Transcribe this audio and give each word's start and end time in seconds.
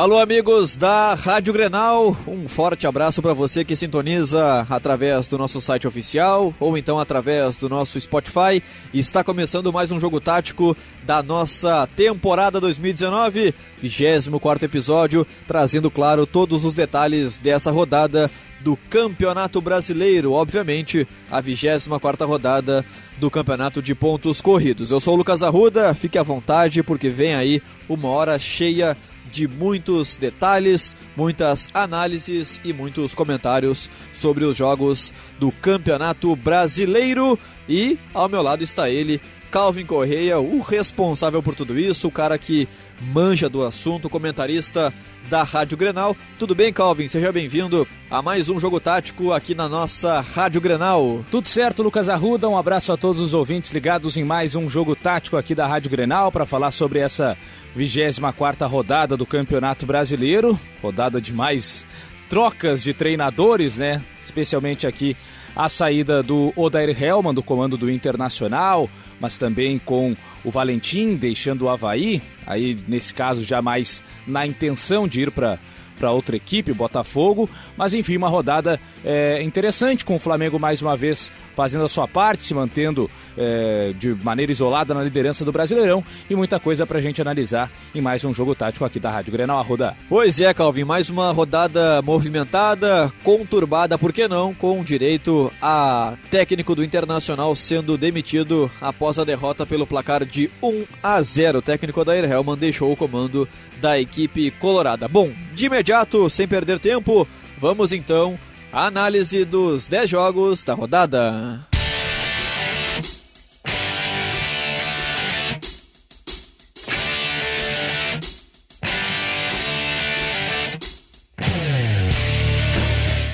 Alô, 0.00 0.18
amigos 0.18 0.76
da 0.76 1.12
Rádio 1.12 1.52
Grenal, 1.52 2.16
um 2.26 2.48
forte 2.48 2.86
abraço 2.86 3.20
para 3.20 3.34
você 3.34 3.66
que 3.66 3.76
sintoniza 3.76 4.66
através 4.70 5.28
do 5.28 5.36
nosso 5.36 5.60
site 5.60 5.86
oficial 5.86 6.54
ou 6.58 6.78
então 6.78 6.98
através 6.98 7.58
do 7.58 7.68
nosso 7.68 8.00
Spotify. 8.00 8.62
Está 8.94 9.22
começando 9.22 9.70
mais 9.70 9.90
um 9.90 10.00
jogo 10.00 10.18
tático 10.18 10.74
da 11.04 11.22
nossa 11.22 11.86
temporada 11.88 12.58
2019, 12.58 13.54
24 13.76 14.64
episódio, 14.64 15.26
trazendo, 15.46 15.90
claro, 15.90 16.24
todos 16.24 16.64
os 16.64 16.74
detalhes 16.74 17.36
dessa 17.36 17.70
rodada 17.70 18.30
do 18.60 18.76
Campeonato 18.88 19.60
Brasileiro, 19.60 20.32
obviamente, 20.32 21.06
a 21.30 21.42
24 21.42 22.26
rodada 22.26 22.84
do 23.18 23.30
Campeonato 23.30 23.82
de 23.82 23.94
Pontos 23.94 24.40
Corridos. 24.40 24.90
Eu 24.90 25.00
sou 25.00 25.14
o 25.14 25.16
Lucas 25.16 25.42
Arruda, 25.42 25.94
fique 25.94 26.18
à 26.18 26.22
vontade 26.22 26.82
porque 26.82 27.10
vem 27.10 27.34
aí 27.34 27.62
uma 27.88 28.08
hora 28.08 28.38
cheia 28.38 28.94
de 28.94 29.09
muitos 29.46 30.16
detalhes, 30.16 30.96
muitas 31.16 31.68
análises 31.72 32.60
e 32.64 32.72
muitos 32.72 33.14
comentários 33.14 33.90
sobre 34.12 34.44
os 34.44 34.56
jogos 34.56 35.12
do 35.38 35.50
Campeonato 35.52 36.34
Brasileiro. 36.36 37.38
E 37.68 37.98
ao 38.12 38.28
meu 38.28 38.42
lado 38.42 38.64
está 38.64 38.90
ele, 38.90 39.20
Calvin 39.50 39.84
Correia, 39.84 40.38
o 40.38 40.60
responsável 40.60 41.42
por 41.42 41.54
tudo 41.54 41.78
isso, 41.78 42.08
o 42.08 42.12
cara 42.12 42.38
que 42.38 42.68
manja 43.00 43.48
do 43.48 43.64
assunto, 43.64 44.08
comentarista 44.08 44.92
da 45.28 45.42
Rádio 45.42 45.76
Grenal. 45.76 46.16
Tudo 46.38 46.54
bem, 46.54 46.72
Calvin? 46.72 47.08
Seja 47.08 47.32
bem-vindo 47.32 47.86
a 48.10 48.20
mais 48.20 48.48
um 48.48 48.58
jogo 48.58 48.80
tático 48.80 49.32
aqui 49.32 49.54
na 49.54 49.68
nossa 49.68 50.20
Rádio 50.20 50.60
Grenal. 50.60 51.24
Tudo 51.30 51.48
certo, 51.48 51.82
Lucas 51.82 52.08
Arruda. 52.08 52.48
Um 52.48 52.58
abraço 52.58 52.92
a 52.92 52.96
todos 52.96 53.20
os 53.20 53.34
ouvintes 53.34 53.70
ligados 53.70 54.16
em 54.16 54.24
mais 54.24 54.54
um 54.54 54.68
jogo 54.68 54.94
tático 54.94 55.36
aqui 55.36 55.54
da 55.54 55.66
Rádio 55.66 55.90
Grenal 55.90 56.30
para 56.30 56.46
falar 56.46 56.70
sobre 56.70 56.98
essa 56.98 57.36
24 57.74 58.66
rodada 58.66 59.16
do 59.16 59.26
Campeonato 59.26 59.86
Brasileiro. 59.86 60.58
Rodada 60.82 61.20
de 61.20 61.32
mais 61.32 61.86
trocas 62.28 62.82
de 62.82 62.94
treinadores, 62.94 63.76
né? 63.76 64.02
Especialmente 64.20 64.86
aqui 64.86 65.16
a 65.54 65.68
saída 65.68 66.22
do 66.22 66.52
Odair 66.56 66.90
Helman 67.02 67.34
do 67.34 67.42
comando 67.42 67.76
do 67.76 67.90
Internacional, 67.90 68.88
mas 69.20 69.38
também 69.38 69.78
com 69.78 70.16
o 70.44 70.50
Valentim 70.50 71.14
deixando 71.14 71.62
o 71.62 71.68
Havaí, 71.68 72.22
aí 72.46 72.76
nesse 72.86 73.12
caso 73.12 73.42
já 73.42 73.60
mais 73.60 74.02
na 74.26 74.46
intenção 74.46 75.06
de 75.06 75.22
ir 75.22 75.30
para 75.30 75.58
para 76.00 76.10
outra 76.10 76.34
equipe, 76.34 76.72
Botafogo. 76.72 77.48
Mas 77.76 77.92
enfim, 77.92 78.16
uma 78.16 78.28
rodada 78.28 78.80
é, 79.04 79.42
interessante 79.42 80.04
com 80.04 80.14
o 80.14 80.18
Flamengo 80.18 80.58
mais 80.58 80.80
uma 80.80 80.96
vez 80.96 81.30
fazendo 81.54 81.84
a 81.84 81.88
sua 81.88 82.08
parte, 82.08 82.42
se 82.42 82.54
mantendo 82.54 83.10
é, 83.36 83.92
de 83.98 84.14
maneira 84.14 84.50
isolada 84.50 84.94
na 84.94 85.04
liderança 85.04 85.44
do 85.44 85.52
Brasileirão 85.52 86.02
e 86.28 86.34
muita 86.34 86.58
coisa 86.58 86.86
para 86.86 86.96
a 86.96 87.00
gente 87.00 87.20
analisar 87.20 87.70
em 87.94 88.00
mais 88.00 88.24
um 88.24 88.32
jogo 88.32 88.54
tático 88.54 88.84
aqui 88.84 88.98
da 88.98 89.10
Rádio 89.10 89.32
Grenal 89.32 89.58
Arruda. 89.58 89.94
Pois 90.08 90.40
é, 90.40 90.54
Calvin, 90.54 90.84
mais 90.84 91.10
uma 91.10 91.30
rodada 91.32 92.00
movimentada, 92.00 93.12
conturbada, 93.22 93.98
por 93.98 94.12
que 94.12 94.26
não, 94.26 94.54
com 94.54 94.82
direito 94.82 95.52
a 95.60 96.14
técnico 96.30 96.74
do 96.74 96.82
Internacional 96.82 97.54
sendo 97.54 97.98
demitido 97.98 98.70
após 98.80 99.18
a 99.18 99.24
derrota 99.24 99.66
pelo 99.66 99.86
placar 99.86 100.24
de 100.24 100.50
1 100.62 100.84
a 101.02 101.20
0. 101.20 101.58
O 101.58 101.62
técnico 101.62 102.04
da 102.04 102.16
Helman 102.16 102.56
deixou 102.56 102.90
o 102.90 102.96
comando 102.96 103.46
da 103.80 103.98
equipe 103.98 104.50
colorada. 104.52 105.08
Bom, 105.08 105.32
de 105.54 105.66
imediato, 105.66 105.89
sem 106.30 106.46
perder 106.46 106.78
tempo, 106.78 107.26
vamos 107.58 107.92
então 107.92 108.38
à 108.72 108.86
análise 108.86 109.44
dos 109.44 109.86
10 109.86 110.10
jogos 110.10 110.64
da 110.64 110.74
rodada. 110.74 111.69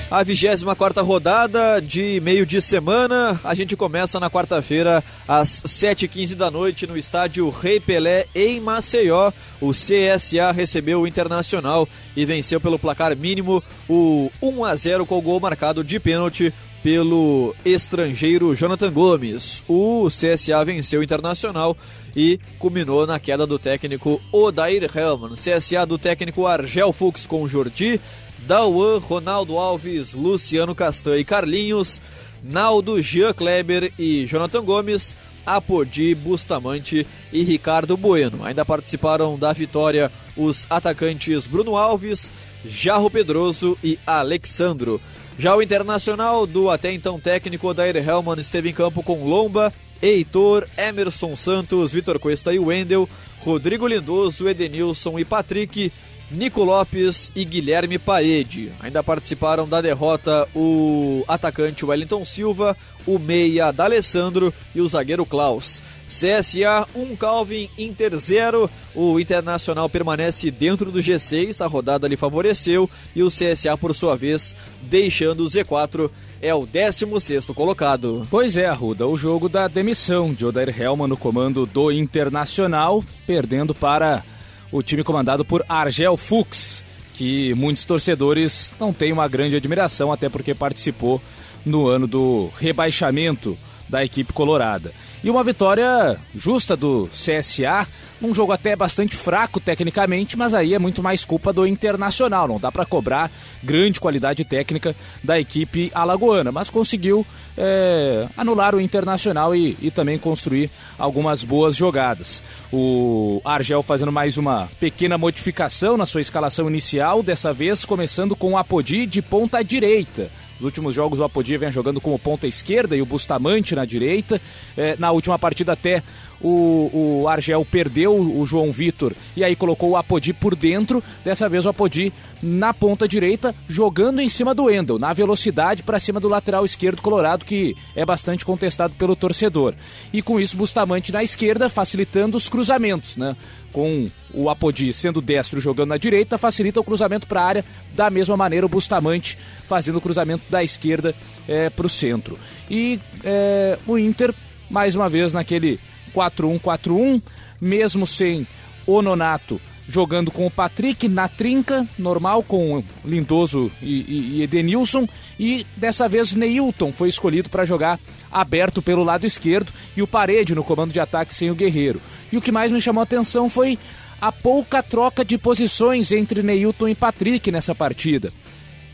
A 0.09 0.23
24 0.23 1.03
rodada 1.03 1.81
de 1.81 2.19
meio 2.21 2.45
de 2.45 2.61
semana. 2.61 3.39
A 3.43 3.53
gente 3.53 3.75
começa 3.75 4.19
na 4.19 4.29
quarta-feira, 4.29 5.03
às 5.27 5.61
7h15 5.63 6.35
da 6.35 6.49
noite, 6.49 6.87
no 6.87 6.97
estádio 6.97 7.49
Rei 7.49 7.79
Pelé, 7.79 8.25
em 8.33 8.59
Maceió. 8.61 9.31
O 9.59 9.71
CSA 9.71 10.51
recebeu 10.53 11.01
o 11.01 11.07
Internacional 11.07 11.87
e 12.15 12.25
venceu 12.25 12.61
pelo 12.61 12.79
placar 12.79 13.15
mínimo 13.17 13.61
o 13.89 14.31
1 14.41 14.65
a 14.65 14.75
0 14.75 15.05
com 15.05 15.17
o 15.17 15.21
gol 15.21 15.39
marcado 15.39 15.83
de 15.83 15.99
pênalti 15.99 16.53
pelo 16.81 17.53
estrangeiro 17.65 18.55
Jonathan 18.55 18.91
Gomes. 18.91 19.63
O 19.67 20.07
CSA 20.07 20.63
venceu 20.63 21.01
o 21.01 21.03
Internacional 21.03 21.75
e 22.15 22.39
culminou 22.57 23.05
na 23.05 23.19
queda 23.19 23.45
do 23.45 23.59
técnico 23.59 24.21
Odair 24.31 24.89
Helman. 24.95 25.33
CSA 25.33 25.85
do 25.85 25.97
técnico 25.97 26.47
Argel 26.47 26.93
Fux 26.93 27.27
com 27.27 27.47
Jordi, 27.47 27.99
Dauan, 28.39 28.99
Ronaldo 28.99 29.57
Alves, 29.57 30.13
Luciano 30.13 30.75
Castan 30.75 31.17
e 31.17 31.23
Carlinhos, 31.23 32.01
Naldo, 32.43 33.01
Jean 33.01 33.33
Kleber 33.33 33.91
e 33.97 34.25
Jonathan 34.25 34.63
Gomes, 34.63 35.17
Apodi, 35.45 36.13
Bustamante 36.13 37.07
e 37.31 37.43
Ricardo 37.43 37.95
Bueno. 37.97 38.43
Ainda 38.43 38.65
participaram 38.65 39.37
da 39.37 39.53
vitória 39.53 40.11
os 40.35 40.67
atacantes 40.69 41.47
Bruno 41.47 41.75
Alves, 41.75 42.31
Jarro 42.65 43.09
Pedroso 43.09 43.77
e 43.83 43.97
Alexandro. 44.05 45.01
Já 45.39 45.55
o 45.55 45.61
internacional 45.61 46.47
do 46.47 46.69
até 46.69 46.91
então 46.91 47.19
técnico 47.19 47.67
Odair 47.67 47.95
Helman 47.95 48.39
esteve 48.39 48.69
em 48.69 48.73
campo 48.73 49.03
com 49.03 49.23
Lomba, 49.23 49.71
Heitor, 50.01 50.67
Emerson 50.77 51.35
Santos, 51.35 51.91
Vitor 51.91 52.19
Cuesta 52.19 52.53
e 52.53 52.59
Wendel, 52.59 53.07
Rodrigo 53.39 53.87
Lindoso, 53.87 54.49
Edenilson 54.49 55.17
e 55.17 55.25
Patrick, 55.25 55.91
Nico 56.29 56.63
Lopes 56.63 57.31
e 57.35 57.45
Guilherme 57.45 57.97
Paede. 57.97 58.71
Ainda 58.79 59.01
participaram 59.01 59.67
da 59.67 59.79
derrota 59.79 60.47
o 60.53 61.23
atacante 61.27 61.85
Wellington 61.85 62.25
Silva, 62.25 62.75
o 63.05 63.17
meia 63.17 63.71
D'Alessandro 63.71 64.53
e 64.75 64.81
o 64.81 64.87
zagueiro 64.87 65.25
Klaus. 65.25 65.81
CSA 66.07 66.87
1 66.93 67.15
Calvin, 67.15 67.69
Inter 67.77 68.17
0. 68.17 68.69
O 68.93 69.19
Internacional 69.19 69.89
permanece 69.89 70.51
dentro 70.51 70.91
do 70.91 70.99
G6, 70.99 71.63
a 71.63 71.67
rodada 71.67 72.07
lhe 72.07 72.17
favoreceu 72.17 72.89
e 73.15 73.23
o 73.23 73.29
CSA 73.29 73.77
por 73.77 73.95
sua 73.95 74.15
vez 74.15 74.55
deixando 74.81 75.43
o 75.43 75.47
Z4 75.47 76.09
é 76.41 76.53
o 76.53 76.65
16 76.65 77.45
colocado. 77.47 78.27
Pois 78.29 78.57
é, 78.57 78.67
Arruda, 78.67 79.07
o 79.07 79.17
jogo 79.17 79.49
da 79.49 79.67
demissão 79.67 80.33
de 80.33 80.45
Odair 80.45 80.79
Helman 80.79 81.07
no 81.07 81.17
comando 81.17 81.65
do 81.65 81.91
Internacional, 81.91 83.03
perdendo 83.25 83.73
para 83.73 84.23
o 84.71 84.81
time 84.81 85.03
comandado 85.03 85.45
por 85.45 85.63
Argel 85.67 86.17
Fuchs, 86.17 86.83
que 87.13 87.53
muitos 87.55 87.85
torcedores 87.85 88.75
não 88.79 88.93
têm 88.93 89.11
uma 89.11 89.27
grande 89.27 89.55
admiração, 89.55 90.11
até 90.11 90.29
porque 90.29 90.53
participou 90.53 91.21
no 91.65 91.87
ano 91.87 92.07
do 92.07 92.49
rebaixamento 92.57 93.57
da 93.89 94.03
equipe 94.03 94.33
colorada. 94.33 94.93
E 95.23 95.29
uma 95.29 95.43
vitória 95.43 96.17
justa 96.35 96.77
do 96.77 97.09
CSA, 97.11 97.87
num 98.21 98.33
jogo 98.33 98.51
até 98.51 98.75
bastante 98.75 99.15
fraco 99.15 99.59
tecnicamente, 99.59 100.37
mas 100.37 100.53
aí 100.53 100.73
é 100.73 100.79
muito 100.79 101.01
mais 101.01 101.25
culpa 101.25 101.51
do 101.51 101.65
Internacional. 101.65 102.47
Não 102.47 102.59
dá 102.59 102.71
para 102.71 102.85
cobrar 102.85 103.31
grande 103.63 103.99
qualidade 103.99 104.45
técnica 104.45 104.95
da 105.23 105.39
equipe 105.39 105.91
alagoana, 105.93 106.51
mas 106.51 106.69
conseguiu 106.69 107.25
é, 107.57 108.27
anular 108.37 108.75
o 108.75 108.81
Internacional 108.81 109.55
e, 109.55 109.75
e 109.81 109.89
também 109.89 110.19
construir 110.19 110.69
algumas 110.97 111.43
boas 111.43 111.75
jogadas. 111.75 112.41
O 112.71 113.41
Argel 113.43 113.81
fazendo 113.81 114.11
mais 114.11 114.37
uma 114.37 114.69
pequena 114.79 115.17
modificação 115.17 115.97
na 115.97 116.05
sua 116.05 116.21
escalação 116.21 116.69
inicial, 116.69 117.23
dessa 117.23 117.51
vez 117.51 117.85
começando 117.85 118.35
com 118.35 118.51
o 118.51 118.57
Apodi 118.57 119.05
de 119.05 119.21
ponta 119.21 119.63
direita 119.63 120.29
nos 120.57 120.65
últimos 120.65 120.93
jogos 120.93 121.19
o 121.19 121.23
Apodi 121.23 121.55
vem 121.57 121.71
jogando 121.71 122.01
como 122.01 122.17
ponta 122.17 122.47
esquerda 122.47 122.95
e 122.95 123.01
o 123.01 123.05
Bustamante 123.05 123.75
na 123.75 123.85
direita. 123.85 124.41
É, 124.75 124.95
na 124.97 125.11
última 125.11 125.37
partida 125.37 125.73
até 125.73 126.03
o, 126.41 127.21
o 127.23 127.27
Argel 127.27 127.65
perdeu 127.69 128.13
o 128.15 128.45
João 128.45 128.71
Vitor 128.71 129.13
e 129.35 129.43
aí 129.43 129.55
colocou 129.55 129.91
o 129.91 129.97
Apodi 129.97 130.33
por 130.33 130.55
dentro. 130.55 131.03
Dessa 131.23 131.49
vez 131.49 131.65
o 131.65 131.69
Apodi 131.69 132.13
na 132.41 132.73
ponta 132.73 133.07
direita, 133.07 133.55
jogando 133.67 134.21
em 134.21 134.29
cima 134.29 134.53
do 134.53 134.69
Endel, 134.69 134.99
na 134.99 135.13
velocidade 135.13 135.83
para 135.83 135.99
cima 135.99 136.19
do 136.19 136.27
lateral 136.27 136.65
esquerdo 136.65 137.01
colorado, 137.01 137.45
que 137.45 137.75
é 137.95 138.05
bastante 138.05 138.45
contestado 138.45 138.93
pelo 138.93 139.15
torcedor. 139.15 139.73
E 140.13 140.21
com 140.21 140.39
isso, 140.39 140.57
Bustamante 140.57 141.11
na 141.11 141.23
esquerda, 141.23 141.69
facilitando 141.69 142.37
os 142.37 142.47
cruzamentos, 142.47 143.17
né? 143.17 143.35
Com 143.73 144.07
o 144.33 144.49
Apodi 144.49 144.93
sendo 144.93 145.21
destro 145.21 145.59
jogando 145.59 145.89
na 145.89 145.97
direita, 145.97 146.37
facilita 146.37 146.79
o 146.79 146.83
cruzamento 146.83 147.27
para 147.27 147.41
a 147.41 147.45
área. 147.45 147.65
Da 147.95 148.09
mesma 148.09 148.37
maneira, 148.37 148.65
o 148.65 148.69
Bustamante 148.69 149.37
fazendo 149.67 149.97
o 149.97 150.01
cruzamento 150.01 150.43
da 150.49 150.63
esquerda 150.63 151.15
é, 151.47 151.69
para 151.69 151.85
o 151.85 151.89
centro. 151.89 152.37
E 152.69 152.99
é, 153.23 153.77
o 153.87 153.97
Inter, 153.97 154.33
mais 154.69 154.95
uma 154.95 155.09
vez, 155.09 155.33
naquele 155.33 155.79
4-1-4-1, 156.17 157.21
mesmo 157.61 158.07
sem 158.07 158.47
o 158.85 159.01
Nonato 159.01 159.61
jogando 159.87 160.31
com 160.31 160.45
o 160.45 160.51
Patrick 160.51 161.07
na 161.07 161.27
trinca, 161.27 161.87
normal, 161.97 162.43
com 162.43 162.83
Lindoso 163.05 163.71
e, 163.81 164.01
e, 164.01 164.37
e 164.37 164.43
Edenilson. 164.43 165.07
E 165.39 165.65
dessa 165.77 166.09
vez 166.09 166.35
Neilton 166.35 166.91
foi 166.91 167.07
escolhido 167.07 167.49
para 167.49 167.65
jogar 167.65 167.99
aberto 168.29 168.81
pelo 168.81 169.03
lado 169.03 169.25
esquerdo 169.25 169.71
e 169.95 170.01
o 170.01 170.07
Parede 170.07 170.53
no 170.53 170.63
comando 170.63 170.91
de 170.91 170.99
ataque 170.99 171.33
sem 171.33 171.49
o 171.49 171.55
Guerreiro. 171.55 172.01
E 172.31 172.37
o 172.37 172.41
que 172.41 172.51
mais 172.51 172.71
me 172.71 172.81
chamou 172.81 172.99
a 172.99 173.03
atenção 173.03 173.49
foi 173.49 173.79
a 174.19 174.31
pouca 174.31 174.83
troca 174.83 175.23
de 175.23 175.37
posições 175.37 176.11
entre 176.11 176.43
Neilton 176.43 176.89
e 176.89 176.95
Patrick 176.95 177.49
nessa 177.51 177.73
partida. 177.73 178.33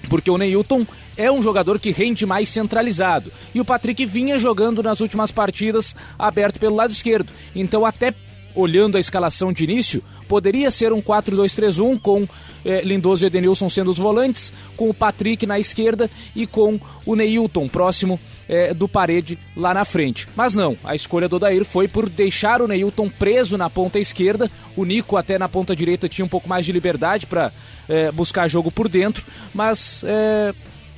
Porque 0.09 0.29
o 0.29 0.37
Neilton 0.37 0.85
é 1.17 1.31
um 1.31 1.41
jogador 1.41 1.79
que 1.79 1.91
rende 1.91 2.25
mais 2.25 2.49
centralizado. 2.49 3.31
E 3.53 3.59
o 3.59 3.65
Patrick 3.65 4.05
vinha 4.05 4.37
jogando 4.37 4.83
nas 4.83 4.99
últimas 4.99 5.31
partidas 5.31 5.95
aberto 6.17 6.59
pelo 6.59 6.75
lado 6.75 6.91
esquerdo. 6.91 7.31
Então, 7.55 7.85
até 7.85 8.13
olhando 8.55 8.97
a 8.97 8.99
escalação 8.99 9.51
de 9.51 9.63
início, 9.63 10.03
poderia 10.27 10.69
ser 10.69 10.93
um 10.93 11.01
4-2-3-1 11.01 11.99
com 11.99 12.27
eh, 12.63 12.81
Lindoso 12.81 13.25
e 13.25 13.27
Edenilson 13.27 13.67
sendo 13.69 13.91
os 13.91 13.97
volantes, 13.97 14.53
com 14.75 14.89
o 14.89 14.93
Patrick 14.93 15.45
na 15.45 15.59
esquerda 15.59 16.09
e 16.35 16.45
com 16.45 16.79
o 17.05 17.15
Neilton 17.15 17.67
próximo 17.67 18.19
eh, 18.47 18.73
do 18.73 18.87
parede 18.87 19.37
lá 19.55 19.73
na 19.73 19.85
frente. 19.85 20.27
Mas 20.35 20.53
não, 20.53 20.77
a 20.83 20.95
escolha 20.95 21.27
do 21.27 21.37
Odair 21.37 21.65
foi 21.65 21.87
por 21.87 22.09
deixar 22.09 22.61
o 22.61 22.67
Neilton 22.67 23.09
preso 23.09 23.57
na 23.57 23.69
ponta 23.69 23.99
esquerda, 23.99 24.49
o 24.75 24.85
Nico 24.85 25.17
até 25.17 25.37
na 25.37 25.49
ponta 25.49 25.75
direita 25.75 26.09
tinha 26.09 26.25
um 26.25 26.29
pouco 26.29 26.47
mais 26.47 26.65
de 26.65 26.71
liberdade 26.71 27.25
para 27.25 27.51
eh, 27.89 28.11
buscar 28.11 28.47
jogo 28.47 28.71
por 28.71 28.87
dentro, 28.87 29.25
mas 29.53 30.03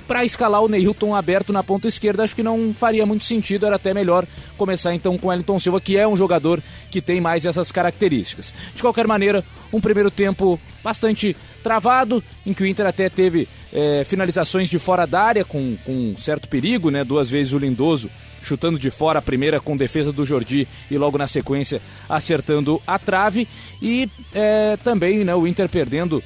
para 0.08 0.24
escalar 0.24 0.62
o 0.62 0.68
Neilton 0.68 1.16
aberto 1.16 1.52
na 1.52 1.64
ponta 1.64 1.88
esquerda, 1.88 2.24
acho 2.24 2.36
que 2.36 2.44
não 2.44 2.74
faria 2.74 3.06
muito 3.06 3.26
sentido, 3.26 3.66
era 3.66 3.76
até 3.76 3.94
melhor 3.94 4.26
começar 4.58 4.94
então 4.94 5.18
com 5.18 5.28
o 5.28 5.30
Wellington 5.30 5.60
Silva, 5.60 5.82
que 5.82 5.98
é 5.98 6.08
um 6.08 6.16
jogador 6.16 6.62
que 6.92 7.02
tem 7.02 7.20
mais 7.20 7.46
essas 7.46 7.72
características. 7.72 8.54
De 8.74 8.82
qualquer 8.82 9.08
maneira, 9.08 9.44
um 9.74 9.82
primeiro 9.82 10.12
tempo 10.12 10.60
bastante 10.84 11.36
travado, 11.64 12.24
em 12.46 12.54
que 12.54 12.64
o 12.64 12.68
Inter 12.68 12.86
até 12.86 13.10
teve 13.10 13.48
é, 13.74 14.04
finalizações 14.04 14.70
de 14.70 14.78
fora 14.78 15.06
da 15.06 15.22
área, 15.22 15.44
com, 15.44 15.76
com 15.84 16.16
certo 16.18 16.48
perigo, 16.48 16.90
né? 16.90 17.04
Duas 17.04 17.30
vezes 17.30 17.54
o 17.54 17.58
Lindoso 17.58 18.10
chutando 18.46 18.78
de 18.78 18.92
fora 18.92 19.18
a 19.18 19.22
primeira 19.24 19.60
com 19.60 19.76
defesa 19.76 20.12
do 20.12 20.24
Jordi 20.24 20.68
e 20.90 20.98
logo 20.98 21.18
na 21.18 21.26
sequência 21.26 21.82
acertando 22.08 22.80
a 22.86 23.00
trave. 23.00 23.48
E 23.82 24.08
é, 24.34 24.78
também 24.78 25.24
né, 25.24 25.34
o 25.36 25.48
Inter 25.48 25.68
perdendo 25.68 26.24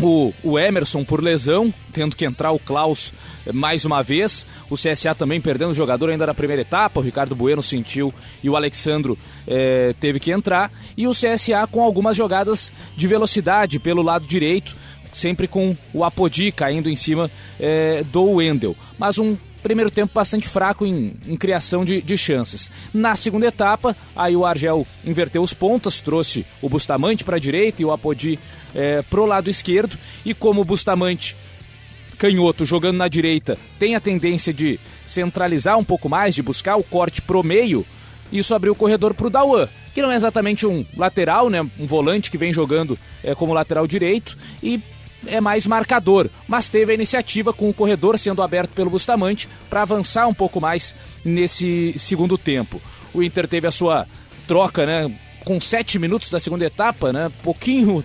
o, 0.00 0.32
o 0.42 0.58
Emerson 0.58 1.04
por 1.04 1.22
lesão, 1.22 1.72
tendo 1.92 2.16
que 2.16 2.24
entrar 2.24 2.52
o 2.52 2.58
Klaus 2.58 3.12
mais 3.52 3.84
uma 3.84 4.02
vez. 4.02 4.46
O 4.68 4.74
CSA 4.74 5.14
também 5.14 5.40
perdendo 5.40 5.70
o 5.70 5.74
jogador 5.74 6.10
ainda 6.10 6.26
na 6.26 6.34
primeira 6.34 6.62
etapa. 6.62 7.00
O 7.00 7.02
Ricardo 7.02 7.34
Bueno 7.34 7.62
sentiu 7.62 8.12
e 8.42 8.50
o 8.50 8.56
Alexandro 8.56 9.18
eh, 9.46 9.94
teve 10.00 10.20
que 10.20 10.30
entrar. 10.30 10.70
E 10.96 11.06
o 11.06 11.12
CSA 11.12 11.66
com 11.70 11.82
algumas 11.82 12.16
jogadas 12.16 12.72
de 12.96 13.06
velocidade 13.06 13.78
pelo 13.78 14.02
lado 14.02 14.26
direito, 14.26 14.76
sempre 15.12 15.48
com 15.48 15.76
o 15.92 16.04
Apodi 16.04 16.52
caindo 16.52 16.90
em 16.90 16.96
cima 16.96 17.30
eh, 17.58 18.04
do 18.12 18.24
Wendel. 18.24 18.76
Mas 18.98 19.18
um 19.18 19.36
primeiro 19.62 19.90
tempo 19.90 20.12
bastante 20.14 20.48
fraco 20.48 20.86
em, 20.86 21.14
em 21.26 21.36
criação 21.36 21.84
de, 21.84 22.00
de, 22.00 22.16
chances. 22.16 22.70
Na 22.92 23.16
segunda 23.16 23.46
etapa, 23.46 23.96
aí 24.14 24.36
o 24.36 24.44
Argel 24.44 24.86
inverteu 25.04 25.42
os 25.42 25.52
pontas, 25.52 26.00
trouxe 26.00 26.46
o 26.62 26.68
Bustamante 26.68 27.24
para 27.24 27.36
a 27.36 27.40
direita 27.40 27.82
e 27.82 27.84
o 27.84 27.92
Apodi 27.92 28.38
é, 28.74 29.02
pro 29.02 29.26
lado 29.26 29.50
esquerdo. 29.50 29.98
E 30.24 30.34
como 30.34 30.60
o 30.60 30.64
Bustamante, 30.64 31.36
canhoto, 32.18 32.64
jogando 32.64 32.96
na 32.96 33.08
direita, 33.08 33.58
tem 33.78 33.94
a 33.94 34.00
tendência 34.00 34.52
de 34.52 34.78
centralizar 35.04 35.78
um 35.78 35.84
pouco 35.84 36.08
mais, 36.08 36.34
de 36.34 36.42
buscar 36.42 36.76
o 36.76 36.84
corte 36.84 37.22
pro 37.22 37.42
meio, 37.42 37.84
isso 38.32 38.54
abriu 38.54 38.72
o 38.72 38.76
corredor 38.76 39.14
para 39.14 39.26
o 39.26 39.30
Dauan, 39.30 39.68
que 39.94 40.02
não 40.02 40.10
é 40.10 40.16
exatamente 40.16 40.66
um 40.66 40.84
lateral, 40.96 41.48
né, 41.48 41.62
um 41.78 41.86
volante 41.86 42.30
que 42.30 42.38
vem 42.38 42.52
jogando 42.52 42.98
é, 43.22 43.34
como 43.34 43.52
lateral 43.52 43.86
direito, 43.86 44.36
e 44.62 44.80
é 45.26 45.40
mais 45.40 45.66
marcador, 45.66 46.28
mas 46.46 46.68
teve 46.70 46.92
a 46.92 46.94
iniciativa 46.94 47.52
com 47.52 47.68
o 47.68 47.74
corredor 47.74 48.18
sendo 48.18 48.42
aberto 48.42 48.70
pelo 48.70 48.90
Bustamante 48.90 49.48
para 49.68 49.82
avançar 49.82 50.26
um 50.26 50.34
pouco 50.34 50.60
mais 50.60 50.94
nesse 51.24 51.94
segundo 51.98 52.36
tempo. 52.36 52.80
O 53.14 53.22
Inter 53.22 53.48
teve 53.48 53.66
a 53.66 53.70
sua 53.70 54.06
troca, 54.46 54.84
né? 54.84 55.10
Com 55.44 55.60
sete 55.60 55.98
minutos 55.98 56.28
da 56.28 56.40
segunda 56.40 56.64
etapa, 56.64 57.12
né? 57.12 57.30
Pouquinho 57.42 58.02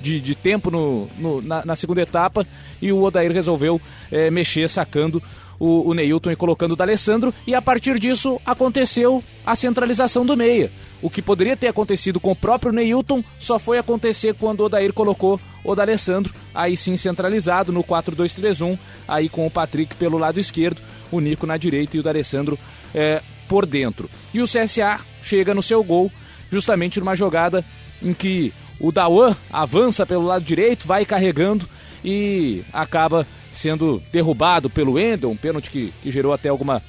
de, 0.00 0.20
de 0.20 0.34
tempo 0.34 0.70
no, 0.70 1.08
no 1.16 1.40
na, 1.40 1.64
na, 1.64 1.76
segunda 1.76 2.02
etapa 2.02 2.46
e 2.80 2.92
o 2.92 3.02
Odair 3.02 3.32
resolveu 3.32 3.80
é, 4.12 4.30
mexer, 4.30 4.68
sacando 4.68 5.22
o, 5.64 5.88
o 5.88 5.94
Neilton 5.94 6.30
e 6.30 6.36
colocando 6.36 6.72
o 6.72 6.76
D'Alessandro, 6.76 7.32
e 7.46 7.54
a 7.54 7.62
partir 7.62 7.98
disso 7.98 8.38
aconteceu 8.44 9.24
a 9.46 9.56
centralização 9.56 10.26
do 10.26 10.36
meia. 10.36 10.70
O 11.00 11.08
que 11.08 11.22
poderia 11.22 11.56
ter 11.56 11.68
acontecido 11.68 12.20
com 12.20 12.32
o 12.32 12.36
próprio 12.36 12.70
Neilton 12.70 13.24
só 13.38 13.58
foi 13.58 13.78
acontecer 13.78 14.34
quando 14.34 14.60
o 14.60 14.64
Odair 14.64 14.92
colocou 14.92 15.40
o 15.64 15.74
D'Alessandro, 15.74 16.34
aí 16.54 16.76
sim 16.76 16.98
centralizado 16.98 17.72
no 17.72 17.82
4-2-3-1, 17.82 18.78
aí 19.08 19.30
com 19.30 19.46
o 19.46 19.50
Patrick 19.50 19.94
pelo 19.96 20.18
lado 20.18 20.38
esquerdo, 20.38 20.82
o 21.10 21.18
Nico 21.18 21.46
na 21.46 21.56
direita 21.56 21.96
e 21.96 22.00
o 22.00 22.02
D'Alessandro 22.02 22.58
é, 22.94 23.22
por 23.48 23.64
dentro. 23.64 24.10
E 24.34 24.42
o 24.42 24.44
CSA 24.44 25.00
chega 25.22 25.54
no 25.54 25.62
seu 25.62 25.82
gol 25.82 26.12
justamente 26.50 27.00
numa 27.00 27.16
jogada 27.16 27.64
em 28.02 28.12
que 28.12 28.52
o 28.78 28.92
Dawan 28.92 29.34
avança 29.50 30.04
pelo 30.04 30.26
lado 30.26 30.44
direito, 30.44 30.86
vai 30.86 31.06
carregando 31.06 31.66
e 32.04 32.62
acaba 32.70 33.26
sendo 33.54 34.02
derrubado 34.12 34.68
pelo 34.68 34.92
Wendel, 34.92 35.30
um 35.30 35.36
pênalti 35.36 35.70
que, 35.70 35.92
que 36.02 36.10
gerou 36.10 36.32
até 36.32 36.48
alguma 36.48 36.82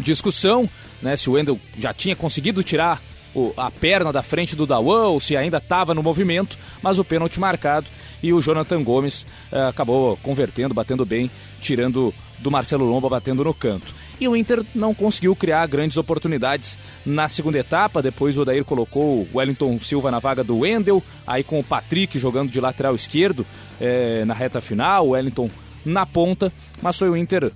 discussão, 0.00 0.68
né? 1.02 1.16
Se 1.16 1.28
o 1.28 1.32
Wendel 1.34 1.58
já 1.76 1.92
tinha 1.92 2.16
conseguido 2.16 2.62
tirar 2.62 3.02
o, 3.34 3.52
a 3.56 3.70
perna 3.70 4.12
da 4.12 4.22
frente 4.22 4.56
do 4.56 4.66
Dawan 4.66 5.08
ou 5.08 5.20
se 5.20 5.36
ainda 5.36 5.58
estava 5.58 5.94
no 5.94 6.02
movimento, 6.02 6.58
mas 6.82 6.98
o 6.98 7.04
pênalti 7.04 7.38
marcado 7.38 7.86
e 8.22 8.32
o 8.32 8.40
Jonathan 8.40 8.82
Gomes 8.82 9.26
eh, 9.52 9.68
acabou 9.68 10.16
convertendo, 10.22 10.74
batendo 10.74 11.04
bem, 11.04 11.30
tirando 11.60 12.14
do 12.38 12.50
Marcelo 12.50 12.84
Lomba, 12.84 13.08
batendo 13.08 13.44
no 13.44 13.52
canto. 13.52 13.92
E 14.20 14.26
o 14.26 14.34
Inter 14.34 14.64
não 14.74 14.94
conseguiu 14.94 15.34
criar 15.36 15.66
grandes 15.66 15.96
oportunidades 15.96 16.76
na 17.06 17.28
segunda 17.28 17.58
etapa. 17.58 18.02
Depois 18.02 18.36
o 18.36 18.42
Odair 18.42 18.64
colocou 18.64 19.02
o 19.02 19.28
Wellington 19.34 19.78
Silva 19.78 20.10
na 20.10 20.18
vaga 20.18 20.42
do 20.42 20.58
Wendel, 20.58 21.02
aí 21.26 21.44
com 21.44 21.58
o 21.58 21.64
Patrick 21.64 22.18
jogando 22.18 22.50
de 22.50 22.60
lateral 22.60 22.96
esquerdo 22.96 23.46
eh, 23.80 24.24
na 24.24 24.34
reta 24.34 24.60
final. 24.60 25.06
O 25.06 25.10
Wellington 25.10 25.48
na 25.84 26.06
ponta, 26.06 26.52
mas 26.82 26.98
foi 26.98 27.08
o 27.08 27.16
Inter 27.16 27.52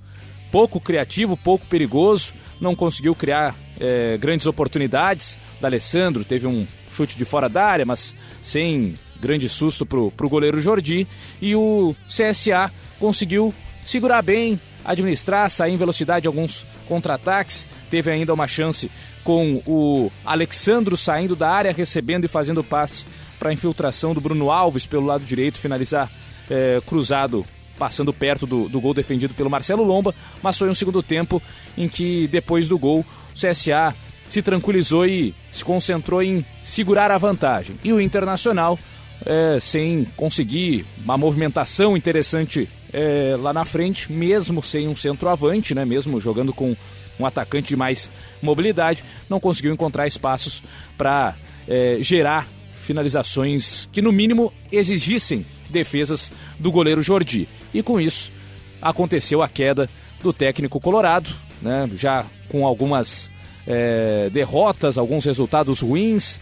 pouco 0.50 0.78
criativo, 0.78 1.36
pouco 1.36 1.66
perigoso, 1.66 2.34
não 2.60 2.76
conseguiu 2.76 3.14
criar 3.14 3.56
é, 3.80 4.16
grandes 4.18 4.46
oportunidades. 4.46 5.38
D'Alessandro 5.60 6.24
teve 6.24 6.46
um 6.46 6.66
chute 6.92 7.16
de 7.16 7.24
fora 7.24 7.48
da 7.48 7.64
área, 7.64 7.86
mas 7.86 8.14
sem 8.42 8.94
grande 9.20 9.48
susto 9.48 9.86
para 9.86 9.98
o 9.98 10.28
goleiro 10.28 10.60
Jordi. 10.60 11.08
E 11.40 11.56
o 11.56 11.96
CSA 12.06 12.70
conseguiu 12.98 13.52
segurar 13.84 14.20
bem, 14.22 14.60
administrar, 14.84 15.50
sair 15.50 15.72
em 15.72 15.76
velocidade 15.76 16.26
alguns 16.26 16.66
contra-ataques. 16.86 17.66
Teve 17.90 18.10
ainda 18.10 18.34
uma 18.34 18.46
chance 18.46 18.90
com 19.24 19.62
o 19.66 20.10
Alexandro 20.24 20.96
saindo 20.96 21.34
da 21.34 21.48
área, 21.48 21.72
recebendo 21.72 22.24
e 22.24 22.28
fazendo 22.28 22.62
passe 22.62 23.06
para 23.38 23.50
a 23.50 23.52
infiltração 23.52 24.12
do 24.12 24.20
Bruno 24.20 24.50
Alves 24.50 24.86
pelo 24.86 25.06
lado 25.06 25.24
direito, 25.24 25.58
finalizar 25.58 26.10
é, 26.50 26.80
cruzado 26.86 27.44
passando 27.78 28.12
perto 28.12 28.46
do, 28.46 28.68
do 28.68 28.80
gol 28.80 28.94
defendido 28.94 29.34
pelo 29.34 29.50
Marcelo 29.50 29.82
Lomba, 29.82 30.14
mas 30.42 30.58
foi 30.58 30.68
um 30.68 30.74
segundo 30.74 31.02
tempo 31.02 31.42
em 31.76 31.88
que, 31.88 32.28
depois 32.28 32.68
do 32.68 32.78
gol, 32.78 33.00
o 33.00 33.06
CSA 33.34 33.94
se 34.28 34.42
tranquilizou 34.42 35.06
e 35.06 35.34
se 35.50 35.64
concentrou 35.64 36.22
em 36.22 36.44
segurar 36.62 37.10
a 37.10 37.18
vantagem. 37.18 37.76
E 37.84 37.92
o 37.92 38.00
Internacional, 38.00 38.78
é, 39.26 39.58
sem 39.60 40.06
conseguir 40.16 40.86
uma 41.04 41.18
movimentação 41.18 41.96
interessante 41.96 42.68
é, 42.92 43.36
lá 43.38 43.52
na 43.52 43.64
frente, 43.64 44.10
mesmo 44.12 44.62
sem 44.62 44.88
um 44.88 44.96
centroavante, 44.96 45.74
né, 45.74 45.84
mesmo 45.84 46.20
jogando 46.20 46.52
com 46.52 46.76
um 47.18 47.26
atacante 47.26 47.68
de 47.68 47.76
mais 47.76 48.10
mobilidade, 48.40 49.04
não 49.28 49.38
conseguiu 49.38 49.72
encontrar 49.72 50.06
espaços 50.06 50.62
para 50.96 51.34
é, 51.68 51.98
gerar 52.00 52.48
finalizações 52.74 53.88
que, 53.92 54.02
no 54.02 54.12
mínimo, 54.12 54.52
exigissem 54.70 55.46
defesas 55.70 56.32
do 56.58 56.70
goleiro 56.72 57.02
Jordi. 57.02 57.48
E 57.72 57.82
com 57.82 58.00
isso, 58.00 58.32
aconteceu 58.80 59.42
a 59.42 59.48
queda 59.48 59.88
do 60.22 60.32
técnico 60.32 60.80
colorado, 60.80 61.30
né? 61.60 61.88
já 61.94 62.24
com 62.48 62.66
algumas 62.66 63.30
é, 63.66 64.28
derrotas, 64.30 64.98
alguns 64.98 65.24
resultados 65.24 65.80
ruins, 65.80 66.38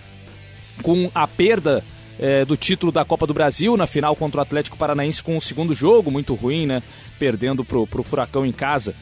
com 0.83 1.11
a 1.15 1.27
perda 1.27 1.85
é, 2.19 2.45
do 2.45 2.57
título 2.57 2.93
da 2.93 3.05
Copa 3.05 3.27
do 3.27 3.35
Brasil 3.35 3.77
na 3.77 3.87
final 3.87 4.15
contra 4.15 4.39
o 4.39 4.43
Atlético 4.43 4.77
Paranaense 4.77 5.23
com 5.23 5.37
o 5.37 5.41
segundo 5.41 5.75
jogo 5.75 6.11
muito 6.11 6.35
ruim, 6.35 6.67
né? 6.67 6.83
Perdendo 7.19 7.65
pro, 7.65 7.87
pro 7.87 8.03
Furacão 8.03 8.45
em 8.45 8.53
casa 8.53 8.95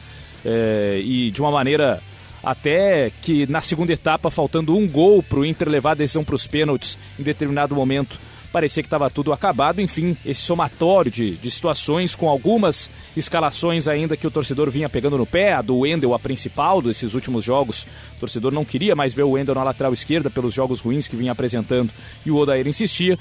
é, 0.45 1.01
e 1.03 1.31
de 1.31 1.41
uma 1.41 1.51
maneira 1.51 2.01
até 2.43 3.11
que 3.21 3.45
na 3.47 3.61
segunda 3.61 3.91
etapa, 3.91 4.31
faltando 4.31 4.75
um 4.75 4.87
gol 4.87 5.21
para 5.21 5.39
o 5.39 5.45
Inter 5.45 5.67
levar 5.67 5.91
a 5.91 5.95
decisão 5.95 6.23
para 6.23 6.35
os 6.35 6.47
pênaltis 6.47 6.97
em 7.19 7.23
determinado 7.23 7.75
momento, 7.75 8.19
parecia 8.51 8.83
que 8.83 8.87
estava 8.87 9.09
tudo 9.09 9.31
acabado. 9.31 9.81
Enfim, 9.81 10.15
esse 10.25 10.41
somatório 10.41 11.11
de, 11.11 11.35
de 11.37 11.51
situações 11.51 12.15
com 12.15 12.29
algumas 12.29 12.91
escalações 13.15 13.87
ainda 13.87 14.17
que 14.17 14.27
o 14.27 14.31
torcedor 14.31 14.69
vinha 14.69 14.89
pegando 14.89 15.17
no 15.17 15.25
pé, 15.25 15.53
a 15.53 15.61
do 15.61 15.79
Wendel, 15.79 16.13
a 16.13 16.19
principal 16.19 16.81
desses 16.81 17.13
últimos 17.13 17.43
jogos. 17.43 17.87
O 18.17 18.19
torcedor 18.19 18.53
não 18.53 18.65
queria 18.65 18.95
mais 18.95 19.13
ver 19.13 19.23
o 19.23 19.31
Wendel 19.31 19.55
na 19.55 19.63
lateral 19.63 19.93
esquerda 19.93 20.29
pelos 20.29 20.53
jogos 20.53 20.81
ruins 20.81 21.07
que 21.07 21.15
vinha 21.15 21.31
apresentando 21.31 21.91
e 22.25 22.31
o 22.31 22.37
Odair 22.37 22.67
insistia. 22.67 23.17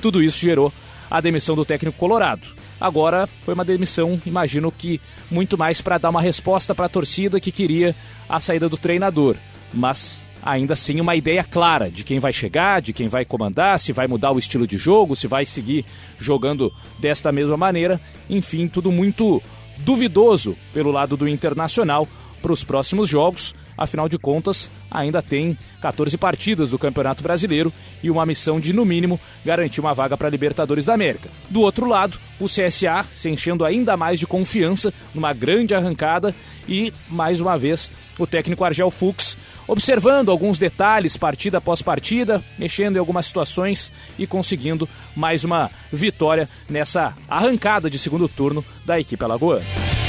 Tudo 0.00 0.22
isso 0.22 0.38
gerou 0.38 0.72
a 1.10 1.20
demissão 1.20 1.56
do 1.56 1.64
técnico 1.64 1.98
colorado. 1.98 2.46
Agora 2.80 3.26
foi 3.42 3.54
uma 3.54 3.64
demissão, 3.64 4.20
imagino 4.24 4.70
que 4.70 5.00
muito 5.30 5.58
mais 5.58 5.80
para 5.80 5.98
dar 5.98 6.10
uma 6.10 6.22
resposta 6.22 6.74
para 6.74 6.86
a 6.86 6.88
torcida 6.88 7.40
que 7.40 7.50
queria 7.50 7.94
a 8.28 8.38
saída 8.38 8.68
do 8.68 8.76
treinador. 8.76 9.36
Mas 9.72 10.24
ainda 10.42 10.74
assim 10.74 11.00
uma 11.00 11.16
ideia 11.16 11.44
clara 11.44 11.90
de 11.90 12.04
quem 12.04 12.18
vai 12.18 12.32
chegar, 12.32 12.80
de 12.80 12.92
quem 12.92 13.08
vai 13.08 13.24
comandar, 13.24 13.78
se 13.78 13.92
vai 13.92 14.06
mudar 14.06 14.32
o 14.32 14.38
estilo 14.38 14.66
de 14.66 14.76
jogo, 14.78 15.16
se 15.16 15.26
vai 15.26 15.44
seguir 15.44 15.84
jogando 16.18 16.72
desta 16.98 17.32
mesma 17.32 17.56
maneira. 17.56 18.00
Enfim, 18.28 18.68
tudo 18.68 18.90
muito 18.90 19.42
duvidoso 19.78 20.56
pelo 20.72 20.90
lado 20.90 21.16
do 21.16 21.28
Internacional 21.28 22.06
para 22.40 22.52
os 22.52 22.64
próximos 22.64 23.08
jogos. 23.08 23.54
Afinal 23.76 24.08
de 24.08 24.18
contas, 24.18 24.70
ainda 24.90 25.22
tem 25.22 25.56
14 25.80 26.16
partidas 26.16 26.70
do 26.70 26.78
Campeonato 26.78 27.22
Brasileiro 27.22 27.72
e 28.02 28.10
uma 28.10 28.26
missão 28.26 28.58
de, 28.58 28.72
no 28.72 28.84
mínimo, 28.84 29.20
garantir 29.44 29.80
uma 29.80 29.94
vaga 29.94 30.16
para 30.16 30.26
a 30.26 30.30
Libertadores 30.30 30.86
da 30.86 30.94
América. 30.94 31.28
Do 31.48 31.60
outro 31.60 31.86
lado, 31.86 32.18
o 32.40 32.46
CSA 32.46 33.04
se 33.10 33.28
enchendo 33.28 33.64
ainda 33.64 33.96
mais 33.96 34.18
de 34.18 34.26
confiança 34.26 34.92
numa 35.14 35.32
grande 35.32 35.74
arrancada 35.74 36.34
e, 36.68 36.92
mais 37.08 37.40
uma 37.40 37.56
vez, 37.56 37.90
o 38.18 38.26
técnico 38.26 38.64
Argel 38.64 38.90
Fux 38.90 39.36
observando 39.68 40.30
alguns 40.30 40.58
detalhes 40.58 41.16
partida 41.16 41.58
após 41.58 41.82
partida, 41.82 42.42
mexendo 42.58 42.96
em 42.96 42.98
algumas 42.98 43.26
situações 43.26 43.92
e 44.18 44.26
conseguindo 44.26 44.88
mais 45.14 45.44
uma 45.44 45.70
vitória 45.92 46.48
nessa 46.68 47.14
arrancada 47.28 47.90
de 47.90 47.98
segundo 47.98 48.28
turno 48.28 48.64
da 48.84 48.98
equipe 48.98 49.22
alagoana. 49.22 50.07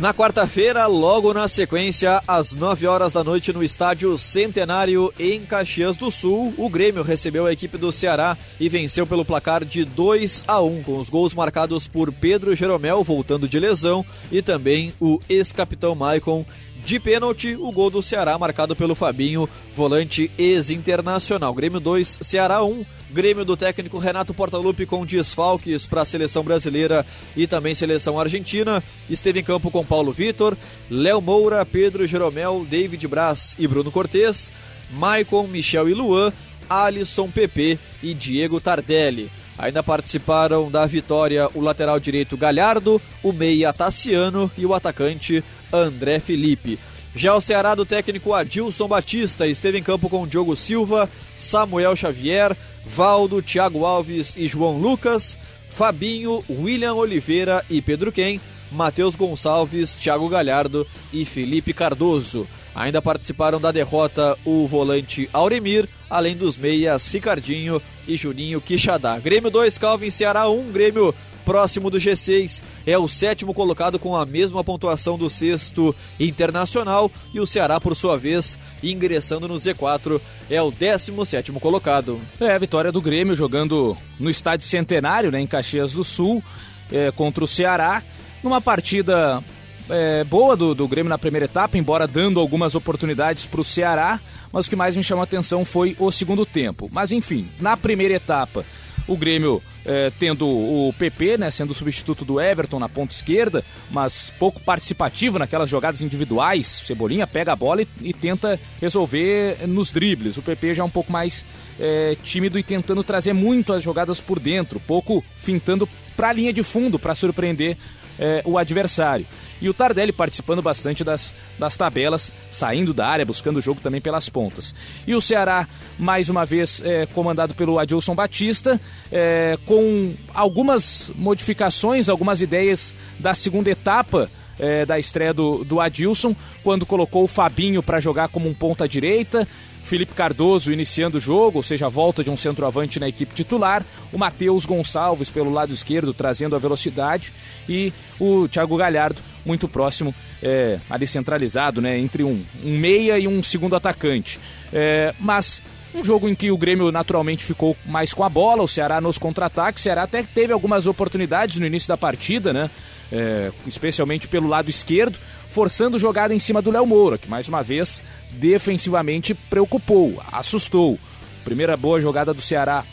Na 0.00 0.14
quarta-feira, 0.14 0.86
logo 0.86 1.34
na 1.34 1.48
sequência, 1.48 2.22
às 2.24 2.54
9 2.54 2.86
horas 2.86 3.14
da 3.14 3.24
noite, 3.24 3.52
no 3.52 3.64
estádio 3.64 4.16
Centenário, 4.16 5.12
em 5.18 5.40
Caxias 5.40 5.96
do 5.96 6.08
Sul, 6.08 6.54
o 6.56 6.68
Grêmio 6.68 7.02
recebeu 7.02 7.46
a 7.46 7.52
equipe 7.52 7.76
do 7.76 7.90
Ceará 7.90 8.38
e 8.60 8.68
venceu 8.68 9.04
pelo 9.08 9.24
placar 9.24 9.64
de 9.64 9.84
2 9.84 10.44
a 10.46 10.60
1, 10.62 10.84
com 10.84 10.98
os 10.98 11.08
gols 11.08 11.34
marcados 11.34 11.88
por 11.88 12.12
Pedro 12.12 12.54
Jeromel, 12.54 13.02
voltando 13.02 13.48
de 13.48 13.58
lesão, 13.58 14.06
e 14.30 14.40
também 14.40 14.94
o 15.00 15.18
ex-capitão 15.28 15.96
Maicon 15.96 16.46
de 16.84 17.00
pênalti, 17.00 17.56
o 17.56 17.72
gol 17.72 17.90
do 17.90 18.00
Ceará 18.00 18.38
marcado 18.38 18.76
pelo 18.76 18.94
Fabinho, 18.94 19.48
volante 19.74 20.30
ex-internacional. 20.38 21.52
Grêmio 21.52 21.80
2, 21.80 22.20
Ceará 22.22 22.62
1. 22.62 22.84
Grêmio 23.10 23.44
do 23.44 23.56
técnico 23.56 23.98
Renato 23.98 24.34
Portaluppi 24.34 24.84
com 24.84 25.06
desfalques 25.06 25.86
para 25.86 26.02
a 26.02 26.04
seleção 26.04 26.42
brasileira 26.42 27.06
e 27.36 27.46
também 27.46 27.74
seleção 27.74 28.20
argentina. 28.20 28.82
Esteve 29.08 29.40
em 29.40 29.44
campo 29.44 29.70
com 29.70 29.84
Paulo 29.84 30.12
Vitor, 30.12 30.56
Léo 30.90 31.20
Moura, 31.20 31.64
Pedro 31.64 32.06
Jeromel, 32.06 32.66
David 32.68 33.08
Braz 33.08 33.56
e 33.58 33.66
Bruno 33.66 33.90
Cortes, 33.90 34.50
Maicon, 34.90 35.46
Michel 35.46 35.88
e 35.88 35.94
Luan, 35.94 36.32
Alisson 36.68 37.30
Pepe 37.30 37.78
e 38.02 38.12
Diego 38.12 38.60
Tardelli. 38.60 39.30
Ainda 39.56 39.82
participaram 39.82 40.70
da 40.70 40.86
vitória 40.86 41.48
o 41.54 41.60
lateral 41.60 41.98
direito 41.98 42.36
Galhardo, 42.36 43.02
o 43.22 43.32
meia 43.32 43.72
Tassiano 43.72 44.50
e 44.56 44.64
o 44.64 44.72
atacante 44.72 45.42
André 45.72 46.20
Felipe. 46.20 46.78
Já 47.16 47.34
o 47.34 47.40
Ceará 47.40 47.74
do 47.74 47.84
técnico 47.84 48.32
Adilson 48.32 48.86
Batista 48.86 49.46
esteve 49.46 49.78
em 49.78 49.82
campo 49.82 50.08
com 50.08 50.26
Diogo 50.26 50.54
Silva, 50.54 51.08
Samuel 51.36 51.96
Xavier, 51.96 52.56
Valdo, 52.84 53.42
Thiago 53.42 53.84
Alves 53.84 54.34
e 54.36 54.46
João 54.46 54.78
Lucas, 54.78 55.36
Fabinho, 55.68 56.42
William 56.48 56.94
Oliveira 56.94 57.64
e 57.70 57.80
Pedro 57.80 58.10
Quem, 58.10 58.40
Matheus 58.70 59.14
Gonçalves, 59.14 59.94
Thiago 59.94 60.28
Galhardo 60.28 60.86
e 61.12 61.24
Felipe 61.24 61.72
Cardoso. 61.72 62.46
Ainda 62.74 63.02
participaram 63.02 63.60
da 63.60 63.72
derrota 63.72 64.38
o 64.44 64.66
volante 64.66 65.28
Auremir, 65.32 65.88
além 66.08 66.36
dos 66.36 66.56
meias 66.56 67.12
Ricardinho 67.12 67.82
e 68.06 68.16
Juninho 68.16 68.60
Quixadá. 68.60 69.18
Grêmio 69.18 69.50
2, 69.50 69.78
Calvin 69.78 70.10
Ceará 70.10 70.48
1, 70.48 70.70
Grêmio 70.70 71.14
próximo 71.48 71.88
do 71.88 71.96
G6. 71.96 72.62
É 72.86 72.98
o 72.98 73.08
sétimo 73.08 73.54
colocado 73.54 73.98
com 73.98 74.14
a 74.14 74.26
mesma 74.26 74.62
pontuação 74.62 75.16
do 75.16 75.30
sexto 75.30 75.96
internacional 76.20 77.10
e 77.32 77.40
o 77.40 77.46
Ceará, 77.46 77.80
por 77.80 77.96
sua 77.96 78.18
vez, 78.18 78.58
ingressando 78.82 79.48
no 79.48 79.54
Z4, 79.54 80.20
é 80.50 80.60
o 80.60 80.70
décimo 80.70 81.24
sétimo 81.24 81.58
colocado. 81.58 82.20
É 82.38 82.52
a 82.52 82.58
vitória 82.58 82.92
do 82.92 83.00
Grêmio 83.00 83.34
jogando 83.34 83.96
no 84.20 84.28
estádio 84.28 84.66
Centenário, 84.66 85.30
né, 85.30 85.40
em 85.40 85.46
Caxias 85.46 85.94
do 85.94 86.04
Sul, 86.04 86.44
é, 86.92 87.10
contra 87.12 87.42
o 87.42 87.48
Ceará, 87.48 88.02
numa 88.42 88.60
partida 88.60 89.42
é, 89.88 90.24
boa 90.24 90.54
do, 90.54 90.74
do 90.74 90.86
Grêmio 90.86 91.08
na 91.08 91.16
primeira 91.16 91.46
etapa, 91.46 91.78
embora 91.78 92.06
dando 92.06 92.40
algumas 92.40 92.74
oportunidades 92.74 93.46
para 93.46 93.62
o 93.62 93.64
Ceará, 93.64 94.20
mas 94.52 94.66
o 94.66 94.70
que 94.70 94.76
mais 94.76 94.94
me 94.94 95.02
chamou 95.02 95.22
a 95.22 95.24
atenção 95.24 95.64
foi 95.64 95.96
o 95.98 96.10
segundo 96.10 96.44
tempo. 96.44 96.90
Mas 96.92 97.10
enfim, 97.10 97.48
na 97.58 97.74
primeira 97.74 98.12
etapa, 98.12 98.66
o 99.06 99.16
Grêmio 99.16 99.62
é, 99.88 100.12
tendo 100.18 100.46
o 100.46 100.92
PP, 100.98 101.38
né, 101.38 101.50
sendo 101.50 101.72
substituto 101.72 102.22
do 102.22 102.38
Everton 102.38 102.78
na 102.78 102.90
ponta 102.90 103.14
esquerda, 103.14 103.64
mas 103.90 104.30
pouco 104.38 104.60
participativo 104.60 105.38
naquelas 105.38 105.70
jogadas 105.70 106.02
individuais. 106.02 106.82
Cebolinha 106.84 107.26
pega 107.26 107.52
a 107.52 107.56
bola 107.56 107.80
e, 107.80 107.88
e 108.02 108.12
tenta 108.12 108.60
resolver 108.80 109.66
nos 109.66 109.90
dribles. 109.90 110.36
O 110.36 110.42
PP 110.42 110.74
já 110.74 110.82
é 110.82 110.86
um 110.86 110.90
pouco 110.90 111.10
mais 111.10 111.44
é, 111.80 112.14
tímido 112.22 112.58
e 112.58 112.62
tentando 112.62 113.02
trazer 113.02 113.32
muito 113.32 113.72
as 113.72 113.82
jogadas 113.82 114.20
por 114.20 114.38
dentro, 114.38 114.78
pouco 114.78 115.24
fintando 115.36 115.88
para 116.14 116.28
a 116.28 116.32
linha 116.32 116.52
de 116.52 116.62
fundo 116.62 116.98
para 116.98 117.14
surpreender 117.14 117.78
é, 118.18 118.42
o 118.44 118.58
adversário. 118.58 119.24
E 119.60 119.68
o 119.68 119.74
Tardelli 119.74 120.12
participando 120.12 120.62
bastante 120.62 121.02
das, 121.02 121.34
das 121.58 121.76
tabelas, 121.76 122.32
saindo 122.50 122.94
da 122.94 123.06
área, 123.06 123.26
buscando 123.26 123.58
o 123.58 123.60
jogo 123.60 123.80
também 123.80 124.00
pelas 124.00 124.28
pontas. 124.28 124.74
E 125.06 125.14
o 125.14 125.20
Ceará, 125.20 125.68
mais 125.98 126.28
uma 126.28 126.46
vez, 126.46 126.82
é, 126.84 127.06
comandado 127.06 127.54
pelo 127.54 127.78
Adilson 127.78 128.14
Batista, 128.14 128.80
é, 129.10 129.58
com 129.66 130.14
algumas 130.32 131.10
modificações, 131.14 132.08
algumas 132.08 132.40
ideias 132.40 132.94
da 133.18 133.34
segunda 133.34 133.70
etapa. 133.70 134.30
É, 134.60 134.84
da 134.84 134.98
estreia 134.98 135.32
do, 135.32 135.62
do 135.62 135.80
Adilson, 135.80 136.34
quando 136.64 136.84
colocou 136.84 137.22
o 137.22 137.28
Fabinho 137.28 137.80
para 137.80 138.00
jogar 138.00 138.26
como 138.26 138.48
um 138.48 138.52
ponta 138.52 138.88
direita, 138.88 139.46
Felipe 139.88 140.12
Cardoso 140.12 140.70
iniciando 140.70 141.16
o 141.16 141.20
jogo, 141.20 141.58
ou 141.58 141.62
seja, 141.62 141.86
a 141.86 141.88
volta 141.88 142.22
de 142.22 142.28
um 142.28 142.36
centroavante 142.36 143.00
na 143.00 143.08
equipe 143.08 143.34
titular, 143.34 143.82
o 144.12 144.18
Matheus 144.18 144.66
Gonçalves 144.66 145.30
pelo 145.30 145.50
lado 145.50 145.72
esquerdo 145.72 146.12
trazendo 146.12 146.54
a 146.54 146.58
velocidade 146.58 147.32
e 147.66 147.90
o 148.20 148.46
Thiago 148.46 148.76
Galhardo 148.76 149.22
muito 149.46 149.66
próximo, 149.66 150.14
é, 150.42 150.78
ali 150.90 151.06
centralizado, 151.06 151.80
né, 151.80 151.98
entre 151.98 152.22
um, 152.22 152.42
um 152.62 152.76
meia 152.76 153.18
e 153.18 153.26
um 153.26 153.42
segundo 153.42 153.74
atacante. 153.74 154.38
É, 154.70 155.14
mas 155.18 155.62
um 155.94 156.04
jogo 156.04 156.28
em 156.28 156.34
que 156.34 156.50
o 156.50 156.58
Grêmio 156.58 156.92
naturalmente 156.92 157.42
ficou 157.42 157.74
mais 157.86 158.12
com 158.12 158.22
a 158.22 158.28
bola, 158.28 158.62
o 158.62 158.68
Ceará 158.68 159.00
nos 159.00 159.16
contra-ataques. 159.16 159.82
O 159.82 159.84
Ceará 159.84 160.02
até 160.02 160.22
teve 160.22 160.52
algumas 160.52 160.86
oportunidades 160.86 161.56
no 161.56 161.64
início 161.64 161.88
da 161.88 161.96
partida, 161.96 162.52
né? 162.52 162.70
É, 163.10 163.50
especialmente 163.66 164.28
pelo 164.28 164.48
lado 164.48 164.68
esquerdo, 164.68 165.18
forçando 165.48 165.98
jogada 165.98 166.34
em 166.34 166.38
cima 166.38 166.60
do 166.60 166.70
Léo 166.70 166.86
Moura, 166.86 167.16
que 167.16 167.26
mais 167.26 167.48
uma 167.48 167.62
vez 167.62 168.02
defensivamente 168.32 169.34
preocupou, 169.34 170.22
assustou. 170.32 170.98
Primeira 171.44 171.76
boa 171.76 172.00
jogada 172.00 172.34
do 172.34 172.40
Ceará 172.40 172.84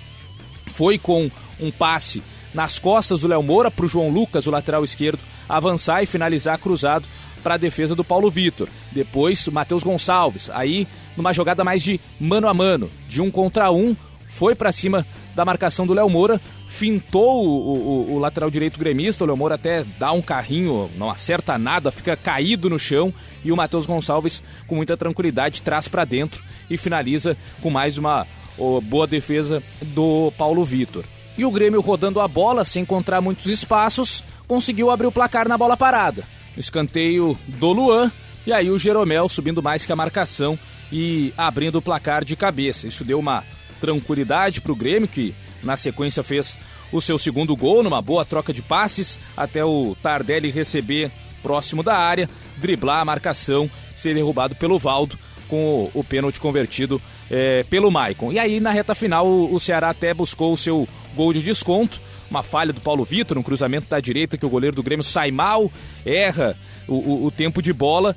foi 0.72 0.98
com 0.98 1.30
um 1.60 1.72
passe 1.72 2.24
nas 2.54 2.80
costas 2.80 3.22
do 3.22 3.27
Léo 3.27 3.44
Moura 3.44 3.70
para 3.70 3.86
o 3.86 3.89
João 3.89 4.10
Lucas, 4.10 4.48
o 4.48 4.51
lateral 4.51 4.84
esquerdo, 4.84 5.20
avançar 5.48 6.01
e 6.01 6.06
finalizar 6.06 6.58
cruzado 6.58 7.06
para 7.44 7.56
a 7.56 7.58
defesa 7.58 7.94
do 7.96 8.04
Paulo 8.04 8.32
Vitor. 8.32 8.68
Depois, 8.92 9.46
o 9.46 9.51
Matheus 9.51 9.84
Gonçalves. 9.84 10.50
Aí, 10.50 10.88
numa 11.15 11.34
jogada 11.34 11.63
mais 11.63 11.84
de 11.84 12.00
mano 12.20 12.48
a 12.48 12.54
mano, 12.54 12.89
de 13.08 13.22
um 13.22 13.30
contra 13.30 13.72
um, 13.72 13.96
foi 14.36 14.54
para 14.54 14.70
cima 14.70 15.08
da 15.34 15.46
marcação 15.46 15.88
do 15.88 15.94
Léo 15.94 16.10
Moura, 16.10 16.42
fintou 16.68 17.46
o, 17.46 17.77
o, 17.77 18.13
o, 18.15 18.20
lateral 18.20 18.51
direito 18.51 18.77
gremista, 18.77 19.24
o 19.24 19.27
Léo 19.27 19.38
Moura 19.38 19.56
até 19.56 19.86
dá 19.98 20.12
um 20.12 20.22
carrinho, 20.22 20.92
não 20.98 21.10
acerta 21.10 21.58
nada, 21.58 21.89
fica 21.89 22.18
caído 22.18 22.70
no 22.70 22.77
chão 22.77 23.13
e 23.46 23.51
o 23.51 23.56
Matheus 23.56 23.86
Gonçalves, 23.86 24.44
com 24.68 24.75
muita 24.75 24.98
tranquilidade, 24.98 25.62
traz 25.62 25.88
para 25.88 26.04
dentro 26.04 26.44
e 26.70 26.75
finaliza 26.75 27.38
com 27.62 27.70
mais 27.70 27.98
uma 27.98 28.27
oh, 28.58 28.82
boa 28.82 29.08
defesa 29.08 29.63
do 29.82 30.34
Paulo 30.38 30.65
Vitor. 30.65 31.06
E 31.38 31.46
o 31.46 31.51
Grêmio 31.51 31.80
rodando 31.80 32.20
a 32.20 32.27
bola, 32.27 32.65
sem 32.65 32.82
encontrar 32.82 33.22
muitos 33.22 33.46
espaços, 33.46 34.22
conseguiu 34.48 34.92
abrir 34.92 35.08
o 35.08 35.13
placar 35.13 35.48
na 35.48 35.58
bola 35.58 35.77
parada. 35.77 36.25
Escanteio 36.58 37.38
do 37.48 37.72
Luan, 37.72 38.12
e 38.46 38.51
aí 38.51 38.70
o 38.70 38.77
Jeromel 38.77 39.30
subindo 39.30 39.63
mais 39.63 39.86
que 39.86 39.94
a 39.94 39.96
marcação 39.96 40.60
e 40.92 41.34
abrindo 41.38 41.77
o 41.77 41.82
placar 41.82 42.25
de 42.25 42.36
cabeça. 42.36 42.86
Isso 42.86 43.06
deu 43.06 43.18
uma 43.18 43.44
tranquilidade 43.79 44.62
para 44.62 44.72
o 44.72 44.75
Grêmio, 44.75 45.08
que 45.08 45.34
na 45.63 45.75
sequência 45.75 46.24
fez 46.24 46.58
o 46.91 47.01
seu 47.01 47.17
segundo 47.17 47.55
gol, 47.55 47.84
numa 47.84 48.01
boa 48.01 48.24
troca 48.24 48.53
de 48.53 48.62
passes, 48.62 49.20
até 49.36 49.65
o 49.65 49.96
Tardelli 50.01 50.51
receber 50.51 51.12
próximo 51.41 51.84
da 51.84 51.98
área, 51.98 52.29
driblar 52.58 53.00
a 53.00 53.05
marcação, 53.05 53.70
ser 53.96 54.13
derrubado 54.13 54.55
pelo 54.55 54.79
Valdo, 54.79 55.17
com 55.48 55.89
o, 55.94 56.00
o 56.00 56.03
pênalti 56.03 56.39
convertido 56.39 57.01
é, 57.29 57.63
pelo 57.63 57.91
Maicon. 57.91 58.32
E 58.32 58.39
aí, 58.39 58.60
na 58.60 58.72
reta 58.72 58.96
final, 58.96 59.27
o, 59.27 59.53
o 59.53 59.60
Ceará 59.60 59.89
até 59.89 60.13
buscou 60.13 60.53
o 60.53 60.58
seu 60.58 60.88
gol 61.15 61.34
de 61.34 61.41
desconto, 61.41 62.00
uma 62.29 62.41
falha 62.41 62.74
do 62.74 62.82
Paulo 62.82 63.03
Vitor, 63.03 63.38
um 63.38 63.44
cruzamento 63.44 63.88
da 63.88 64.00
direita 64.00 64.38
que 64.38 64.46
o 64.46 64.50
goleiro 64.50 64.75
do 64.75 64.84
Grêmio 64.84 65.03
sai 65.03 65.32
mal, 65.32 65.72
erra 66.03 66.58
o, 66.88 66.96
o, 66.96 67.25
o 67.25 67.32
tempo 67.32 67.62
de 67.62 67.72
bola 67.72 68.15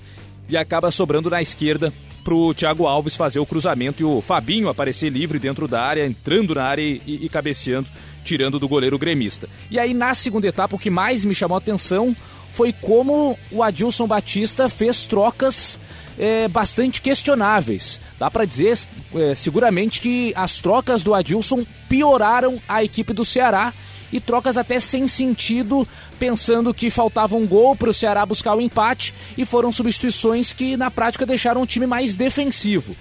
e 0.49 0.57
acaba 0.57 0.91
sobrando 0.91 1.29
na 1.29 1.43
esquerda 1.43 1.93
para 2.29 2.35
o 2.35 2.53
Thiago 2.53 2.87
Alves 2.87 3.17
fazer 3.17 3.41
o 3.41 3.47
cruzamento 3.47 4.03
e 4.03 4.05
o 4.05 4.21
Fabinho 4.21 4.69
aparecer 4.69 5.09
livre 5.09 5.39
dentro 5.39 5.67
da 5.67 5.81
área, 5.81 6.05
entrando 6.05 6.55
na 6.55 6.63
área 6.63 6.83
e, 6.83 7.01
e, 7.07 7.27
cabeceando, 7.27 7.89
tirando 8.23 8.59
do 8.59 8.69
goleiro 8.69 8.99
gremista. 8.99 9.49
E 9.71 9.79
aí 9.79 9.95
na 9.95 10.13
segunda 10.13 10.47
etapa 10.47 10.77
o 10.77 10.79
que 10.79 10.91
mais 10.91 11.25
me 11.25 11.35
chamou 11.35 11.55
a 11.55 11.59
atenção 11.59 12.15
foi 12.53 12.71
como 12.71 13.39
o 13.51 13.63
Adilson 13.63 14.07
Batista 14.07 14.69
fez 14.69 15.07
trocas 15.07 15.81
é, 16.19 16.47
bastante 16.49 17.01
questionáveis. 17.01 17.99
Dá 18.19 18.31
para 18.31 18.45
dizer 18.45 18.79
é, 19.15 19.35
seguramente 19.35 19.99
que 19.99 20.35
as 20.37 20.59
trocas 20.59 21.03
do 21.03 21.15
Adilson 21.15 21.65
pioraram 21.89 22.61
a 22.69 22.85
equipe 22.85 23.15
do 23.15 23.25
Ceará 23.25 23.73
e 24.13 24.21
trocas 24.21 24.59
até 24.59 24.79
sem 24.81 25.09
sentido, 25.09 25.89
pensando 26.19 26.75
que 26.75 26.91
faltava 26.91 27.37
um 27.37 27.47
gol 27.47 27.77
para 27.77 27.91
o 27.91 27.95
Ceará 27.95 28.27
buscar 28.27 28.55
o 28.55 28.61
empate 28.61 29.15
e 29.37 29.45
foram 29.45 29.73
substituições 29.73 30.53
que 30.53 30.77
na 30.77 30.91
prática 30.91 31.25
deixaram 31.25 31.63
o 31.63 31.67
time 31.67 31.87
mais 31.87 32.15
defensivo. 32.15 32.97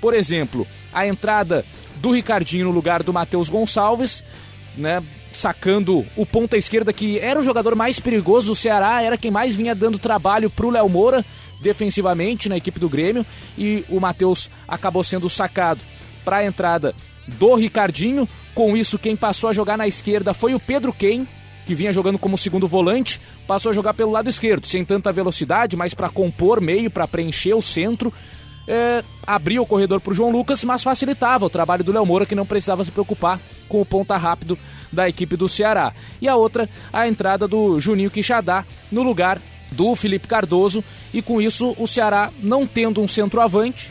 Por 0.00 0.14
exemplo, 0.14 0.66
a 0.92 1.06
entrada 1.06 1.64
do 1.96 2.12
Ricardinho 2.12 2.64
no 2.66 2.70
lugar 2.70 3.02
do 3.02 3.12
Matheus 3.12 3.48
Gonçalves, 3.48 4.24
né, 4.76 5.02
sacando 5.32 6.04
o 6.16 6.26
ponta 6.26 6.56
esquerda 6.56 6.92
que 6.92 7.18
era 7.18 7.38
o 7.38 7.44
jogador 7.44 7.74
mais 7.74 8.00
perigoso 8.00 8.48
do 8.48 8.56
Ceará, 8.56 9.02
era 9.02 9.16
quem 9.16 9.30
mais 9.30 9.54
vinha 9.54 9.74
dando 9.74 9.98
trabalho 9.98 10.50
para 10.50 10.66
o 10.66 10.70
Léo 10.70 10.88
Moura 10.88 11.24
defensivamente 11.60 12.48
na 12.48 12.56
equipe 12.56 12.80
do 12.80 12.88
Grêmio 12.88 13.24
e 13.56 13.84
o 13.88 14.00
Matheus 14.00 14.50
acabou 14.66 15.04
sendo 15.04 15.30
sacado 15.30 15.80
para 16.24 16.38
a 16.38 16.44
entrada 16.44 16.94
do 17.26 17.54
Ricardinho. 17.54 18.28
Com 18.54 18.76
isso, 18.76 18.98
quem 18.98 19.16
passou 19.16 19.48
a 19.48 19.52
jogar 19.52 19.78
na 19.78 19.86
esquerda 19.86 20.34
foi 20.34 20.54
o 20.54 20.60
Pedro 20.60 20.92
Ken, 20.92 21.24
que 21.66 21.74
vinha 21.74 21.92
jogando 21.92 22.18
como 22.18 22.36
segundo 22.36 22.66
volante, 22.66 23.20
passou 23.46 23.70
a 23.70 23.72
jogar 23.72 23.94
pelo 23.94 24.10
lado 24.10 24.28
esquerdo, 24.28 24.66
sem 24.66 24.84
tanta 24.84 25.12
velocidade, 25.12 25.76
mas 25.76 25.94
para 25.94 26.08
compor 26.08 26.60
meio, 26.60 26.90
para 26.90 27.06
preencher 27.06 27.54
o 27.54 27.62
centro. 27.62 28.12
É, 28.66 29.02
o 29.60 29.66
corredor 29.66 30.00
para 30.00 30.12
o 30.12 30.14
João 30.14 30.30
Lucas, 30.30 30.62
mas 30.62 30.82
facilitava 30.82 31.44
o 31.44 31.50
trabalho 31.50 31.82
do 31.82 31.92
Léo 31.92 32.06
Moura, 32.06 32.26
que 32.26 32.34
não 32.34 32.46
precisava 32.46 32.84
se 32.84 32.92
preocupar 32.92 33.40
com 33.68 33.80
o 33.80 33.84
ponta 33.84 34.16
rápido 34.16 34.56
da 34.92 35.08
equipe 35.08 35.36
do 35.36 35.48
Ceará. 35.48 35.92
E 36.20 36.28
a 36.28 36.36
outra, 36.36 36.68
a 36.92 37.08
entrada 37.08 37.48
do 37.48 37.80
Juninho 37.80 38.10
Quixadá 38.10 38.64
no 38.90 39.02
lugar 39.02 39.40
do 39.72 39.96
Felipe 39.96 40.28
Cardoso, 40.28 40.84
e 41.12 41.22
com 41.22 41.40
isso 41.40 41.74
o 41.78 41.86
Ceará 41.86 42.30
não 42.40 42.66
tendo 42.66 43.00
um 43.00 43.08
centroavante, 43.08 43.90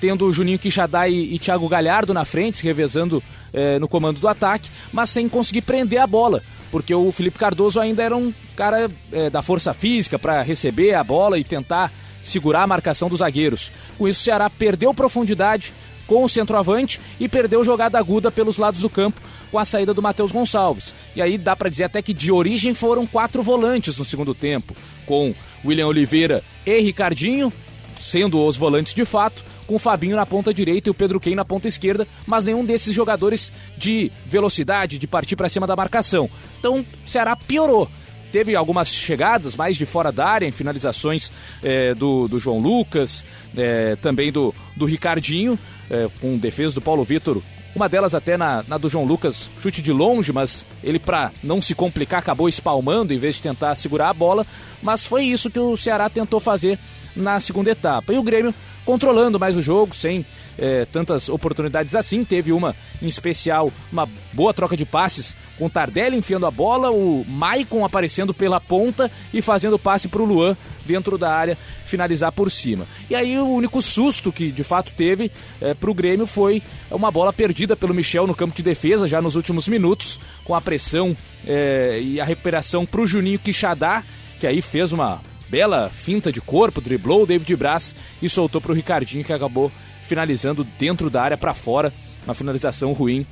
tendo 0.00 0.26
o 0.26 0.32
Juninho 0.32 0.58
Quixadá 0.58 1.08
e, 1.08 1.34
e 1.34 1.38
Thiago 1.38 1.68
Galhardo 1.68 2.14
na 2.14 2.24
frente, 2.24 2.58
se 2.58 2.64
revezando 2.64 3.22
é, 3.52 3.78
no 3.78 3.88
comando 3.88 4.20
do 4.20 4.28
ataque, 4.28 4.70
mas 4.92 5.10
sem 5.10 5.28
conseguir 5.28 5.62
prender 5.62 6.00
a 6.00 6.06
bola, 6.06 6.42
porque 6.70 6.94
o 6.94 7.10
Felipe 7.12 7.38
Cardoso 7.38 7.80
ainda 7.80 8.02
era 8.02 8.16
um 8.16 8.32
cara 8.56 8.90
é, 9.12 9.30
da 9.30 9.42
força 9.42 9.72
física 9.72 10.18
para 10.18 10.42
receber 10.42 10.94
a 10.94 11.04
bola 11.04 11.38
e 11.38 11.44
tentar 11.44 11.92
segurar 12.22 12.62
a 12.62 12.66
marcação 12.66 13.08
dos 13.08 13.18
zagueiros. 13.18 13.72
Com 13.96 14.06
isso, 14.06 14.20
o 14.20 14.24
Ceará 14.24 14.50
perdeu 14.50 14.92
profundidade 14.92 15.72
com 16.06 16.24
o 16.24 16.28
centroavante 16.28 17.00
e 17.20 17.28
perdeu 17.28 17.62
jogada 17.62 17.98
aguda 17.98 18.30
pelos 18.30 18.56
lados 18.56 18.80
do 18.80 18.90
campo 18.90 19.20
com 19.50 19.58
a 19.58 19.64
saída 19.64 19.94
do 19.94 20.02
Matheus 20.02 20.32
Gonçalves. 20.32 20.94
E 21.14 21.22
aí 21.22 21.38
dá 21.38 21.56
para 21.56 21.68
dizer 21.68 21.84
até 21.84 22.02
que 22.02 22.14
de 22.14 22.30
origem 22.30 22.74
foram 22.74 23.06
quatro 23.06 23.42
volantes 23.42 23.96
no 23.96 24.04
segundo 24.04 24.34
tempo, 24.34 24.74
com 25.06 25.34
William 25.64 25.86
Oliveira 25.86 26.42
e 26.66 26.80
Ricardinho, 26.80 27.52
sendo 27.98 28.44
os 28.44 28.56
volantes 28.56 28.94
de 28.94 29.04
fato, 29.04 29.42
com 29.68 29.76
o 29.76 29.78
Fabinho 29.78 30.16
na 30.16 30.26
ponta 30.26 30.52
direita 30.52 30.88
e 30.88 30.90
o 30.90 30.94
Pedro 30.94 31.20
Quem 31.20 31.34
na 31.34 31.44
ponta 31.44 31.68
esquerda, 31.68 32.08
mas 32.26 32.44
nenhum 32.44 32.64
desses 32.64 32.94
jogadores 32.94 33.52
de 33.76 34.10
velocidade, 34.26 34.98
de 34.98 35.06
partir 35.06 35.36
para 35.36 35.48
cima 35.48 35.66
da 35.66 35.76
marcação. 35.76 36.28
Então, 36.58 36.80
o 36.80 37.08
Ceará 37.08 37.36
piorou. 37.36 37.88
Teve 38.32 38.56
algumas 38.56 38.88
chegadas 38.88 39.54
mais 39.54 39.76
de 39.76 39.86
fora 39.86 40.10
da 40.10 40.26
área, 40.26 40.46
em 40.46 40.50
finalizações 40.50 41.30
é, 41.62 41.94
do, 41.94 42.26
do 42.26 42.38
João 42.38 42.58
Lucas, 42.58 43.24
é, 43.56 43.96
também 43.96 44.32
do, 44.32 44.54
do 44.74 44.86
Ricardinho, 44.86 45.58
é, 45.90 46.08
com 46.20 46.36
defesa 46.36 46.74
do 46.74 46.82
Paulo 46.82 47.04
Vitor 47.04 47.42
uma 47.74 47.88
delas 47.88 48.12
até 48.12 48.36
na, 48.36 48.64
na, 48.66 48.76
do 48.76 48.88
João 48.88 49.04
Lucas, 49.04 49.48
chute 49.62 49.80
de 49.80 49.92
longe, 49.92 50.32
mas 50.32 50.66
ele, 50.82 50.98
para 50.98 51.30
não 51.44 51.60
se 51.60 51.74
complicar, 51.76 52.18
acabou 52.18 52.48
espalmando 52.48 53.14
em 53.14 53.18
vez 53.18 53.36
de 53.36 53.42
tentar 53.42 53.74
segurar 53.76 54.08
a 54.08 54.14
bola. 54.14 54.44
Mas 54.82 55.06
foi 55.06 55.26
isso 55.26 55.48
que 55.50 55.60
o 55.60 55.76
Ceará 55.76 56.10
tentou 56.10 56.40
fazer 56.40 56.76
na 57.14 57.38
segunda 57.38 57.70
etapa. 57.70 58.12
E 58.12 58.18
o 58.18 58.22
Grêmio 58.22 58.52
controlando 58.88 59.38
mais 59.38 59.54
o 59.54 59.60
jogo, 59.60 59.94
sem 59.94 60.24
é, 60.56 60.86
tantas 60.86 61.28
oportunidades 61.28 61.94
assim. 61.94 62.24
Teve 62.24 62.52
uma 62.52 62.74
em 63.02 63.06
especial, 63.06 63.70
uma 63.92 64.08
boa 64.32 64.54
troca 64.54 64.74
de 64.74 64.86
passes 64.86 65.36
com 65.58 65.66
o 65.66 65.70
Tardelli 65.70 66.16
enfiando 66.16 66.46
a 66.46 66.50
bola, 66.50 66.90
o 66.90 67.22
Maicon 67.28 67.84
aparecendo 67.84 68.32
pela 68.32 68.58
ponta 68.58 69.10
e 69.30 69.42
fazendo 69.42 69.78
passe 69.78 70.08
para 70.08 70.22
o 70.22 70.24
Luan 70.24 70.56
dentro 70.86 71.18
da 71.18 71.30
área 71.30 71.58
finalizar 71.84 72.32
por 72.32 72.50
cima. 72.50 72.86
E 73.10 73.14
aí 73.14 73.38
o 73.38 73.46
único 73.46 73.82
susto 73.82 74.32
que 74.32 74.50
de 74.50 74.64
fato 74.64 74.90
teve 74.96 75.30
é, 75.60 75.74
para 75.74 75.90
o 75.90 75.94
Grêmio 75.94 76.26
foi 76.26 76.62
uma 76.90 77.10
bola 77.10 77.30
perdida 77.30 77.76
pelo 77.76 77.94
Michel 77.94 78.26
no 78.26 78.34
campo 78.34 78.56
de 78.56 78.62
defesa 78.62 79.06
já 79.06 79.20
nos 79.20 79.36
últimos 79.36 79.68
minutos, 79.68 80.18
com 80.46 80.54
a 80.54 80.62
pressão 80.62 81.14
é, 81.46 82.00
e 82.02 82.18
a 82.18 82.24
recuperação 82.24 82.86
para 82.86 83.02
o 83.02 83.06
Juninho 83.06 83.38
Quixadá, 83.38 84.02
que 84.40 84.46
aí 84.46 84.62
fez 84.62 84.92
uma 84.92 85.20
bela 85.48 85.88
finta 85.88 86.30
de 86.32 86.40
corpo, 86.40 86.80
driblou 86.80 87.22
o 87.22 87.26
David 87.26 87.56
Braz 87.56 87.94
e 88.20 88.28
soltou 88.28 88.60
para 88.60 88.72
o 88.72 88.74
Ricardinho 88.74 89.24
que 89.24 89.32
acabou 89.32 89.70
finalizando 90.02 90.64
dentro 90.78 91.10
da 91.10 91.22
área 91.22 91.36
para 91.36 91.54
fora, 91.54 91.92
uma 92.24 92.34
finalização 92.34 92.92
ruim 92.92 93.26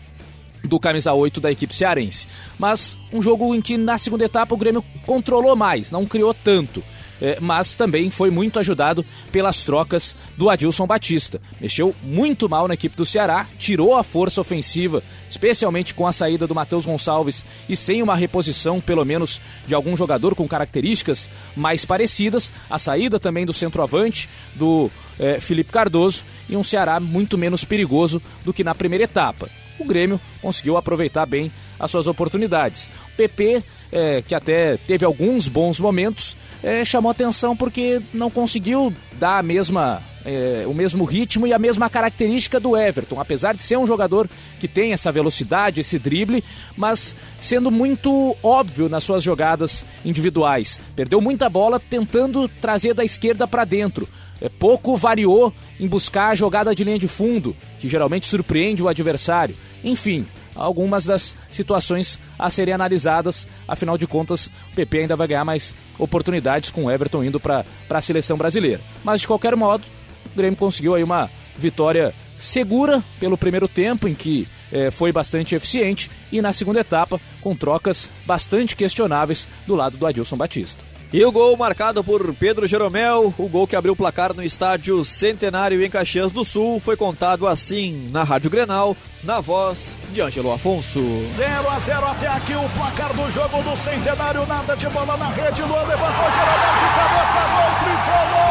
do 0.65 0.81
camisa 0.81 1.13
8 1.13 1.41
da 1.41 1.51
equipe 1.51 1.75
cearense. 1.75 2.29
Mas 2.59 2.97
um 3.13 3.23
jogo 3.23 3.55
em 3.55 3.61
que 3.61 3.77
na 3.77 3.99
segunda 3.99 4.25
etapa 4.25 4.55
o 4.55 4.59
Grêmio 4.59 4.85
controlou 5.05 5.55
mais, 5.55 5.91
não 5.91 6.05
criou 6.05 6.35
tanto. 6.35 6.83
É, 7.21 7.39
mas 7.41 7.75
também 7.75 8.11
foi 8.11 8.31
muito 8.31 8.59
ajudado 8.59 9.05
pelas 9.33 9.65
trocas 9.65 10.15
do 10.37 10.51
Adilson 10.51 10.87
Batista. 10.87 11.41
Mexeu 11.61 11.95
muito 12.03 12.49
mal 12.49 12.69
na 12.69 12.75
equipe 12.75 12.97
do 12.97 13.07
Ceará, 13.07 13.47
tirou 13.59 13.95
a 13.97 14.03
força 14.03 14.41
ofensiva, 14.41 15.03
especialmente 15.31 15.95
com 15.95 16.07
a 16.07 16.13
saída 16.13 16.47
do 16.47 16.55
Matheus 16.55 16.85
Gonçalves 16.85 17.45
e 17.69 17.77
sem 17.77 18.03
uma 18.03 18.15
reposição, 18.15 18.81
pelo 18.81 19.05
menos, 19.05 19.41
de 19.67 19.75
algum 19.75 19.97
jogador 19.97 20.35
com 20.35 20.47
características 20.47 21.31
mais 21.57 21.85
parecidas. 21.85 22.53
A 22.69 22.79
saída 22.79 23.19
também 23.19 23.47
do 23.47 23.53
centroavante, 23.53 24.29
do 24.55 24.91
é, 25.19 25.41
Felipe 25.41 25.73
Cardoso, 25.73 26.25
e 26.49 26.57
um 26.57 26.63
Ceará 26.63 27.01
muito 27.01 27.39
menos 27.39 27.65
perigoso 27.65 28.21
do 28.45 28.53
que 28.53 28.63
na 28.63 28.75
primeira 28.75 29.05
etapa 29.05 29.49
o 29.79 29.85
Grêmio 29.85 30.21
conseguiu 30.41 30.77
aproveitar 30.77 31.27
bem 31.27 31.51
as 31.79 31.91
suas 31.91 32.07
oportunidades. 32.07 32.91
O 33.13 33.17
PP, 33.17 33.63
é, 33.97 34.21
que 34.21 34.35
até 34.35 34.77
teve 34.77 35.07
alguns 35.07 35.49
bons 35.49 35.81
momentos, 35.81 36.37
é, 36.63 36.85
chamou 36.85 37.11
atenção 37.11 37.57
porque 37.57 38.03
não 38.13 38.31
conseguiu 38.31 38.93
dar 39.19 39.39
a 39.39 39.43
mesma, 39.43 40.03
é, 40.23 40.65
o 40.67 40.75
mesmo 40.75 41.03
ritmo 41.05 41.47
e 41.47 41.55
a 41.55 41.59
mesma 41.59 41.89
característica 41.89 42.61
do 42.61 42.77
Everton, 42.77 43.19
apesar 43.19 43.55
de 43.55 43.63
ser 43.63 43.79
um 43.79 43.87
jogador 43.87 44.29
que 44.61 44.69
tem 44.69 44.93
essa 44.93 45.11
velocidade, 45.11 45.81
esse 45.81 45.99
drible, 45.99 46.45
mas 46.77 47.17
sendo 47.39 47.71
muito 47.71 48.37
óbvio 48.43 48.87
nas 48.87 49.03
suas 49.03 49.23
jogadas 49.23 49.87
individuais. 50.05 50.79
Perdeu 50.95 51.19
muita 51.19 51.49
bola 51.49 51.81
tentando 51.81 52.47
trazer 52.49 52.93
da 52.93 53.03
esquerda 53.03 53.49
para 53.49 53.65
dentro 53.65 54.07
é, 54.41 54.49
pouco 54.49 54.97
variou 54.97 55.53
em 55.81 55.87
buscar 55.87 56.29
a 56.29 56.35
jogada 56.35 56.75
de 56.75 56.85
linha 56.85 56.99
de 56.99 57.09
fundo, 57.09 57.57
que 57.79 57.89
geralmente 57.89 58.27
surpreende 58.27 58.83
o 58.83 58.89
adversário. 58.89 59.57
Enfim, 59.83 60.27
algumas 60.57 61.05
das 61.05 61.35
situações 61.53 62.19
a 62.38 62.51
serem 62.51 62.75
analisadas. 62.75 63.47
Afinal 63.66 63.97
de 63.99 64.07
contas, 64.07 64.47
o 64.73 64.75
PP 64.75 65.01
ainda 65.01 65.16
vai 65.16 65.29
ganhar 65.29 65.45
mais 65.45 65.75
oportunidades 65.99 66.71
com 66.71 66.85
o 66.85 66.90
Everton 66.90 67.25
indo 67.25 67.40
para 67.40 67.64
a 67.88 68.01
seleção 68.01 68.37
brasileira. 68.37 68.81
Mas 69.05 69.21
de 69.21 69.27
qualquer 69.27 69.55
modo, 69.57 69.85
o 70.33 70.37
Grêmio 70.37 70.59
conseguiu 70.59 70.95
aí 70.95 71.03
uma 71.03 71.31
vitória 71.57 72.14
segura 72.38 73.03
pelo 73.19 73.38
primeiro 73.38 73.66
tempo, 73.69 74.07
em 74.07 74.14
que 74.14 74.47
eh, 74.71 74.90
foi 74.90 75.12
bastante 75.12 75.55
eficiente, 75.55 76.11
e 76.31 76.42
na 76.42 76.53
segunda 76.53 76.81
etapa, 76.81 77.21
com 77.40 77.57
trocas 77.57 78.11
bastante 78.27 78.77
questionáveis 78.77 79.49
do 79.66 79.75
lado 79.75 79.97
do 79.97 80.07
Adilson 80.07 80.37
Batista. 80.37 80.96
E 81.17 81.25
o 81.25 81.33
gol 81.33 81.57
marcado 81.57 82.05
por 82.05 82.35
Pedro 82.35 82.67
Jeromel, 82.67 83.33
o 83.39 83.49
gol 83.49 83.67
que 83.67 83.75
abriu 83.75 83.95
o 83.95 83.97
placar 83.97 84.35
no 84.35 84.43
estádio 84.43 85.03
Centenário 85.03 85.83
em 85.83 85.89
Caxias 85.89 86.31
do 86.31 86.45
Sul, 86.45 86.79
foi 86.79 86.95
contado 86.95 87.47
assim 87.47 88.11
na 88.13 88.23
Rádio 88.23 88.51
Grenal, 88.51 88.95
na 89.25 89.41
voz 89.41 89.97
de 90.13 90.21
Ângelo 90.21 90.53
Afonso. 90.53 91.01
0 91.01 91.71
a 91.71 91.79
0 91.79 92.07
até 92.07 92.27
aqui 92.27 92.53
o 92.53 92.69
placar 92.69 93.15
do 93.15 93.31
jogo 93.31 93.63
do 93.63 93.75
Centenário, 93.79 94.45
nada 94.45 94.77
de 94.77 94.87
bola 94.91 95.17
na 95.17 95.31
rede, 95.31 95.63
Luan 95.63 95.85
levantou 95.85 96.31
Jeromel 96.33 96.75
de 96.75 96.95
cabeça, 96.95 97.49
gol 97.49 97.71
tricolor! 97.81 98.46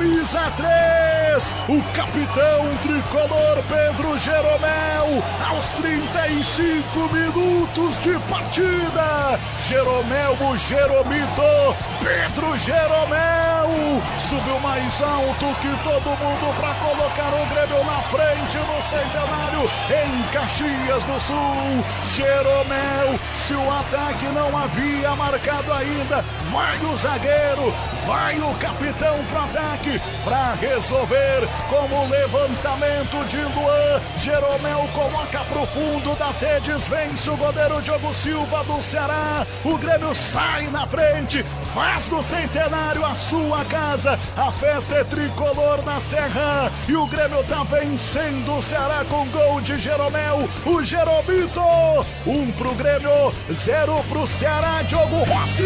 Camisa 0.00 0.50
3, 0.56 1.54
o 1.68 1.82
capitão 1.94 2.70
tricolor 2.82 3.62
Pedro 3.68 4.18
Jeromel, 4.18 5.22
aos 5.48 5.66
35 5.80 7.12
minutos 7.12 7.98
de 7.98 8.18
partida. 8.28 9.38
Jeromel, 9.66 10.32
o 10.40 10.56
Jeromito, 10.56 11.76
Pedro 12.02 12.56
Jeromel, 12.58 14.02
subiu 14.28 14.58
mais 14.60 15.02
alto 15.02 15.54
que 15.60 15.68
todo 15.84 16.16
mundo 16.18 16.54
para 16.60 16.74
colocar 16.74 17.34
o 17.34 17.46
Grêmio 17.46 17.84
na 17.84 18.00
frente 18.02 18.58
no 18.58 18.82
centenário. 18.82 19.69
Em 19.90 20.22
Caxias 20.32 21.04
do 21.04 21.20
Sul. 21.20 21.84
Jeromel, 22.14 23.18
se 23.34 23.54
o 23.54 23.70
ataque 23.70 24.26
não 24.26 24.56
havia 24.56 25.10
marcado 25.16 25.72
ainda, 25.72 26.24
vai 26.50 26.78
o 26.78 26.96
zagueiro, 26.96 27.74
vai 28.06 28.38
o 28.38 28.54
capitão 28.54 29.16
pro 29.24 29.40
ataque 29.40 30.00
para 30.24 30.54
resolver 30.54 31.48
como 31.68 32.08
levantamento 32.08 33.24
de 33.28 33.38
Luan. 33.38 34.00
Jeromel 34.18 34.88
coloca 34.94 35.40
pro 35.48 35.66
fundo 35.66 36.16
das 36.16 36.40
redes, 36.40 36.88
vence 36.88 37.28
o 37.28 37.36
goleiro 37.36 37.82
Diogo 37.82 38.14
Silva 38.14 38.62
do 38.64 38.80
Ceará. 38.80 39.44
O 39.64 39.76
Grêmio 39.76 40.14
sai 40.14 40.68
na 40.68 40.86
frente, 40.86 41.44
faz 41.74 42.04
do 42.04 42.22
centenário 42.22 43.04
a 43.04 43.14
sua 43.14 43.64
casa. 43.64 44.18
A 44.36 44.52
festa 44.52 44.96
é 44.96 45.04
tricolor 45.04 45.84
na 45.84 45.98
Serra 45.98 46.70
e 46.88 46.94
o 46.94 47.06
Grêmio 47.06 47.42
tá 47.44 47.64
vencendo 47.64 48.56
o 48.56 48.62
Ceará 48.62 49.04
com 49.08 49.26
gol 49.28 49.60
de 49.60 49.79
Jeromel. 49.80 50.48
O 50.66 50.82
Jeromito, 50.82 51.60
um 52.26 52.52
pro 52.52 52.74
Grêmio, 52.74 53.32
zero 53.50 53.96
pro 54.10 54.26
Ceará. 54.26 54.82
Diogo 54.82 55.24
Rossi. 55.24 55.62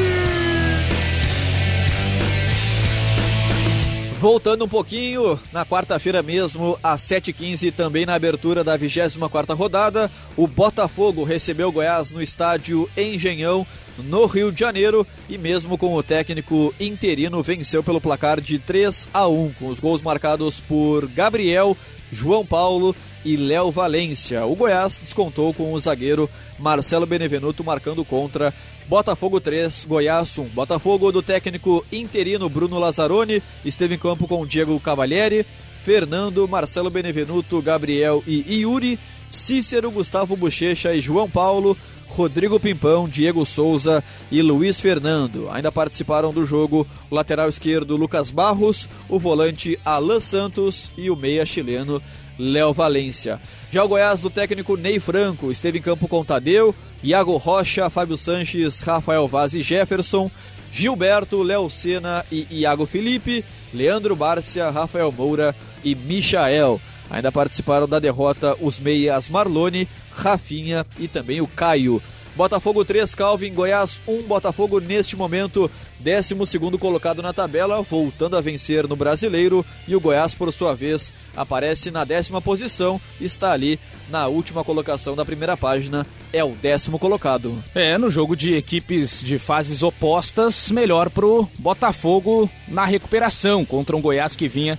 Voltando 4.21 4.65
um 4.65 4.69
pouquinho, 4.69 5.39
na 5.53 5.67
quarta-feira 5.67 6.23
mesmo, 6.23 6.79
às 6.83 7.03
7h15, 7.03 7.75
também 7.75 8.07
na 8.07 8.15
abertura 8.15 8.65
da 8.65 8.79
24ª 8.79 9.55
rodada, 9.55 10.11
o 10.35 10.47
Botafogo 10.47 11.25
recebeu 11.25 11.69
o 11.69 11.73
Goiás 11.73 12.11
no 12.11 12.23
estádio 12.23 12.89
Engenhão, 12.97 13.67
no 13.99 14.25
Rio 14.25 14.51
de 14.51 14.61
Janeiro, 14.61 15.07
e 15.29 15.37
mesmo 15.37 15.77
com 15.77 15.95
o 15.95 16.03
técnico 16.03 16.75
interino, 16.81 17.43
venceu 17.43 17.83
pelo 17.83 18.01
placar 18.01 18.41
de 18.41 18.59
3 18.59 19.09
a 19.13 19.29
1, 19.29 19.53
com 19.59 19.69
os 19.69 19.79
gols 19.79 20.01
marcados 20.01 20.59
por 20.61 21.07
Gabriel, 21.09 21.77
João 22.15 22.47
Paulo 22.47 22.95
e 23.25 23.37
Léo 23.37 23.71
Valência. 23.71 24.47
O 24.47 24.55
Goiás 24.55 24.99
descontou 25.03 25.53
com 25.53 25.73
o 25.73 25.81
zagueiro 25.81 26.31
Marcelo 26.59 27.05
Benevenuto 27.05 27.65
marcando 27.65 28.05
contra 28.05 28.55
Botafogo 28.87 29.41
3, 29.41 29.85
Goiás 29.87 30.39
1. 30.39 30.45
Botafogo 30.51 31.11
do 31.11 31.23
técnico 31.23 31.85
interino 31.91 32.49
Bruno 32.49 32.79
Lazzaroni 32.79 33.43
esteve 33.65 33.97
em 33.97 33.99
campo 33.99 34.29
com 34.29 34.47
Diego 34.47 34.79
Cavalieri, 34.79 35.45
Fernando, 35.83 36.47
Marcelo 36.47 36.91
Benevenuto, 36.91 37.61
Gabriel 37.61 38.23
e 38.27 38.61
Yuri, 38.61 38.99
Cícero, 39.29 39.91
Gustavo 39.91 40.37
Bochecha 40.37 40.95
e 40.95 41.01
João 41.01 41.29
Paulo, 41.29 41.77
Rodrigo 42.15 42.61
Pimpão, 42.61 43.09
Diego 43.09 43.45
Souza 43.45 44.03
e 44.31 44.41
Luiz 44.41 44.81
Fernando. 44.81 45.49
Ainda 45.51 45.73
participaram 45.73 46.33
do 46.33 46.47
jogo 46.47 46.87
o 47.11 47.15
lateral 47.15 47.49
esquerdo 47.49 47.97
Lucas 47.97 48.31
Barros, 48.31 48.89
o 49.09 49.19
volante 49.19 49.77
Alan 49.85 50.21
Santos 50.21 50.93
e 50.97 51.11
o 51.11 51.17
meia 51.17 51.45
chileno 51.45 52.01
Léo 52.39 52.73
Valência. 52.73 53.41
Já 53.73 53.83
o 53.83 53.89
Goiás 53.89 54.21
do 54.21 54.31
técnico 54.31 54.77
Ney 54.77 55.01
Franco 55.01 55.51
esteve 55.51 55.79
em 55.79 55.83
campo 55.83 56.07
com 56.07 56.25
Tadeu, 56.25 56.73
Iago 57.03 57.37
Rocha, 57.37 57.91
Fábio 57.91 58.17
Sanches, 58.17 58.81
Rafael 58.81 59.27
Vaz 59.27 59.53
e 59.53 59.61
Jefferson, 59.61 60.31
Gilberto, 60.73 61.43
Léo 61.43 61.69
Sena 61.69 62.25
e 62.31 62.47
Iago 62.49 62.87
Felipe, 62.87 63.45
Leandro 63.73 64.15
Bárcia, 64.15 64.71
Rafael 64.71 65.11
Moura 65.11 65.55
e 65.83 65.97
Michael. 65.97 66.81
Ainda 67.11 67.31
participaram 67.31 67.89
da 67.89 67.99
derrota 67.99 68.57
os 68.61 68.79
meias 68.79 69.29
Marlone, 69.29 69.89
Rafinha 70.11 70.87
e 70.99 71.07
também 71.07 71.41
o 71.41 71.47
Caio. 71.47 72.03
Botafogo 72.37 72.85
3, 72.85 73.15
Calvin, 73.15 73.55
Goiás 73.55 74.01
1, 74.09 74.23
Botafogo 74.23 74.81
neste 74.81 75.15
momento 75.15 75.71
12 76.01 76.59
colocado 76.79 77.23
na 77.23 77.33
tabela, 77.33 77.81
voltando 77.83 78.37
a 78.37 78.41
vencer 78.41 78.89
no 78.89 78.97
Brasileiro, 78.97 79.65
e 79.87 79.95
o 79.95 80.01
Goiás, 80.01 80.35
por 80.35 80.53
sua 80.53 80.75
vez, 80.75 81.13
aparece 81.37 81.93
na 81.93 82.05
décima 82.05 82.43
posição, 82.43 83.01
está 83.21 83.53
ali 83.53 83.79
na 84.11 84.27
última 84.27 84.65
colocação 84.65 85.15
da 85.15 85.25
primeira 85.25 85.57
página, 85.57 86.05
é 86.33 86.43
o 86.43 86.51
décimo 86.51 86.99
colocado. 86.99 87.63
É, 87.73 87.97
no 87.97 88.11
jogo 88.11 88.37
de 88.37 88.55
equipes 88.55 89.23
de 89.23 89.39
fases 89.39 89.85
opostas, 89.85 90.71
melhor 90.71 91.11
pro 91.11 91.49
Botafogo 91.59 92.51
na 92.67 92.85
recuperação 92.85 93.65
contra 93.65 93.97
um 93.97 94.03
Goiás 94.03 94.35
que 94.35 94.49
vinha 94.49 94.77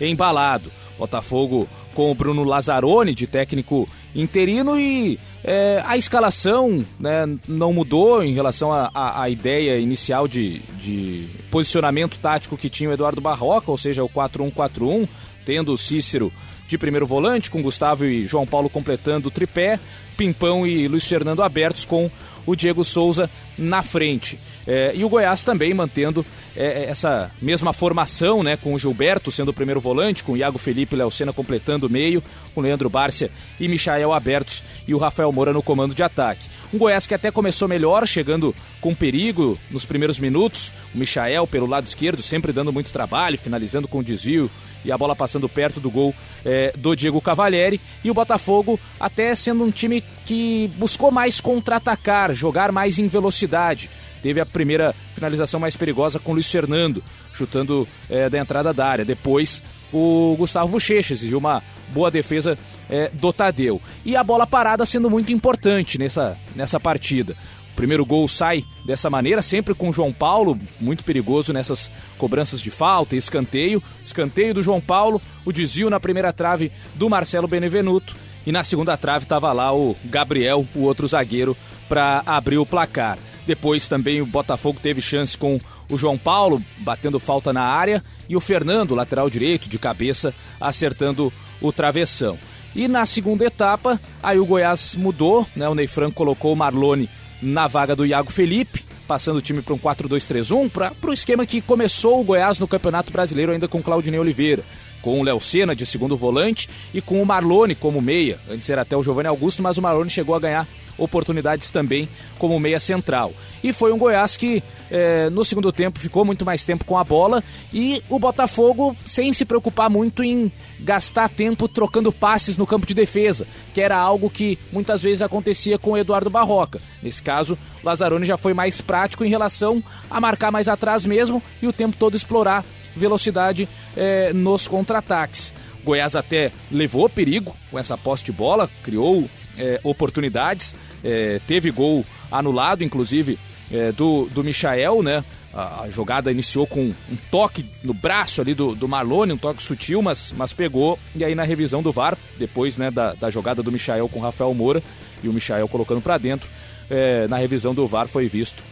embalado. 0.00 0.72
Botafogo 0.98 1.68
com 1.94 2.10
o 2.10 2.14
Bruno 2.14 2.44
Lazzaroni 2.44 3.14
de 3.14 3.26
técnico 3.26 3.88
interino 4.14 4.78
e 4.78 5.18
é, 5.42 5.82
a 5.84 5.96
escalação 5.96 6.78
né, 6.98 7.26
não 7.48 7.72
mudou 7.72 8.22
em 8.22 8.32
relação 8.32 8.70
à 8.72 9.28
ideia 9.28 9.78
inicial 9.78 10.26
de, 10.26 10.60
de, 10.80 11.26
posicionamento 11.50 12.18
tático 12.18 12.56
que 12.56 12.68
tinha 12.68 12.90
o 12.90 12.92
Eduardo 12.92 13.20
Barroca, 13.20 13.70
ou 13.70 13.78
seja, 13.78 14.02
o 14.02 14.08
4-1-4-1, 14.08 15.08
tendo 15.44 15.72
o 15.72 15.78
Cícero 15.78 16.32
de 16.68 16.78
primeiro 16.78 17.06
volante, 17.06 17.50
com 17.50 17.62
Gustavo 17.62 18.04
e 18.04 18.26
João 18.26 18.46
Paulo 18.46 18.70
completando 18.70 19.28
o 19.28 19.30
tripé, 19.30 19.78
Pimpão 20.16 20.66
e 20.66 20.88
Luiz 20.88 21.06
Fernando 21.06 21.42
abertos 21.42 21.84
com 21.84 22.10
o 22.46 22.56
Diego 22.56 22.84
Souza 22.84 23.28
na 23.58 23.82
frente. 23.82 24.38
É, 24.66 24.92
e 24.94 25.04
o 25.04 25.08
Goiás 25.08 25.44
também 25.44 25.74
mantendo 25.74 26.24
é, 26.56 26.84
essa 26.84 27.30
mesma 27.40 27.72
formação, 27.72 28.42
né, 28.42 28.56
com 28.56 28.74
o 28.74 28.78
Gilberto 28.78 29.30
sendo 29.30 29.50
o 29.50 29.54
primeiro 29.54 29.80
volante, 29.80 30.24
com 30.24 30.32
o 30.32 30.36
Iago 30.36 30.58
Felipe 30.58 30.94
e 30.94 30.98
Léo 30.98 31.10
Senna 31.10 31.32
completando 31.32 31.86
o 31.86 31.90
meio, 31.90 32.22
com 32.54 32.60
o 32.60 32.64
Leandro 32.64 32.88
Bárcia 32.88 33.30
e 33.60 33.68
Michael 33.68 34.12
abertos 34.12 34.64
e 34.86 34.94
o 34.94 34.98
Rafael 34.98 35.32
Moura 35.32 35.52
no 35.52 35.62
comando 35.62 35.94
de 35.94 36.02
ataque. 36.02 36.46
Um 36.72 36.78
Goiás 36.78 37.06
que 37.06 37.14
até 37.14 37.30
começou 37.30 37.68
melhor, 37.68 38.06
chegando 38.06 38.54
com 38.80 38.94
perigo 38.94 39.58
nos 39.70 39.84
primeiros 39.84 40.18
minutos. 40.18 40.72
O 40.94 40.98
Michael 40.98 41.46
pelo 41.46 41.66
lado 41.66 41.86
esquerdo, 41.86 42.20
sempre 42.20 42.52
dando 42.52 42.72
muito 42.72 42.92
trabalho, 42.92 43.38
finalizando 43.38 43.86
com 43.86 44.02
desvio 44.02 44.50
e 44.84 44.92
a 44.92 44.98
bola 44.98 45.16
passando 45.16 45.48
perto 45.48 45.80
do 45.80 45.90
gol 45.90 46.14
é, 46.44 46.72
do 46.76 46.94
Diego 46.94 47.20
Cavalieri. 47.20 47.80
E 48.02 48.10
o 48.10 48.14
Botafogo 48.14 48.78
até 48.98 49.34
sendo 49.34 49.64
um 49.64 49.70
time 49.70 50.02
que 50.24 50.70
buscou 50.76 51.10
mais 51.10 51.40
contra-atacar, 51.40 52.34
jogar 52.34 52.72
mais 52.72 52.98
em 52.98 53.06
velocidade. 53.06 53.88
Teve 54.24 54.40
a 54.40 54.46
primeira 54.46 54.94
finalização 55.12 55.60
mais 55.60 55.76
perigosa 55.76 56.18
com 56.18 56.30
o 56.30 56.34
Luiz 56.36 56.50
Fernando, 56.50 57.04
chutando 57.30 57.86
é, 58.08 58.30
da 58.30 58.38
entrada 58.38 58.72
da 58.72 58.86
área. 58.86 59.04
Depois 59.04 59.62
o 59.92 60.34
Gustavo 60.38 60.68
Bochechas 60.68 61.22
e 61.22 61.34
uma 61.34 61.62
boa 61.90 62.10
defesa 62.10 62.56
é, 62.88 63.10
do 63.12 63.34
Tadeu. 63.34 63.82
E 64.02 64.16
a 64.16 64.24
bola 64.24 64.46
parada 64.46 64.86
sendo 64.86 65.10
muito 65.10 65.30
importante 65.30 65.98
nessa, 65.98 66.38
nessa 66.56 66.80
partida. 66.80 67.36
O 67.72 67.76
primeiro 67.76 68.06
gol 68.06 68.26
sai 68.26 68.64
dessa 68.86 69.10
maneira, 69.10 69.42
sempre 69.42 69.74
com 69.74 69.90
o 69.90 69.92
João 69.92 70.10
Paulo, 70.10 70.58
muito 70.80 71.04
perigoso 71.04 71.52
nessas 71.52 71.90
cobranças 72.16 72.62
de 72.62 72.70
falta 72.70 73.14
e 73.14 73.18
escanteio. 73.18 73.82
Escanteio 74.02 74.54
do 74.54 74.62
João 74.62 74.80
Paulo, 74.80 75.20
o 75.44 75.52
desvio 75.52 75.90
na 75.90 76.00
primeira 76.00 76.32
trave 76.32 76.72
do 76.94 77.10
Marcelo 77.10 77.46
Benevenuto. 77.46 78.16
E 78.46 78.50
na 78.50 78.64
segunda 78.64 78.96
trave 78.96 79.26
estava 79.26 79.52
lá 79.52 79.74
o 79.76 79.94
Gabriel, 80.06 80.66
o 80.74 80.80
outro 80.80 81.06
zagueiro, 81.06 81.54
para 81.90 82.22
abrir 82.24 82.56
o 82.56 82.64
placar. 82.64 83.18
Depois 83.46 83.88
também 83.88 84.22
o 84.22 84.26
Botafogo 84.26 84.78
teve 84.82 85.00
chance 85.00 85.36
com 85.36 85.60
o 85.88 85.98
João 85.98 86.16
Paulo 86.16 86.62
batendo 86.78 87.20
falta 87.20 87.52
na 87.52 87.62
área 87.62 88.02
e 88.28 88.36
o 88.36 88.40
Fernando, 88.40 88.94
lateral 88.94 89.28
direito, 89.28 89.68
de 89.68 89.78
cabeça, 89.78 90.34
acertando 90.60 91.32
o 91.60 91.72
travessão. 91.72 92.38
E 92.74 92.88
na 92.88 93.06
segunda 93.06 93.44
etapa, 93.44 94.00
aí 94.22 94.38
o 94.38 94.46
Goiás 94.46 94.96
mudou, 94.96 95.46
né? 95.54 95.68
O 95.68 95.88
Franco 95.88 96.16
colocou 96.16 96.52
o 96.52 96.56
Marlone 96.56 97.08
na 97.40 97.66
vaga 97.66 97.94
do 97.94 98.06
Iago 98.06 98.32
Felipe, 98.32 98.84
passando 99.06 99.36
o 99.36 99.42
time 99.42 99.62
para 99.62 99.74
um 99.74 99.78
4-2-3-1, 99.78 100.70
para 100.70 100.92
o 101.02 101.12
esquema 101.12 101.46
que 101.46 101.60
começou 101.60 102.20
o 102.20 102.24
Goiás 102.24 102.58
no 102.58 102.66
Campeonato 102.66 103.12
Brasileiro 103.12 103.52
ainda 103.52 103.68
com 103.68 103.82
Claudinei 103.82 104.18
Oliveira, 104.18 104.64
com 105.04 105.20
o 105.20 105.22
Léo 105.22 105.38
Senna 105.38 105.76
de 105.76 105.84
segundo 105.84 106.16
volante 106.16 106.66
e 106.94 107.02
com 107.02 107.20
o 107.20 107.26
Marlone 107.26 107.74
como 107.74 108.00
meia. 108.00 108.38
Antes 108.50 108.70
era 108.70 108.80
até 108.80 108.96
o 108.96 109.02
Giovanni 109.02 109.28
Augusto, 109.28 109.62
mas 109.62 109.76
o 109.76 109.82
Marlone 109.82 110.08
chegou 110.08 110.34
a 110.34 110.40
ganhar 110.40 110.66
oportunidades 110.96 111.70
também 111.70 112.08
como 112.38 112.58
meia 112.58 112.80
central. 112.80 113.32
E 113.62 113.70
foi 113.70 113.92
um 113.92 113.98
Goiás 113.98 114.38
que 114.38 114.62
é, 114.90 115.28
no 115.28 115.44
segundo 115.44 115.70
tempo 115.72 115.98
ficou 115.98 116.24
muito 116.24 116.44
mais 116.44 116.64
tempo 116.64 116.86
com 116.86 116.96
a 116.96 117.04
bola 117.04 117.44
e 117.70 118.02
o 118.08 118.18
Botafogo 118.18 118.96
sem 119.04 119.30
se 119.32 119.44
preocupar 119.44 119.90
muito 119.90 120.22
em 120.22 120.50
gastar 120.80 121.28
tempo 121.28 121.68
trocando 121.68 122.10
passes 122.10 122.56
no 122.56 122.66
campo 122.66 122.86
de 122.86 122.94
defesa, 122.94 123.46
que 123.74 123.82
era 123.82 123.98
algo 123.98 124.30
que 124.30 124.58
muitas 124.72 125.02
vezes 125.02 125.20
acontecia 125.20 125.78
com 125.78 125.90
o 125.90 125.98
Eduardo 125.98 126.30
Barroca. 126.30 126.80
Nesse 127.02 127.22
caso, 127.22 127.58
Lazzaroni 127.82 128.24
já 128.24 128.38
foi 128.38 128.54
mais 128.54 128.80
prático 128.80 129.24
em 129.24 129.28
relação 129.28 129.82
a 130.10 130.18
marcar 130.18 130.50
mais 130.50 130.66
atrás 130.66 131.04
mesmo 131.04 131.42
e 131.60 131.66
o 131.66 131.72
tempo 131.72 131.96
todo 131.98 132.16
explorar 132.16 132.64
velocidade 132.96 133.68
é, 133.96 134.32
nos 134.32 134.68
contra-ataques. 134.68 135.54
Goiás 135.84 136.16
até 136.16 136.50
levou 136.70 137.08
perigo 137.08 137.54
com 137.70 137.78
essa 137.78 137.96
posse 137.96 138.24
de 138.24 138.32
bola, 138.32 138.70
criou 138.82 139.28
é, 139.58 139.80
oportunidades, 139.84 140.74
é, 141.02 141.40
teve 141.46 141.70
gol 141.70 142.04
anulado, 142.30 142.82
inclusive, 142.82 143.38
é, 143.70 143.92
do, 143.92 144.26
do 144.26 144.42
Michael, 144.42 145.02
né? 145.02 145.24
A, 145.52 145.86
jogada 145.88 146.32
iniciou 146.32 146.66
com 146.66 146.80
um 146.80 147.16
toque 147.30 147.64
no 147.84 147.94
braço 147.94 148.40
ali 148.40 148.54
do, 148.54 148.74
do 148.74 148.88
Marlone, 148.88 149.34
um 149.34 149.38
toque 149.38 149.62
sutil, 149.62 150.02
mas, 150.02 150.34
mas 150.36 150.52
pegou. 150.52 150.98
E 151.14 151.24
aí 151.24 151.32
na 151.32 151.44
revisão 151.44 151.80
do 151.80 151.92
VAR, 151.92 152.18
depois 152.36 152.76
né, 152.76 152.90
da, 152.90 153.14
da 153.14 153.30
jogada 153.30 153.62
do 153.62 153.70
Michael 153.70 154.08
com 154.08 154.18
o 154.18 154.22
Rafael 154.22 154.52
Moura 154.52 154.82
e 155.22 155.28
o 155.28 155.32
Michael 155.32 155.68
colocando 155.68 156.00
para 156.00 156.18
dentro, 156.18 156.50
é, 156.90 157.28
na 157.28 157.36
revisão 157.36 157.72
do 157.72 157.86
VAR 157.86 158.08
foi 158.08 158.26
visto 158.26 158.64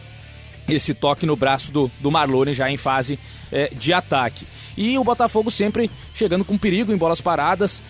esse 0.67 0.93
toque 0.93 1.25
no 1.25 1.35
braço 1.35 1.71
do, 1.71 1.91
do 1.99 2.11
Marlone 2.11 2.53
já 2.53 2.69
em 2.69 2.77
fase 2.77 3.19
é, 3.53 3.69
de 3.73 3.93
ataque. 3.93 4.45
E 4.75 4.97
o 4.97 5.03
Botafogo 5.03 5.51
sempre 5.51 5.89
chegando 6.15 6.43
com 6.43 6.57
perigo 6.57 6.91
em 6.91 6.97
bolas 6.97 7.21
paradas, 7.21 7.81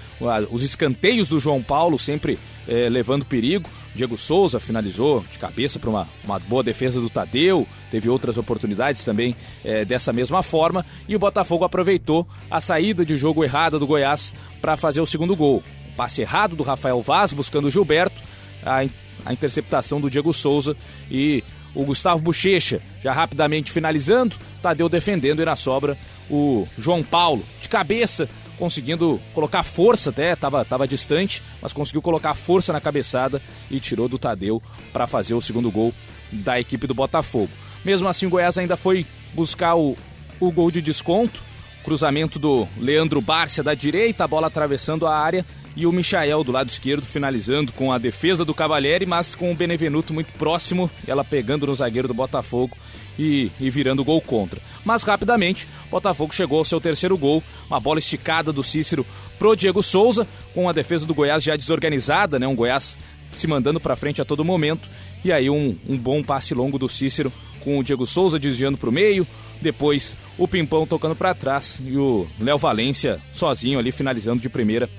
os 0.52 0.62
escanteios 0.62 1.30
do 1.30 1.40
João 1.40 1.64
Paulo 1.64 1.98
sempre 1.98 2.38
é, 2.68 2.90
levando 2.90 3.26
perigo. 3.26 3.70
Diego 3.96 4.18
Souza 4.18 4.60
finalizou 4.60 5.24
de 5.32 5.40
cabeça 5.40 5.80
para 5.80 5.90
uma, 5.90 6.10
uma 6.26 6.40
boa 6.40 6.64
defesa 6.64 7.00
do 7.00 7.10
Tadeu, 7.10 7.68
teve 7.92 8.10
outras 8.10 8.38
oportunidades 8.38 9.04
também 9.06 9.36
é, 9.64 9.86
dessa 9.86 10.12
mesma 10.12 10.44
forma. 10.44 10.86
E 11.08 11.16
o 11.16 11.20
Botafogo 11.20 11.64
aproveitou 11.64 12.28
a 12.52 12.60
saída 12.60 13.06
de 13.06 13.16
jogo 13.16 13.44
errada 13.44 13.80
do 13.80 13.88
Goiás 13.88 14.34
para 14.62 14.76
fazer 14.76 15.00
o 15.00 15.06
segundo 15.06 15.36
gol. 15.36 15.64
Passe 15.96 16.22
errado 16.22 16.56
do 16.56 16.64
Rafael 16.64 17.00
Vaz 17.02 17.32
buscando 17.32 17.68
o 17.68 17.72
Gilberto, 17.72 18.22
a, 18.66 18.84
a 19.26 19.34
interceptação 19.34 20.02
do 20.02 20.10
Diego 20.10 20.34
Souza 20.34 20.76
e 21.10 21.44
o 21.76 21.84
Gustavo 21.86 22.20
Bochecha 22.20 22.82
já 23.02 23.12
rapidamente 23.12 23.72
finalizando, 23.72 24.36
Tadeu 24.62 24.88
defendendo 24.88 25.42
e 25.42 25.46
na 25.46 25.56
sobra 25.56 25.98
o 26.30 26.68
João 26.78 27.04
Paulo 27.04 27.44
de 27.62 27.70
cabeça 27.70 28.28
conseguindo 28.58 29.20
colocar 29.34 29.64
força 29.64 30.10
até, 30.10 30.34
estava 30.34 30.64
tava 30.64 30.88
distante, 30.88 31.42
mas 31.62 31.74
conseguiu 31.74 32.02
colocar 32.02 32.34
força 32.34 32.72
na 32.72 32.80
cabeçada 32.80 33.42
e 33.70 33.80
tirou 33.80 34.08
do 34.08 34.20
Tadeu 34.20 34.62
para 34.92 35.08
fazer 35.08 35.34
o 35.34 35.42
segundo 35.42 35.72
gol 35.72 35.94
da 36.32 36.60
equipe 36.60 36.88
do 36.88 36.94
Botafogo. 36.94 37.50
Mesmo 37.84 38.08
assim, 38.08 38.26
o 38.26 38.30
Goiás 38.30 38.58
ainda 38.58 38.78
foi 38.78 39.06
buscar 39.34 39.76
o, 39.76 39.98
o 40.40 40.52
gol 40.52 40.72
de 40.72 40.82
desconto, 40.82 41.42
cruzamento 41.84 42.40
do 42.40 42.68
Leandro 42.78 43.22
Bárcia 43.22 43.64
da 43.64 43.74
direita, 43.74 44.24
a 44.24 44.28
bola 44.28 44.48
atravessando 44.48 45.06
a 45.06 45.18
área 45.18 45.46
e 45.76 45.86
o 45.86 45.92
Michael 45.92 46.44
do 46.44 46.52
lado 46.52 46.70
esquerdo 46.70 47.06
finalizando 47.06 47.72
com 47.72 47.92
a 47.92 47.98
defesa 47.98 48.46
do 48.46 48.54
Cavalieri, 48.54 49.06
mas 49.06 49.36
com 49.36 49.52
o 49.52 49.56
Benevenuto 49.56 50.14
muito 50.14 50.32
próximo, 50.38 50.90
ela 51.08 51.24
pegando 51.24 51.66
no 51.66 51.76
zagueiro 51.76 52.08
do 52.08 52.14
Botafogo 52.14 52.78
e, 53.18 53.52
e 53.60 53.70
virando 53.70 54.04
gol 54.04 54.22
contra. 54.22 54.60
Mas 54.86 55.04
rapidamente, 55.04 55.68
Botafogo 55.90 56.34
chegou 56.34 56.60
ao 56.60 56.66
seu 56.66 56.80
terceiro 56.80 57.18
gol, 57.18 57.44
uma 57.70 57.80
bola 57.80 58.00
esticada 58.00 58.52
do 58.52 58.64
Cícero 58.64 59.06
pro 59.40 59.56
Diego 59.56 59.82
Souza, 59.82 60.28
com 60.54 60.70
a 60.70 60.74
defesa 60.74 61.06
do 61.06 61.14
Goiás 61.14 61.44
já 61.44 61.56
desorganizada, 61.56 62.38
né? 62.38 62.48
Um 62.48 62.56
Goiás 62.56 62.98
se 63.32 63.48
mandando 63.48 63.80
para 63.80 63.96
frente 63.96 64.22
a 64.22 64.26
todo 64.26 64.46
momento. 64.46 64.90
E 65.24 65.32
aí 65.32 65.50
um, 65.50 65.78
um 65.88 65.98
bom 65.98 66.24
passe 66.24 66.54
longo 66.54 66.78
do 66.78 66.88
Cícero 66.88 67.32
com 67.62 67.80
o 67.80 67.84
Diego 67.84 68.06
Souza 68.06 68.38
desviando 68.38 68.78
para 68.78 68.90
o 68.90 68.92
meio, 68.92 69.26
depois 69.62 70.18
o 70.38 70.48
Pimpão 70.48 70.86
tocando 70.86 71.16
para 71.16 71.34
trás 71.34 71.82
e 71.86 71.98
o 71.98 72.28
Léo 72.40 72.58
Valência 72.58 73.22
sozinho 73.32 73.80
ali 73.80 73.90
finalizando 73.92 74.42
de 74.42 74.50
primeira 74.50 74.90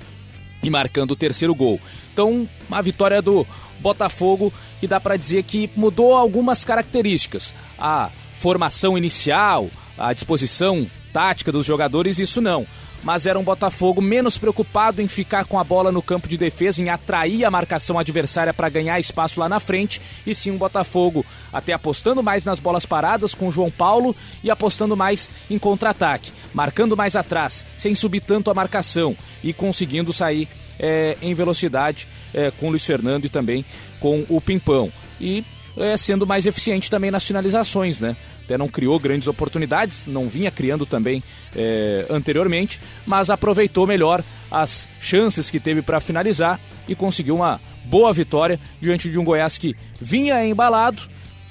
e 0.65 0.71
marcando 0.71 1.13
o 1.13 1.17
terceiro 1.17 1.55
gol. 1.55 1.81
Então, 2.13 2.49
a 2.71 2.81
vitória 2.83 3.21
do 3.21 3.47
Botafogo 3.81 4.53
e 4.83 4.87
dá 4.87 5.01
para 5.01 5.17
dizer 5.17 5.43
que 5.45 5.71
mudou 5.77 6.15
algumas 6.15 6.65
características. 6.65 7.55
A 7.79 8.11
formação 8.33 8.97
inicial, 8.99 9.71
a 9.97 10.13
disposição 10.13 10.87
tática 11.13 11.53
dos 11.53 11.65
jogadores, 11.65 12.19
isso 12.19 12.41
não. 12.41 12.67
Mas 13.05 13.27
era 13.27 13.39
um 13.39 13.45
Botafogo 13.45 14.01
menos 14.01 14.39
preocupado 14.39 15.03
em 15.03 15.07
ficar 15.07 15.45
com 15.45 15.59
a 15.59 15.63
bola 15.63 15.93
no 15.93 16.01
campo 16.01 16.27
de 16.27 16.39
defesa, 16.39 16.83
em 16.83 16.89
atrair 16.89 17.45
a 17.45 17.51
marcação 17.51 17.99
adversária 17.99 18.55
para 18.55 18.71
ganhar 18.71 18.99
espaço 18.99 19.39
lá 19.39 19.49
na 19.49 19.61
frente, 19.61 20.01
e 20.27 20.35
sim 20.35 20.51
um 20.51 20.57
Botafogo 20.57 21.25
até 21.53 21.75
apostando 21.75 22.23
mais 22.23 22.45
nas 22.45 22.59
bolas 22.59 22.87
paradas 22.87 23.35
com 23.35 23.49
o 23.49 23.53
João 23.53 23.71
Paulo 23.71 24.17
e 24.43 24.51
apostando 24.51 24.97
mais 24.97 25.31
em 25.51 25.59
contra-ataque, 25.59 26.33
marcando 26.55 26.97
mais 26.97 27.15
atrás, 27.15 27.65
sem 27.77 27.95
subir 27.95 28.21
tanto 28.21 28.51
a 28.51 28.55
marcação 28.55 29.15
e 29.43 29.53
conseguindo 29.53 30.13
sair 30.13 30.49
é, 30.81 31.17
em 31.21 31.35
velocidade 31.35 32.09
é, 32.33 32.51
com 32.51 32.67
o 32.67 32.71
Luiz 32.71 32.85
Fernando 32.85 33.27
e 33.27 33.29
também 33.29 33.65
com 34.01 34.25
o 34.29 34.41
Pimpão. 34.41 34.91
E 35.21 35.45
é, 35.77 35.97
sendo 35.97 36.27
mais 36.27 36.47
eficiente 36.47 36.91
também 36.91 37.11
nas 37.11 37.25
finalizações, 37.25 38.01
né? 38.01 38.17
Até 38.45 38.59
não 38.59 38.69
criou 38.69 38.99
grandes 38.99 39.27
oportunidades, 39.27 40.07
não 40.07 40.29
vinha 40.29 40.51
criando 40.51 40.85
também 40.85 41.23
é, 41.57 42.07
anteriormente, 42.11 42.81
mas 43.07 43.31
aproveitou 43.31 43.87
melhor 43.87 44.23
as 44.51 44.89
chances 45.01 45.51
que 45.51 45.59
teve 45.59 45.81
para 45.83 46.01
finalizar 46.01 46.61
e 46.87 46.95
conseguiu 46.95 47.37
uma 47.37 47.61
boa 47.85 48.13
vitória 48.13 48.61
diante 48.81 49.11
de 49.11 49.19
um 49.19 49.25
Goiás 49.25 49.59
que 49.59 49.75
vinha 50.01 50.45
embalado. 50.47 51.03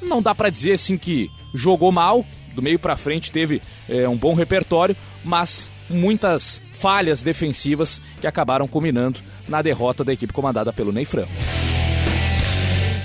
Não 0.01 0.21
dá 0.21 0.35
para 0.35 0.49
dizer 0.49 0.73
assim 0.73 0.97
que 0.97 1.29
jogou 1.53 1.91
mal, 1.91 2.25
do 2.53 2.61
meio 2.61 2.79
para 2.79 2.97
frente 2.97 3.31
teve 3.31 3.61
é, 3.89 4.07
um 4.07 4.15
bom 4.15 4.33
repertório, 4.33 4.95
mas 5.23 5.71
muitas 5.89 6.61
falhas 6.73 7.23
defensivas 7.23 8.01
que 8.19 8.27
acabaram 8.27 8.67
culminando 8.67 9.19
na 9.47 9.61
derrota 9.61 10.03
da 10.03 10.13
equipe 10.13 10.33
comandada 10.33 10.71
pelo 10.71 10.91
Ney 10.91 11.05
Franco. 11.05 11.31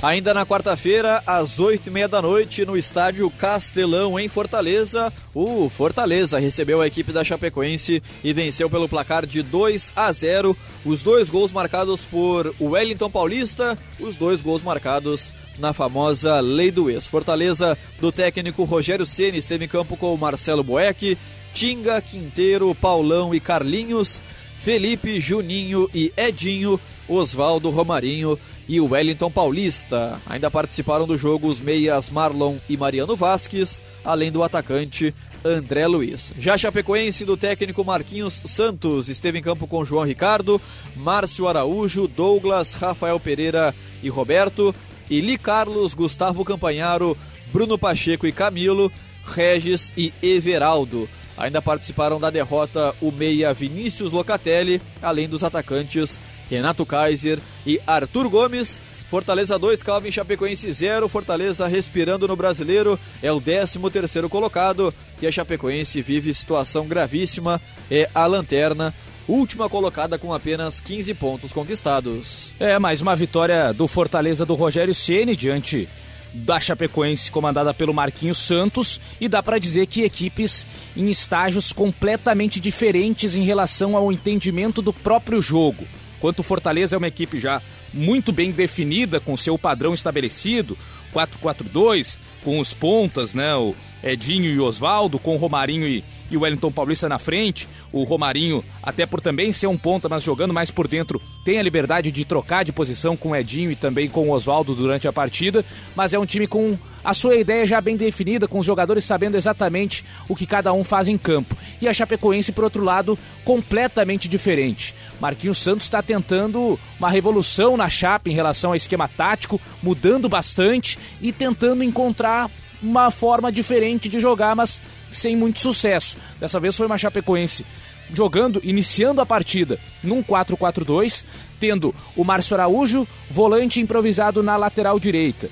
Ainda 0.00 0.32
na 0.32 0.46
quarta-feira, 0.46 1.20
às 1.26 1.58
oito 1.58 1.88
e 1.88 1.90
meia 1.90 2.06
da 2.06 2.22
noite, 2.22 2.64
no 2.64 2.76
estádio 2.76 3.28
Castelão, 3.30 4.18
em 4.18 4.28
Fortaleza, 4.28 5.12
o 5.34 5.68
Fortaleza 5.68 6.38
recebeu 6.38 6.80
a 6.80 6.86
equipe 6.86 7.12
da 7.12 7.24
Chapecoense 7.24 8.00
e 8.22 8.32
venceu 8.32 8.70
pelo 8.70 8.88
placar 8.88 9.26
de 9.26 9.42
2 9.42 9.92
a 9.96 10.12
0. 10.12 10.56
Os 10.84 11.02
dois 11.02 11.28
gols 11.28 11.50
marcados 11.50 12.04
por 12.04 12.54
Wellington 12.60 13.10
Paulista, 13.10 13.76
os 13.98 14.14
dois 14.14 14.40
gols 14.40 14.62
marcados 14.62 15.32
na 15.58 15.72
famosa 15.72 16.38
Lei 16.38 16.70
do 16.70 16.88
Ex. 16.88 17.08
Fortaleza 17.08 17.76
do 18.00 18.12
técnico 18.12 18.62
Rogério 18.62 19.04
Ceni 19.04 19.38
esteve 19.38 19.64
em 19.64 19.68
campo 19.68 19.96
com 19.96 20.16
Marcelo 20.16 20.62
Boeck, 20.62 21.18
Tinga, 21.52 22.00
Quinteiro, 22.00 22.72
Paulão 22.72 23.34
e 23.34 23.40
Carlinhos, 23.40 24.20
Felipe, 24.62 25.18
Juninho 25.18 25.90
e 25.92 26.12
Edinho, 26.16 26.78
Oswaldo, 27.08 27.68
Romarinho 27.70 28.38
e 28.68 28.80
o 28.80 28.90
Wellington 28.90 29.30
Paulista. 29.30 30.20
Ainda 30.26 30.50
participaram 30.50 31.06
do 31.06 31.16
jogo 31.16 31.48
os 31.48 31.60
meias 31.60 32.10
Marlon 32.10 32.56
e 32.68 32.76
Mariano 32.76 33.16
Vasques, 33.16 33.80
além 34.04 34.30
do 34.30 34.42
atacante 34.42 35.14
André 35.44 35.86
Luiz. 35.86 36.32
Já 36.38 36.58
Chapecoense 36.58 37.24
do 37.24 37.36
técnico 37.36 37.84
Marquinhos 37.84 38.42
Santos 38.46 39.08
esteve 39.08 39.38
em 39.38 39.42
campo 39.42 39.66
com 39.66 39.84
João 39.84 40.04
Ricardo, 40.04 40.60
Márcio 40.94 41.48
Araújo, 41.48 42.06
Douglas, 42.06 42.74
Rafael 42.74 43.18
Pereira 43.18 43.74
e 44.02 44.08
Roberto, 44.08 44.74
e 45.08 45.20
Li 45.20 45.38
Carlos, 45.38 45.94
Gustavo 45.94 46.44
Campanharo, 46.44 47.16
Bruno 47.52 47.78
Pacheco 47.78 48.26
e 48.26 48.32
Camilo, 48.32 48.92
Regis 49.24 49.92
e 49.96 50.12
Everaldo. 50.22 51.08
Ainda 51.36 51.62
participaram 51.62 52.18
da 52.18 52.30
derrota 52.30 52.94
o 53.00 53.12
meia 53.12 53.54
Vinícius 53.54 54.12
Locatelli, 54.12 54.82
além 55.00 55.28
dos 55.28 55.44
atacantes 55.44 56.18
Renato 56.50 56.84
Kaiser 56.84 57.38
e 57.66 57.80
Arthur 57.86 58.28
Gomes. 58.28 58.80
Fortaleza 59.08 59.58
2, 59.58 59.82
Calvin 59.82 60.10
Chapecoense 60.10 60.70
0. 60.70 61.08
Fortaleza 61.08 61.66
respirando 61.66 62.28
no 62.28 62.36
brasileiro, 62.36 62.98
é 63.22 63.32
o 63.32 63.40
13 63.40 63.78
terceiro 63.90 64.28
colocado. 64.28 64.92
E 65.20 65.26
a 65.26 65.32
Chapecoense 65.32 66.02
vive 66.02 66.34
situação 66.34 66.86
gravíssima, 66.86 67.60
é 67.90 68.08
a 68.14 68.26
lanterna. 68.26 68.94
Última 69.26 69.68
colocada 69.68 70.18
com 70.18 70.32
apenas 70.32 70.80
15 70.80 71.14
pontos 71.14 71.52
conquistados. 71.52 72.50
É, 72.58 72.78
mais 72.78 73.00
uma 73.00 73.14
vitória 73.14 73.72
do 73.72 73.86
Fortaleza 73.86 74.44
do 74.46 74.54
Rogério 74.54 74.94
Ceni 74.94 75.36
diante 75.36 75.88
da 76.32 76.60
Chapecoense, 76.60 77.30
comandada 77.30 77.72
pelo 77.72 77.94
Marquinhos 77.94 78.38
Santos, 78.38 79.00
e 79.20 79.28
dá 79.28 79.42
para 79.42 79.58
dizer 79.58 79.86
que 79.86 80.02
equipes 80.02 80.66
em 80.96 81.08
estágios 81.10 81.72
completamente 81.72 82.60
diferentes 82.60 83.34
em 83.34 83.44
relação 83.44 83.96
ao 83.96 84.12
entendimento 84.12 84.82
do 84.82 84.92
próprio 84.92 85.40
jogo. 85.40 85.86
Quanto 86.20 86.40
o 86.40 86.42
Fortaleza 86.42 86.96
é 86.96 86.98
uma 86.98 87.08
equipe 87.08 87.38
já 87.38 87.62
muito 87.92 88.32
bem 88.32 88.50
definida, 88.50 89.20
com 89.20 89.36
seu 89.36 89.58
padrão 89.58 89.94
estabelecido, 89.94 90.76
4-4-2, 91.12 92.18
com 92.42 92.58
os 92.58 92.74
pontas, 92.74 93.34
né, 93.34 93.54
o 93.54 93.74
Edinho 94.02 94.50
e 94.50 94.60
Oswaldo, 94.60 95.18
com 95.18 95.34
o 95.34 95.38
Romarinho 95.38 95.86
e 95.86 96.04
e 96.30 96.36
o 96.36 96.40
Wellington 96.40 96.70
Paulista 96.70 97.08
na 97.08 97.18
frente. 97.18 97.68
O 97.92 98.04
Romarinho, 98.04 98.64
até 98.82 99.06
por 99.06 99.20
também 99.20 99.52
ser 99.52 99.66
um 99.66 99.78
ponta, 99.78 100.08
mas 100.08 100.22
jogando 100.22 100.54
mais 100.54 100.70
por 100.70 100.86
dentro, 100.86 101.20
tem 101.44 101.58
a 101.58 101.62
liberdade 101.62 102.10
de 102.10 102.24
trocar 102.24 102.64
de 102.64 102.72
posição 102.72 103.16
com 103.16 103.30
o 103.30 103.36
Edinho 103.36 103.70
e 103.70 103.76
também 103.76 104.08
com 104.08 104.28
o 104.28 104.32
Oswaldo 104.32 104.74
durante 104.74 105.08
a 105.08 105.12
partida. 105.12 105.64
Mas 105.94 106.12
é 106.12 106.18
um 106.18 106.26
time 106.26 106.46
com 106.46 106.76
a 107.04 107.14
sua 107.14 107.36
ideia 107.36 107.64
já 107.64 107.80
bem 107.80 107.96
definida, 107.96 108.46
com 108.46 108.58
os 108.58 108.66
jogadores 108.66 109.04
sabendo 109.04 109.36
exatamente 109.36 110.04
o 110.28 110.36
que 110.36 110.46
cada 110.46 110.72
um 110.72 110.84
faz 110.84 111.08
em 111.08 111.16
campo. 111.16 111.56
E 111.80 111.88
a 111.88 111.94
Chapecoense, 111.94 112.52
por 112.52 112.64
outro 112.64 112.84
lado, 112.84 113.18
completamente 113.44 114.28
diferente. 114.28 114.94
Marquinhos 115.20 115.58
Santos 115.58 115.84
está 115.84 116.02
tentando 116.02 116.78
uma 116.98 117.08
revolução 117.08 117.76
na 117.76 117.88
Chape 117.88 118.30
em 118.30 118.34
relação 118.34 118.70
ao 118.70 118.76
esquema 118.76 119.08
tático, 119.08 119.60
mudando 119.82 120.28
bastante 120.28 120.98
e 121.22 121.32
tentando 121.32 121.82
encontrar 121.82 122.50
uma 122.82 123.10
forma 123.10 123.50
diferente 123.50 124.08
de 124.08 124.20
jogar, 124.20 124.54
mas 124.54 124.82
sem 125.10 125.36
muito 125.36 125.60
sucesso. 125.60 126.16
Dessa 126.38 126.60
vez 126.60 126.76
foi 126.76 126.86
uma 126.86 126.98
Chapecoense 126.98 127.64
jogando, 128.12 128.60
iniciando 128.62 129.20
a 129.20 129.26
partida 129.26 129.78
num 130.02 130.22
4-4-2, 130.22 131.24
tendo 131.60 131.94
o 132.16 132.24
Márcio 132.24 132.54
Araújo, 132.54 133.06
volante 133.30 133.80
improvisado 133.80 134.42
na 134.42 134.56
lateral 134.56 134.98
direita. 134.98 135.50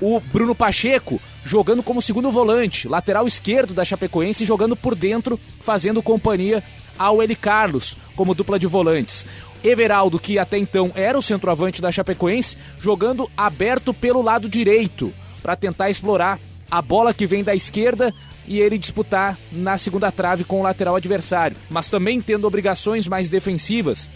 O 0.00 0.18
Bruno 0.18 0.54
Pacheco 0.54 1.20
jogando 1.44 1.82
como 1.82 2.02
segundo 2.02 2.30
volante, 2.30 2.88
lateral 2.88 3.26
esquerdo 3.26 3.74
da 3.74 3.84
Chapecoense, 3.84 4.44
jogando 4.44 4.76
por 4.76 4.94
dentro, 4.94 5.38
fazendo 5.60 6.02
companhia 6.02 6.62
ao 6.98 7.22
Eli 7.22 7.34
Carlos 7.34 7.96
como 8.14 8.34
dupla 8.34 8.58
de 8.58 8.66
volantes. 8.66 9.26
Everaldo, 9.64 10.18
que 10.18 10.38
até 10.38 10.58
então 10.58 10.90
era 10.94 11.18
o 11.18 11.22
centroavante 11.22 11.80
da 11.80 11.92
Chapecoense, 11.92 12.56
jogando 12.78 13.30
aberto 13.36 13.94
pelo 13.94 14.22
lado 14.22 14.48
direito 14.48 15.12
para 15.42 15.56
tentar 15.56 15.90
explorar 15.90 16.38
a 16.70 16.80
bola 16.80 17.14
que 17.14 17.26
vem 17.26 17.44
da 17.44 17.54
esquerda 17.54 18.12
e 18.46 18.58
ele 18.58 18.78
disputar 18.78 19.38
na 19.50 19.78
segunda 19.78 20.10
trave 20.10 20.44
com 20.44 20.60
o 20.60 20.62
lateral 20.62 20.96
adversário, 20.96 21.56
mas 21.70 21.88
também 21.88 22.20
tendo 22.20 22.46
obrigações 22.46 23.06
mais 23.06 23.28
defensivas 23.28 24.10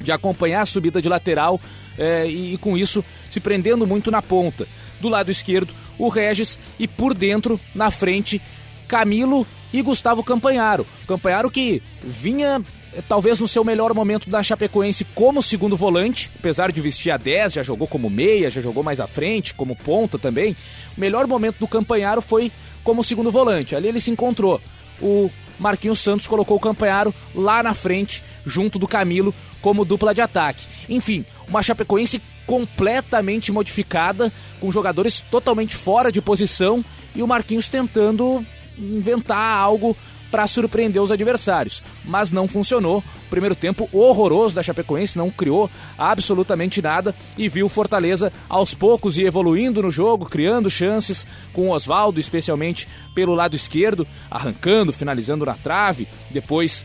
de 0.00 0.12
acompanhar 0.12 0.62
a 0.62 0.66
subida 0.66 1.00
de 1.00 1.08
lateral 1.08 1.60
é, 1.96 2.26
e, 2.26 2.54
e 2.54 2.58
com 2.58 2.76
isso 2.76 3.04
se 3.30 3.40
prendendo 3.40 3.86
muito 3.86 4.10
na 4.10 4.20
ponta. 4.20 4.66
Do 5.00 5.08
lado 5.08 5.30
esquerdo, 5.30 5.74
o 5.98 6.08
Regis 6.08 6.58
e 6.78 6.86
por 6.86 7.14
dentro, 7.14 7.60
na 7.74 7.90
frente, 7.90 8.40
Camilo 8.86 9.46
e 9.72 9.82
Gustavo 9.82 10.22
Campanharo. 10.22 10.86
Campanharo 11.06 11.50
que 11.50 11.82
vinha 12.02 12.62
eh, 12.94 13.02
talvez 13.08 13.40
no 13.40 13.48
seu 13.48 13.64
melhor 13.64 13.92
momento 13.92 14.30
da 14.30 14.42
Chapecoense 14.42 15.04
como 15.14 15.42
segundo 15.42 15.76
volante, 15.76 16.30
apesar 16.38 16.70
de 16.70 16.80
vestir 16.80 17.10
a 17.10 17.16
10, 17.16 17.54
já 17.54 17.62
jogou 17.62 17.86
como 17.86 18.08
meia, 18.08 18.50
já 18.50 18.60
jogou 18.60 18.82
mais 18.82 19.00
à 19.00 19.06
frente, 19.06 19.54
como 19.54 19.74
ponta 19.74 20.18
também. 20.18 20.56
O 20.96 21.00
melhor 21.00 21.26
momento 21.26 21.58
do 21.58 21.68
Campanharo 21.68 22.20
foi 22.20 22.52
como 22.84 23.02
segundo 23.02 23.32
volante. 23.32 23.74
Ali 23.74 23.88
ele 23.88 24.00
se 24.00 24.10
encontrou. 24.10 24.60
O 25.00 25.30
Marquinhos 25.58 25.98
Santos 25.98 26.26
colocou 26.26 26.56
o 26.56 26.60
Campanharo 26.60 27.12
lá 27.34 27.62
na 27.62 27.74
frente, 27.74 28.22
junto 28.46 28.78
do 28.78 28.86
Camilo, 28.86 29.34
como 29.60 29.84
dupla 29.84 30.14
de 30.14 30.20
ataque. 30.20 30.66
Enfim, 30.88 31.24
uma 31.48 31.62
Chapecoense 31.62 32.20
completamente 32.46 33.50
modificada, 33.50 34.32
com 34.60 34.70
jogadores 34.70 35.20
totalmente 35.30 35.74
fora 35.74 36.12
de 36.12 36.20
posição 36.20 36.84
e 37.14 37.22
o 37.22 37.26
Marquinhos 37.26 37.68
tentando 37.68 38.44
inventar 38.78 39.58
algo 39.58 39.96
para 40.34 40.48
surpreender 40.48 41.00
os 41.00 41.12
adversários, 41.12 41.80
mas 42.04 42.32
não 42.32 42.48
funcionou. 42.48 43.04
Primeiro 43.30 43.54
tempo 43.54 43.88
horroroso 43.92 44.52
da 44.52 44.64
Chapecoense, 44.64 45.16
não 45.16 45.30
criou 45.30 45.70
absolutamente 45.96 46.82
nada 46.82 47.14
e 47.38 47.48
viu 47.48 47.68
Fortaleza 47.68 48.32
aos 48.48 48.74
poucos 48.74 49.16
e 49.16 49.22
evoluindo 49.22 49.80
no 49.80 49.92
jogo, 49.92 50.26
criando 50.26 50.68
chances 50.68 51.24
com 51.52 51.70
Oswaldo, 51.70 52.18
especialmente 52.18 52.88
pelo 53.14 53.32
lado 53.32 53.54
esquerdo, 53.54 54.04
arrancando, 54.28 54.92
finalizando 54.92 55.46
na 55.46 55.54
trave, 55.54 56.08
depois 56.32 56.84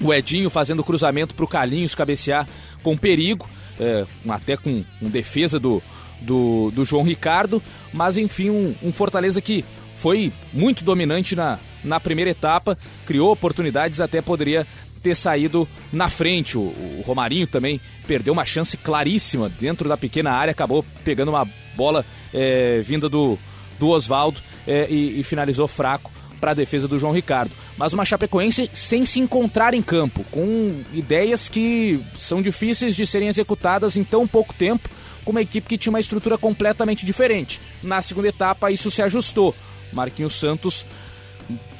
o 0.00 0.14
Edinho 0.14 0.48
fazendo 0.48 0.82
cruzamento 0.82 1.34
para 1.34 1.44
o 1.44 1.48
Carlinhos 1.48 1.94
cabecear 1.94 2.48
com 2.82 2.96
perigo, 2.96 3.46
é, 3.78 4.06
até 4.26 4.56
com, 4.56 4.82
com 4.98 5.10
defesa 5.10 5.60
do, 5.60 5.82
do, 6.18 6.70
do, 6.70 6.82
João 6.86 7.04
Ricardo, 7.04 7.62
mas 7.92 8.16
enfim, 8.16 8.48
um, 8.48 8.74
um 8.82 8.90
Fortaleza 8.90 9.38
que 9.38 9.66
foi 9.94 10.32
muito 10.54 10.82
dominante 10.82 11.36
na, 11.36 11.58
na 11.84 12.00
primeira 12.00 12.30
etapa, 12.30 12.76
criou 13.06 13.32
oportunidades, 13.32 14.00
até 14.00 14.20
poderia 14.20 14.66
ter 15.02 15.14
saído 15.16 15.66
na 15.92 16.08
frente. 16.08 16.58
O, 16.58 16.62
o, 16.62 17.02
Romarinho 17.06 17.46
também 17.46 17.80
perdeu 18.06 18.32
uma 18.32 18.44
chance 18.44 18.76
claríssima 18.76 19.48
dentro 19.48 19.88
da 19.88 19.96
pequena 19.96 20.32
área, 20.32 20.52
acabou 20.52 20.84
pegando 21.04 21.30
uma 21.30 21.46
bola 21.76 22.04
é, 22.32 22.80
vinda 22.80 23.08
do, 23.08 23.38
do 23.78 23.88
Oswaldo 23.88 24.40
é, 24.66 24.86
e, 24.90 25.20
e, 25.20 25.22
finalizou 25.22 25.66
fraco 25.66 26.10
para 26.40 26.52
a 26.52 26.54
defesa 26.54 26.88
do 26.88 26.98
João 26.98 27.12
Ricardo. 27.12 27.52
Mas 27.76 27.92
uma 27.92 28.04
Chapecoense 28.04 28.70
sem 28.72 29.04
se 29.04 29.20
encontrar 29.20 29.74
em 29.74 29.82
campo, 29.82 30.24
com 30.30 30.82
ideias 30.92 31.48
que 31.48 32.00
são 32.18 32.40
difíceis 32.40 32.96
de 32.96 33.06
serem 33.06 33.28
executadas 33.28 33.96
em 33.96 34.04
tão 34.04 34.26
pouco 34.26 34.54
tempo, 34.54 34.88
com 35.24 35.32
uma 35.32 35.42
equipe 35.42 35.68
que 35.68 35.78
tinha 35.78 35.92
uma 35.92 36.00
estrutura 36.00 36.38
completamente 36.38 37.04
diferente. 37.04 37.60
Na 37.82 38.00
segunda 38.00 38.28
etapa, 38.28 38.70
isso 38.70 38.90
se 38.90 39.02
ajustou. 39.02 39.54
Marquinhos 39.92 40.34
Santos 40.34 40.86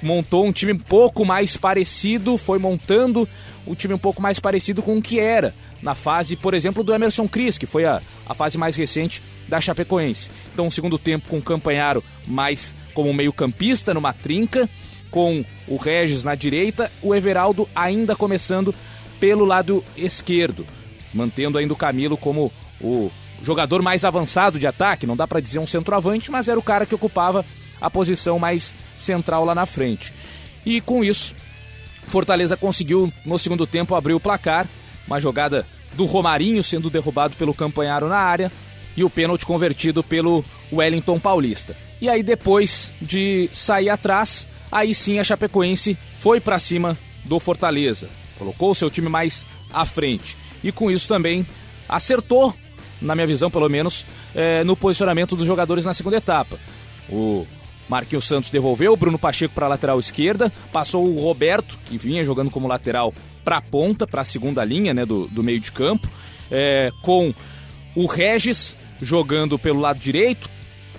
montou 0.02 0.46
um 0.46 0.52
time 0.52 0.72
um 0.72 0.78
pouco 0.78 1.24
mais 1.24 1.56
parecido, 1.56 2.36
foi 2.36 2.58
montando 2.58 3.28
um 3.66 3.74
time 3.74 3.94
um 3.94 3.98
pouco 3.98 4.22
mais 4.22 4.38
parecido 4.38 4.82
com 4.82 4.96
o 4.96 5.02
que 5.02 5.18
era 5.20 5.54
na 5.82 5.94
fase, 5.94 6.36
por 6.36 6.54
exemplo, 6.54 6.82
do 6.82 6.94
Emerson 6.94 7.28
Cris, 7.28 7.56
que 7.56 7.66
foi 7.66 7.84
a, 7.84 8.00
a 8.26 8.34
fase 8.34 8.58
mais 8.58 8.76
recente 8.76 9.22
da 9.48 9.60
Chapecoense. 9.60 10.30
Então, 10.52 10.66
um 10.66 10.70
segundo 10.70 10.98
tempo 10.98 11.28
com 11.28 11.38
o 11.38 11.42
Campanharo 11.42 12.04
mais 12.26 12.74
como 12.94 13.12
meio-campista 13.12 13.94
numa 13.94 14.12
trinca, 14.12 14.68
com 15.10 15.44
o 15.66 15.76
Regis 15.76 16.22
na 16.22 16.34
direita, 16.34 16.90
o 17.02 17.14
Everaldo 17.14 17.68
ainda 17.74 18.14
começando 18.14 18.74
pelo 19.18 19.44
lado 19.44 19.84
esquerdo, 19.96 20.66
mantendo 21.12 21.58
ainda 21.58 21.72
o 21.72 21.76
Camilo 21.76 22.16
como 22.16 22.52
o 22.80 23.10
jogador 23.42 23.82
mais 23.82 24.04
avançado 24.04 24.58
de 24.58 24.66
ataque, 24.66 25.06
não 25.06 25.16
dá 25.16 25.26
para 25.26 25.40
dizer 25.40 25.58
um 25.58 25.66
centroavante, 25.66 26.30
mas 26.30 26.48
era 26.48 26.58
o 26.58 26.62
cara 26.62 26.86
que 26.86 26.94
ocupava 26.94 27.44
a 27.80 27.90
posição 27.90 28.38
mais 28.38 28.74
central 28.98 29.44
lá 29.44 29.54
na 29.54 29.66
frente. 29.66 30.12
E 30.64 30.80
com 30.80 31.02
isso, 31.02 31.34
Fortaleza 32.06 32.56
conseguiu 32.56 33.12
no 33.24 33.38
segundo 33.38 33.66
tempo 33.66 33.94
abrir 33.94 34.14
o 34.14 34.20
placar, 34.20 34.66
uma 35.06 35.20
jogada 35.20 35.66
do 35.94 36.04
Romarinho 36.04 36.62
sendo 36.62 36.90
derrubado 36.90 37.36
pelo 37.36 37.54
Campanharo 37.54 38.08
na 38.08 38.18
área 38.18 38.50
e 38.96 39.04
o 39.04 39.10
pênalti 39.10 39.46
convertido 39.46 40.02
pelo 40.02 40.44
Wellington 40.72 41.18
Paulista. 41.18 41.76
E 42.00 42.08
aí 42.08 42.22
depois 42.22 42.92
de 43.00 43.48
sair 43.52 43.88
atrás, 43.88 44.46
aí 44.70 44.94
sim 44.94 45.18
a 45.18 45.24
Chapecoense 45.24 45.96
foi 46.16 46.40
para 46.40 46.58
cima 46.58 46.96
do 47.24 47.38
Fortaleza, 47.38 48.08
colocou 48.38 48.70
o 48.70 48.74
seu 48.74 48.90
time 48.90 49.08
mais 49.08 49.44
à 49.72 49.84
frente 49.84 50.36
e 50.62 50.72
com 50.72 50.90
isso 50.90 51.08
também 51.08 51.46
acertou, 51.88 52.54
na 53.00 53.14
minha 53.14 53.26
visão 53.26 53.50
pelo 53.50 53.68
menos, 53.68 54.06
é, 54.34 54.64
no 54.64 54.76
posicionamento 54.76 55.36
dos 55.36 55.46
jogadores 55.46 55.84
na 55.84 55.94
segunda 55.94 56.16
etapa. 56.16 56.58
O 57.08 57.46
Marquinhos 57.90 58.24
Santos 58.24 58.50
devolveu, 58.50 58.96
Bruno 58.96 59.18
Pacheco 59.18 59.52
para 59.52 59.66
a 59.66 59.70
lateral 59.70 59.98
esquerda, 59.98 60.52
passou 60.72 61.04
o 61.04 61.20
Roberto, 61.20 61.76
que 61.84 61.98
vinha 61.98 62.24
jogando 62.24 62.48
como 62.48 62.68
lateral, 62.68 63.12
para 63.44 63.56
a 63.56 63.60
ponta, 63.60 64.06
para 64.06 64.20
a 64.20 64.24
segunda 64.24 64.64
linha 64.64 64.94
né, 64.94 65.04
do, 65.04 65.26
do 65.26 65.42
meio 65.42 65.58
de 65.58 65.72
campo, 65.72 66.08
é, 66.52 66.90
com 67.02 67.34
o 67.96 68.06
Regis 68.06 68.76
jogando 69.02 69.58
pelo 69.58 69.80
lado 69.80 69.98
direito, 69.98 70.48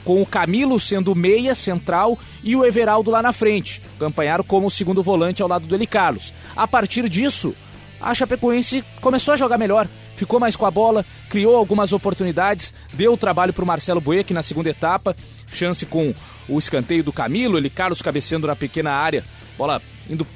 com 0.03 0.21
o 0.21 0.25
Camilo 0.25 0.77
sendo 0.81 1.15
meia 1.15 1.55
central 1.55 2.19
e 2.43 2.57
o 2.57 2.65
Everaldo 2.65 3.09
lá 3.09 3.21
na 3.21 3.31
frente, 3.31 3.81
Campanharo 3.97 4.43
como 4.43 4.69
segundo 4.69 5.01
volante 5.01 5.41
ao 5.41 5.47
lado 5.47 5.65
do 5.65 5.73
Eli 5.73 5.87
Carlos. 5.87 6.33
A 6.57 6.67
partir 6.67 7.07
disso, 7.07 7.55
a 8.01 8.13
Chapecoense 8.13 8.83
começou 8.99 9.33
a 9.33 9.37
jogar 9.37 9.57
melhor, 9.57 9.87
ficou 10.15 10.41
mais 10.41 10.57
com 10.57 10.65
a 10.65 10.71
bola, 10.71 11.05
criou 11.29 11.55
algumas 11.55 11.93
oportunidades, 11.93 12.73
deu 12.93 13.15
trabalho 13.15 13.53
para 13.53 13.63
o 13.63 13.67
Marcelo 13.67 14.01
Bueck 14.01 14.33
na 14.33 14.43
segunda 14.43 14.69
etapa, 14.69 15.15
chance 15.47 15.85
com 15.85 16.13
o 16.51 16.59
escanteio 16.59 17.03
do 17.03 17.13
Camilo, 17.13 17.57
ele 17.57 17.69
Carlos 17.69 18.01
cabeceando 18.01 18.47
na 18.47 18.55
pequena 18.55 18.91
área, 18.91 19.23
bola 19.57 19.81
indo 20.09 20.27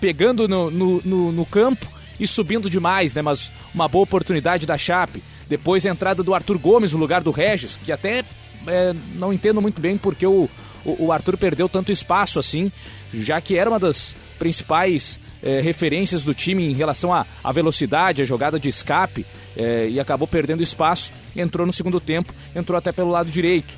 pegando 0.00 0.48
no, 0.48 0.70
no, 0.70 1.00
no, 1.04 1.32
no 1.32 1.46
campo 1.46 1.86
e 2.18 2.26
subindo 2.26 2.70
demais, 2.70 3.14
né? 3.14 3.22
Mas 3.22 3.52
uma 3.74 3.88
boa 3.88 4.04
oportunidade 4.04 4.66
da 4.66 4.78
Chape. 4.78 5.22
Depois 5.48 5.84
a 5.84 5.90
entrada 5.90 6.22
do 6.22 6.34
Arthur 6.34 6.58
Gomes 6.58 6.92
no 6.92 6.98
lugar 6.98 7.20
do 7.20 7.30
Regis, 7.30 7.76
que 7.76 7.92
até 7.92 8.24
é, 8.66 8.94
não 9.14 9.32
entendo 9.32 9.62
muito 9.62 9.80
bem 9.80 9.96
porque 9.96 10.26
o, 10.26 10.48
o, 10.84 11.06
o, 11.06 11.12
Arthur 11.12 11.36
perdeu 11.36 11.68
tanto 11.68 11.92
espaço 11.92 12.38
assim, 12.38 12.72
já 13.12 13.40
que 13.40 13.56
era 13.56 13.70
uma 13.70 13.78
das 13.78 14.14
principais 14.38 15.18
é, 15.42 15.60
referências 15.60 16.24
do 16.24 16.34
time 16.34 16.64
em 16.64 16.74
relação 16.74 17.12
à, 17.12 17.52
velocidade, 17.52 18.22
à 18.22 18.24
jogada 18.24 18.58
de 18.58 18.68
escape, 18.68 19.24
é, 19.56 19.88
e 19.88 20.00
acabou 20.00 20.26
perdendo 20.26 20.62
espaço. 20.62 21.12
Entrou 21.36 21.66
no 21.66 21.72
segundo 21.72 22.00
tempo, 22.00 22.32
entrou 22.54 22.76
até 22.76 22.92
pelo 22.92 23.10
lado 23.10 23.30
direito. 23.30 23.76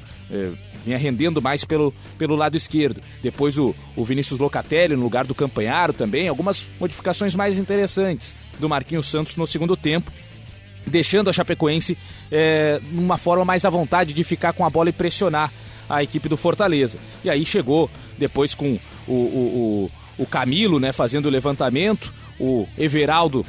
Vinha 0.84 0.96
rendendo 0.96 1.42
mais 1.42 1.64
pelo, 1.64 1.92
pelo 2.18 2.34
lado 2.34 2.56
esquerdo. 2.56 3.02
Depois 3.22 3.58
o, 3.58 3.74
o 3.96 4.04
Vinícius 4.04 4.38
Locatelli 4.38 4.96
no 4.96 5.02
lugar 5.02 5.26
do 5.26 5.34
Campanharo 5.34 5.92
também, 5.92 6.28
algumas 6.28 6.66
modificações 6.78 7.34
mais 7.34 7.58
interessantes 7.58 8.34
do 8.58 8.68
Marquinhos 8.68 9.06
Santos 9.06 9.36
no 9.36 9.46
segundo 9.46 9.76
tempo, 9.76 10.10
deixando 10.86 11.28
a 11.28 11.32
Chapecoense 11.32 11.96
é, 12.30 12.80
numa 12.92 13.18
forma 13.18 13.44
mais 13.44 13.64
à 13.64 13.70
vontade 13.70 14.14
de 14.14 14.24
ficar 14.24 14.52
com 14.52 14.64
a 14.64 14.70
bola 14.70 14.88
e 14.88 14.92
pressionar 14.92 15.52
a 15.88 16.02
equipe 16.02 16.28
do 16.28 16.36
Fortaleza. 16.36 16.98
E 17.24 17.28
aí 17.28 17.44
chegou 17.44 17.90
depois 18.16 18.54
com 18.54 18.78
o, 19.06 19.12
o, 19.12 19.90
o, 20.18 20.22
o 20.22 20.26
Camilo 20.26 20.78
né, 20.78 20.92
fazendo 20.92 21.26
o 21.26 21.30
levantamento, 21.30 22.12
o 22.38 22.66
Everaldo 22.78 23.44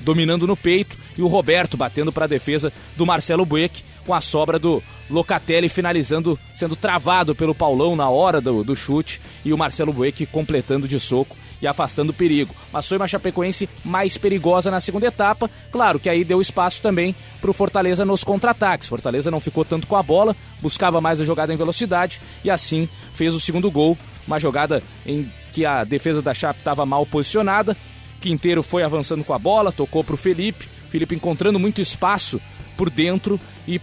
dominando 0.00 0.46
no 0.46 0.56
peito 0.56 0.96
e 1.16 1.22
o 1.22 1.26
Roberto 1.26 1.76
batendo 1.76 2.12
para 2.12 2.26
a 2.26 2.28
defesa 2.28 2.72
do 2.96 3.06
Marcelo 3.06 3.46
Bueck 3.46 3.82
com 4.06 4.14
a 4.14 4.20
sobra 4.20 4.58
do 4.58 4.82
Locatelli 5.10 5.68
finalizando, 5.68 6.38
sendo 6.54 6.76
travado 6.76 7.34
pelo 7.34 7.54
Paulão 7.54 7.96
na 7.96 8.08
hora 8.08 8.40
do, 8.40 8.62
do 8.62 8.76
chute 8.76 9.20
e 9.44 9.52
o 9.52 9.58
Marcelo 9.58 9.92
Bueck 9.92 10.24
completando 10.26 10.88
de 10.88 10.98
soco 10.98 11.36
e 11.60 11.66
afastando 11.66 12.10
o 12.10 12.14
perigo. 12.14 12.54
Mas 12.72 12.86
foi 12.86 12.96
uma 12.96 13.08
Chapecoense 13.08 13.68
mais 13.84 14.16
perigosa 14.16 14.70
na 14.70 14.80
segunda 14.80 15.06
etapa. 15.06 15.50
Claro 15.70 15.98
que 15.98 16.08
aí 16.08 16.24
deu 16.24 16.40
espaço 16.40 16.82
também 16.82 17.14
para 17.40 17.50
o 17.50 17.54
Fortaleza 17.54 18.04
nos 18.04 18.22
contra-ataques. 18.22 18.88
Fortaleza 18.88 19.30
não 19.30 19.40
ficou 19.40 19.64
tanto 19.64 19.86
com 19.86 19.96
a 19.96 20.02
bola, 20.02 20.36
buscava 20.60 21.00
mais 21.00 21.20
a 21.20 21.24
jogada 21.24 21.52
em 21.52 21.56
velocidade 21.56 22.20
e 22.44 22.50
assim 22.50 22.88
fez 23.14 23.34
o 23.34 23.40
segundo 23.40 23.70
gol. 23.70 23.96
Uma 24.26 24.38
jogada 24.38 24.82
em 25.06 25.30
que 25.52 25.64
a 25.64 25.84
defesa 25.84 26.20
da 26.20 26.34
Chape 26.34 26.58
estava 26.58 26.84
mal 26.84 27.06
posicionada. 27.06 27.76
Quinteiro 28.20 28.62
foi 28.62 28.82
avançando 28.82 29.24
com 29.24 29.32
a 29.32 29.38
bola, 29.38 29.72
tocou 29.72 30.02
para 30.02 30.14
o 30.14 30.18
Felipe. 30.18 30.68
Felipe 30.90 31.14
encontrando 31.14 31.58
muito 31.58 31.80
espaço 31.80 32.40
por 32.76 32.90
dentro 32.90 33.40
e 33.66 33.80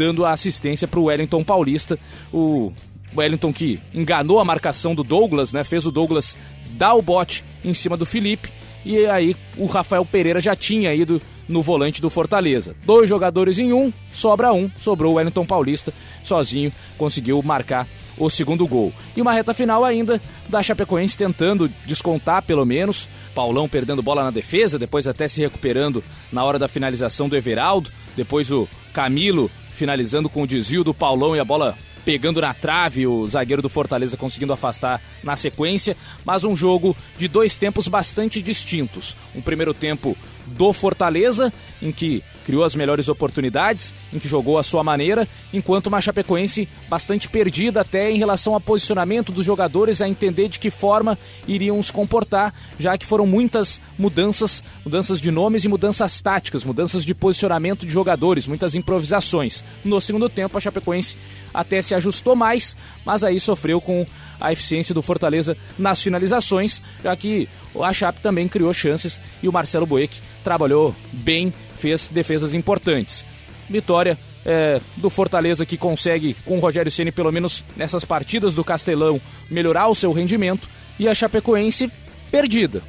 dando 0.00 0.24
a 0.24 0.32
assistência 0.32 0.88
para 0.88 0.98
o 0.98 1.04
Wellington 1.04 1.44
Paulista. 1.44 1.98
O 2.32 2.72
Wellington 3.14 3.52
que 3.52 3.78
enganou 3.92 4.40
a 4.40 4.44
marcação 4.46 4.94
do 4.94 5.04
Douglas, 5.04 5.52
né? 5.52 5.62
Fez 5.62 5.84
o 5.84 5.90
Douglas 5.90 6.38
dar 6.70 6.94
o 6.94 7.02
bote 7.02 7.44
em 7.62 7.74
cima 7.74 7.98
do 7.98 8.06
Felipe 8.06 8.50
e 8.82 9.04
aí 9.04 9.36
o 9.58 9.66
Rafael 9.66 10.02
Pereira 10.06 10.40
já 10.40 10.56
tinha 10.56 10.94
ido 10.94 11.20
no 11.46 11.60
volante 11.60 12.00
do 12.00 12.08
Fortaleza. 12.08 12.74
Dois 12.82 13.10
jogadores 13.10 13.58
em 13.58 13.74
um, 13.74 13.92
sobra 14.10 14.54
um, 14.54 14.70
sobrou 14.78 15.12
o 15.12 15.16
Wellington 15.16 15.44
Paulista, 15.44 15.92
sozinho 16.24 16.72
conseguiu 16.96 17.42
marcar 17.42 17.86
o 18.16 18.30
segundo 18.30 18.66
gol. 18.66 18.94
E 19.14 19.20
uma 19.20 19.34
reta 19.34 19.52
final 19.52 19.84
ainda 19.84 20.18
da 20.48 20.62
Chapecoense 20.62 21.16
tentando 21.16 21.70
descontar 21.84 22.42
pelo 22.42 22.64
menos. 22.64 23.06
Paulão 23.34 23.68
perdendo 23.68 24.02
bola 24.02 24.24
na 24.24 24.30
defesa, 24.30 24.78
depois 24.78 25.06
até 25.06 25.28
se 25.28 25.40
recuperando 25.40 26.02
na 26.32 26.42
hora 26.42 26.58
da 26.58 26.68
finalização 26.68 27.28
do 27.28 27.36
Everaldo. 27.36 27.90
Depois 28.16 28.50
o 28.50 28.66
Camilo 28.92 29.50
finalizando 29.80 30.28
com 30.28 30.42
o 30.42 30.46
desvio 30.46 30.84
do 30.84 30.92
Paulão 30.92 31.34
e 31.34 31.40
a 31.40 31.44
bola 31.44 31.74
pegando 32.04 32.38
na 32.38 32.52
trave, 32.52 33.06
o 33.06 33.26
zagueiro 33.26 33.62
do 33.62 33.68
Fortaleza 33.70 34.14
conseguindo 34.14 34.52
afastar 34.52 35.00
na 35.24 35.36
sequência, 35.36 35.96
mas 36.22 36.44
um 36.44 36.54
jogo 36.54 36.94
de 37.16 37.26
dois 37.26 37.56
tempos 37.56 37.88
bastante 37.88 38.42
distintos. 38.42 39.16
Um 39.34 39.40
primeiro 39.40 39.72
tempo 39.72 40.14
do 40.48 40.70
Fortaleza, 40.74 41.50
em 41.80 41.90
que 41.90 42.22
criou 42.50 42.64
as 42.64 42.74
melhores 42.74 43.08
oportunidades, 43.08 43.94
em 44.12 44.18
que 44.18 44.26
jogou 44.26 44.58
a 44.58 44.62
sua 44.64 44.82
maneira, 44.82 45.28
enquanto 45.54 45.86
uma 45.86 46.00
Chapecoense 46.00 46.68
bastante 46.88 47.28
perdida 47.28 47.82
até 47.82 48.10
em 48.10 48.18
relação 48.18 48.54
ao 48.54 48.60
posicionamento 48.60 49.30
dos 49.30 49.46
jogadores, 49.46 50.02
a 50.02 50.08
entender 50.08 50.48
de 50.48 50.58
que 50.58 50.68
forma 50.68 51.16
iriam 51.46 51.80
se 51.80 51.92
comportar, 51.92 52.52
já 52.76 52.98
que 52.98 53.06
foram 53.06 53.24
muitas 53.24 53.80
mudanças, 53.96 54.64
mudanças 54.84 55.20
de 55.20 55.30
nomes 55.30 55.64
e 55.64 55.68
mudanças 55.68 56.20
táticas, 56.20 56.64
mudanças 56.64 57.04
de 57.04 57.14
posicionamento 57.14 57.86
de 57.86 57.92
jogadores, 57.92 58.48
muitas 58.48 58.74
improvisações. 58.74 59.62
No 59.84 60.00
segundo 60.00 60.28
tempo, 60.28 60.58
a 60.58 60.60
Chapecoense 60.60 61.16
até 61.54 61.80
se 61.80 61.94
ajustou 61.94 62.34
mais, 62.34 62.76
mas 63.04 63.22
aí 63.22 63.38
sofreu 63.38 63.80
com 63.80 64.04
a 64.40 64.50
eficiência 64.50 64.92
do 64.92 65.02
Fortaleza 65.02 65.56
nas 65.78 66.02
finalizações, 66.02 66.82
já 67.00 67.14
que 67.14 67.48
a 67.80 67.92
Chape 67.92 68.20
também 68.20 68.48
criou 68.48 68.74
chances 68.74 69.22
e 69.40 69.48
o 69.48 69.52
Marcelo 69.52 69.86
Boeck 69.86 70.16
trabalhou 70.42 70.94
bem, 71.12 71.52
fez 71.80 72.08
defesas 72.08 72.54
importantes. 72.54 73.24
Vitória 73.68 74.18
é, 74.44 74.80
do 74.96 75.10
Fortaleza 75.10 75.66
que 75.66 75.76
consegue, 75.76 76.34
com 76.44 76.58
o 76.58 76.60
Rogério 76.60 76.90
Ceni 76.90 77.10
pelo 77.10 77.32
menos 77.32 77.64
nessas 77.76 78.04
partidas 78.04 78.54
do 78.54 78.64
Castelão, 78.64 79.20
melhorar 79.50 79.88
o 79.88 79.94
seu 79.94 80.12
rendimento 80.12 80.68
e 80.98 81.08
a 81.08 81.14
Chapecoense 81.14 81.90
perdida. 82.30 82.82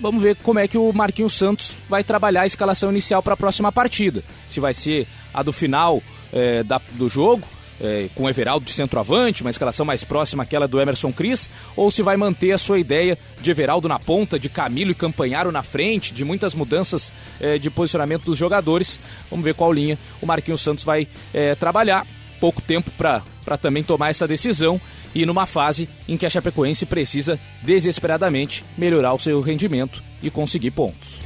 Vamos 0.00 0.22
ver 0.22 0.36
como 0.36 0.58
é 0.58 0.66
que 0.66 0.76
o 0.76 0.92
Marquinhos 0.92 1.34
Santos 1.34 1.74
vai 1.88 2.02
trabalhar 2.02 2.42
a 2.42 2.46
escalação 2.46 2.90
inicial 2.90 3.22
para 3.22 3.34
a 3.34 3.36
próxima 3.36 3.70
partida. 3.70 4.22
Se 4.50 4.60
vai 4.60 4.74
ser 4.74 5.06
a 5.32 5.42
do 5.42 5.52
final 5.52 6.02
é, 6.32 6.62
da, 6.62 6.80
do 6.92 7.08
jogo 7.08 7.46
é, 7.80 8.08
com 8.14 8.28
Everaldo 8.28 8.64
de 8.64 8.72
centroavante, 8.72 9.42
uma 9.42 9.50
escalação 9.50 9.84
mais 9.84 10.04
próxima 10.04 10.42
àquela 10.42 10.68
do 10.68 10.80
Emerson 10.80 11.12
Cris, 11.12 11.50
ou 11.76 11.90
se 11.90 12.02
vai 12.02 12.16
manter 12.16 12.52
a 12.52 12.58
sua 12.58 12.78
ideia 12.78 13.18
de 13.40 13.50
Everaldo 13.50 13.88
na 13.88 13.98
ponta, 13.98 14.38
de 14.38 14.48
Camilo 14.48 14.90
e 14.90 14.94
Campanharo 14.94 15.50
na 15.50 15.62
frente, 15.62 16.12
de 16.12 16.24
muitas 16.24 16.54
mudanças 16.54 17.12
é, 17.40 17.58
de 17.58 17.70
posicionamento 17.70 18.24
dos 18.24 18.38
jogadores. 18.38 19.00
Vamos 19.30 19.44
ver 19.44 19.54
qual 19.54 19.72
linha 19.72 19.98
o 20.20 20.26
Marquinhos 20.26 20.60
Santos 20.60 20.84
vai 20.84 21.08
é, 21.32 21.54
trabalhar. 21.54 22.06
Pouco 22.40 22.60
tempo 22.60 22.90
para 22.90 23.56
também 23.56 23.82
tomar 23.82 24.10
essa 24.10 24.28
decisão 24.28 24.80
e 25.14 25.24
numa 25.24 25.46
fase 25.46 25.88
em 26.08 26.16
que 26.16 26.26
a 26.26 26.28
Chapecoense 26.30 26.84
precisa 26.84 27.38
desesperadamente 27.62 28.64
melhorar 28.76 29.14
o 29.14 29.18
seu 29.18 29.40
rendimento 29.40 30.02
e 30.22 30.30
conseguir 30.30 30.72
pontos. 30.72 31.23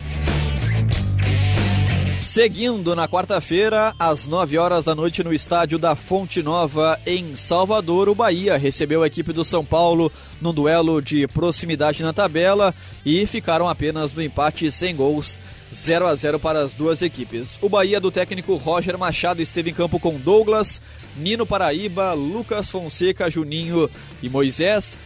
Seguindo 2.29 2.95
na 2.95 3.09
quarta-feira, 3.09 3.95
às 3.99 4.27
9 4.27 4.59
horas 4.59 4.85
da 4.85 4.95
noite, 4.95 5.25
no 5.25 5.33
estádio 5.33 5.79
da 5.79 5.97
Fonte 5.97 6.43
Nova, 6.43 7.01
em 7.07 7.35
Salvador, 7.35 8.07
o 8.07 8.15
Bahia 8.15 8.59
recebeu 8.59 9.03
a 9.03 9.07
equipe 9.07 9.33
do 9.33 9.43
São 9.43 9.65
Paulo 9.65 10.13
num 10.39 10.53
duelo 10.53 11.01
de 11.01 11.27
proximidade 11.27 12.03
na 12.03 12.13
tabela 12.13 12.75
e 13.03 13.25
ficaram 13.25 13.67
apenas 13.67 14.13
no 14.13 14.23
empate 14.23 14.71
sem 14.71 14.95
gols. 14.95 15.41
0 15.73 16.07
a 16.07 16.15
0 16.15 16.39
para 16.39 16.61
as 16.61 16.75
duas 16.75 17.01
equipes. 17.01 17.59
O 17.63 17.69
Bahia 17.71 17.99
do 17.99 18.11
técnico 18.11 18.57
Roger 18.57 18.99
Machado 18.99 19.41
esteve 19.41 19.71
em 19.71 19.75
campo 19.75 19.99
com 19.99 20.21
Douglas, 20.21 20.83
Nino 21.17 21.47
Paraíba, 21.47 22.13
Lucas 22.13 22.71
Fonseca, 22.71 23.31
Juninho 23.31 23.89
e 24.23 24.29
Moisés, 24.29 24.99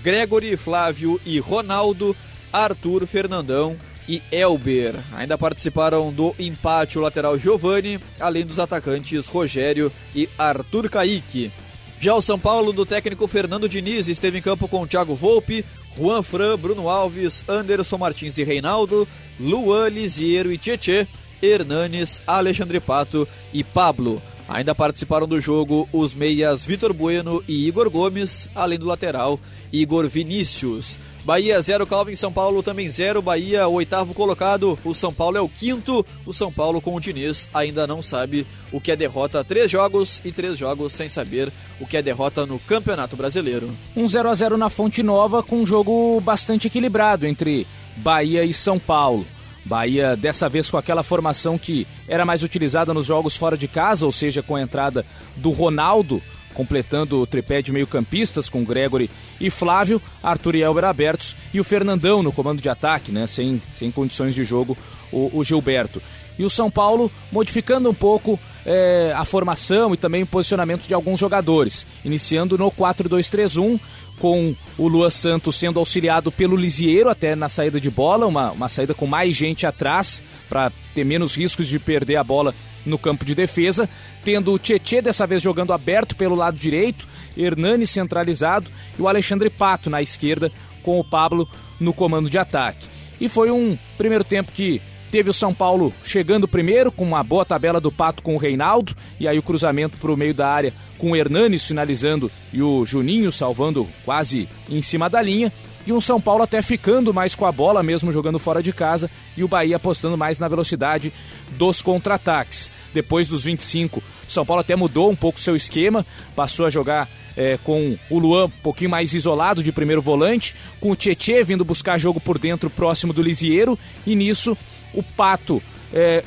Gregory, 0.00 0.56
Flávio 0.56 1.20
e 1.26 1.40
Ronaldo, 1.40 2.14
Arthur, 2.52 3.04
Fernandão 3.04 3.76
e 4.08 4.22
Elber. 4.32 4.94
Ainda 5.12 5.36
participaram 5.36 6.12
do 6.12 6.34
empate 6.38 6.98
o 6.98 7.02
lateral 7.02 7.38
Giovani, 7.38 8.00
além 8.18 8.46
dos 8.46 8.58
atacantes 8.58 9.26
Rogério 9.26 9.92
e 10.14 10.28
Arthur 10.38 10.88
Caíque. 10.88 11.52
Já 12.00 12.14
o 12.14 12.22
São 12.22 12.38
Paulo 12.38 12.72
do 12.72 12.86
técnico 12.86 13.26
Fernando 13.26 13.68
Diniz 13.68 14.08
esteve 14.08 14.38
em 14.38 14.42
campo 14.42 14.68
com 14.68 14.86
Thiago 14.86 15.14
Volpe, 15.14 15.64
Juan 15.96 16.22
Fran, 16.22 16.56
Bruno 16.56 16.88
Alves, 16.88 17.44
Anderson 17.48 17.98
Martins 17.98 18.38
e 18.38 18.44
Reinaldo, 18.44 19.06
Luan 19.38 19.88
Lisiero 19.88 20.52
e 20.52 20.58
Tietê, 20.58 21.06
Hernanes, 21.42 22.22
Alexandre 22.26 22.78
Pato 22.80 23.26
e 23.52 23.64
Pablo. 23.64 24.22
Ainda 24.48 24.74
participaram 24.74 25.28
do 25.28 25.38
jogo 25.40 25.86
os 25.92 26.14
meias 26.14 26.64
Vitor 26.64 26.94
Bueno 26.94 27.44
e 27.46 27.68
Igor 27.68 27.90
Gomes, 27.90 28.48
além 28.54 28.78
do 28.78 28.86
lateral 28.86 29.38
Igor 29.70 30.08
Vinícius. 30.08 30.98
Bahia 31.22 31.60
0, 31.60 31.86
Calvin 31.86 32.14
São 32.14 32.32
Paulo 32.32 32.62
também 32.62 32.88
0. 32.88 33.20
Bahia, 33.20 33.68
oitavo 33.68 34.14
colocado. 34.14 34.78
O 34.82 34.94
São 34.94 35.12
Paulo 35.12 35.36
é 35.36 35.40
o 35.42 35.48
quinto. 35.48 36.04
O 36.24 36.32
São 36.32 36.50
Paulo 36.50 36.80
com 36.80 36.94
o 36.94 37.00
Diniz 37.00 37.46
ainda 37.52 37.86
não 37.86 38.00
sabe 38.00 38.46
o 38.72 38.80
que 38.80 38.90
é 38.90 38.96
derrota. 38.96 39.44
Três 39.44 39.70
jogos 39.70 40.22
e 40.24 40.32
três 40.32 40.56
jogos 40.56 40.94
sem 40.94 41.06
saber 41.10 41.52
o 41.78 41.86
que 41.86 41.98
é 41.98 42.02
derrota 42.02 42.46
no 42.46 42.58
Campeonato 42.58 43.14
Brasileiro. 43.16 43.76
Um 43.94 44.08
0 44.08 44.30
a 44.30 44.34
0 44.34 44.56
na 44.56 44.70
Fonte 44.70 45.02
Nova 45.02 45.42
com 45.42 45.56
um 45.56 45.66
jogo 45.66 46.18
bastante 46.22 46.68
equilibrado 46.68 47.26
entre 47.26 47.66
Bahia 47.98 48.44
e 48.44 48.54
São 48.54 48.78
Paulo. 48.78 49.26
Bahia 49.64 50.16
dessa 50.16 50.48
vez 50.48 50.70
com 50.70 50.76
aquela 50.76 51.02
formação 51.02 51.58
que 51.58 51.86
era 52.08 52.24
mais 52.24 52.42
utilizada 52.42 52.94
nos 52.94 53.06
jogos 53.06 53.36
fora 53.36 53.56
de 53.56 53.68
casa, 53.68 54.06
ou 54.06 54.12
seja, 54.12 54.42
com 54.42 54.56
a 54.56 54.62
entrada 54.62 55.04
do 55.36 55.50
Ronaldo 55.50 56.22
completando 56.58 57.20
o 57.20 57.26
tripé 57.26 57.62
de 57.62 57.70
meio-campistas 57.70 58.50
com 58.50 58.64
Gregory 58.64 59.08
e 59.40 59.48
Flávio, 59.48 60.02
Arthur 60.20 60.56
e 60.56 60.62
Elber 60.62 60.84
abertos 60.84 61.36
e 61.54 61.60
o 61.60 61.64
Fernandão 61.64 62.20
no 62.20 62.32
comando 62.32 62.60
de 62.60 62.68
ataque, 62.68 63.12
né, 63.12 63.28
sem, 63.28 63.62
sem 63.72 63.92
condições 63.92 64.34
de 64.34 64.42
jogo, 64.42 64.76
o, 65.12 65.30
o 65.32 65.44
Gilberto. 65.44 66.02
E 66.36 66.44
o 66.44 66.50
São 66.50 66.68
Paulo 66.68 67.12
modificando 67.30 67.88
um 67.88 67.94
pouco 67.94 68.40
é, 68.66 69.12
a 69.14 69.24
formação 69.24 69.94
e 69.94 69.96
também 69.96 70.24
o 70.24 70.26
posicionamento 70.26 70.86
de 70.86 70.94
alguns 70.94 71.20
jogadores, 71.20 71.86
iniciando 72.04 72.58
no 72.58 72.72
4-2-3-1, 72.72 73.78
com 74.18 74.54
o 74.76 74.88
Lua 74.88 75.10
Santos 75.10 75.56
sendo 75.56 75.78
auxiliado 75.78 76.30
pelo 76.30 76.56
Lisieiro 76.56 77.08
até 77.08 77.34
na 77.34 77.48
saída 77.48 77.80
de 77.80 77.90
bola, 77.90 78.26
uma, 78.26 78.52
uma 78.52 78.68
saída 78.68 78.94
com 78.94 79.06
mais 79.06 79.34
gente 79.34 79.66
atrás 79.66 80.22
para 80.48 80.72
ter 80.94 81.04
menos 81.04 81.36
riscos 81.36 81.66
de 81.66 81.78
perder 81.78 82.16
a 82.16 82.24
bola 82.24 82.54
no 82.84 82.98
campo 82.98 83.24
de 83.24 83.34
defesa, 83.34 83.88
tendo 84.24 84.52
o 84.52 84.58
Tietê 84.58 85.02
dessa 85.02 85.26
vez 85.26 85.42
jogando 85.42 85.72
aberto 85.72 86.16
pelo 86.16 86.34
lado 86.34 86.56
direito, 86.56 87.06
Hernani 87.36 87.86
centralizado 87.86 88.70
e 88.98 89.02
o 89.02 89.08
Alexandre 89.08 89.50
Pato 89.50 89.90
na 89.90 90.00
esquerda, 90.02 90.50
com 90.82 90.98
o 90.98 91.04
Pablo 91.04 91.48
no 91.78 91.92
comando 91.92 92.30
de 92.30 92.38
ataque. 92.38 92.86
E 93.20 93.28
foi 93.28 93.50
um 93.50 93.76
primeiro 93.96 94.24
tempo 94.24 94.50
que 94.52 94.80
teve 95.10 95.30
o 95.30 95.34
São 95.34 95.52
Paulo 95.54 95.92
chegando 96.04 96.48
primeiro, 96.48 96.92
com 96.92 97.04
uma 97.04 97.22
boa 97.22 97.44
tabela 97.44 97.80
do 97.80 97.92
Pato 97.92 98.22
com 98.22 98.34
o 98.34 98.38
Reinaldo, 98.38 98.96
e 99.18 99.26
aí 99.26 99.38
o 99.38 99.42
cruzamento 99.42 99.98
para 99.98 100.12
o 100.12 100.16
meio 100.16 100.34
da 100.34 100.48
área 100.48 100.72
com 100.96 101.12
o 101.12 101.16
Hernanes 101.16 101.66
finalizando 101.66 102.30
e 102.52 102.62
o 102.62 102.84
Juninho 102.84 103.30
salvando 103.30 103.86
quase 104.04 104.48
em 104.68 104.82
cima 104.82 105.08
da 105.08 105.22
linha 105.22 105.52
e 105.88 105.92
um 105.92 106.02
São 106.02 106.20
Paulo 106.20 106.42
até 106.42 106.60
ficando 106.60 107.14
mais 107.14 107.34
com 107.34 107.46
a 107.46 107.50
bola, 107.50 107.82
mesmo 107.82 108.12
jogando 108.12 108.38
fora 108.38 108.62
de 108.62 108.74
casa, 108.74 109.10
e 109.34 109.42
o 109.42 109.48
Bahia 109.48 109.76
apostando 109.76 110.18
mais 110.18 110.38
na 110.38 110.46
velocidade 110.46 111.10
dos 111.52 111.80
contra-ataques. 111.80 112.70
Depois 112.92 113.26
dos 113.26 113.44
25, 113.44 114.02
São 114.28 114.44
Paulo 114.44 114.60
até 114.60 114.76
mudou 114.76 115.10
um 115.10 115.16
pouco 115.16 115.40
seu 115.40 115.56
esquema, 115.56 116.04
passou 116.36 116.66
a 116.66 116.70
jogar 116.70 117.08
é, 117.34 117.58
com 117.64 117.96
o 118.10 118.18
Luan 118.18 118.46
um 118.46 118.50
pouquinho 118.50 118.90
mais 118.90 119.14
isolado 119.14 119.62
de 119.62 119.72
primeiro 119.72 120.02
volante, 120.02 120.54
com 120.78 120.90
o 120.90 120.96
Tietê 120.96 121.42
vindo 121.42 121.64
buscar 121.64 121.96
jogo 121.96 122.20
por 122.20 122.38
dentro 122.38 122.68
próximo 122.68 123.14
do 123.14 123.22
Lisieiro, 123.22 123.78
e 124.06 124.14
nisso 124.14 124.58
o 124.94 125.02
Pato 125.02 125.62
é, 125.92 126.22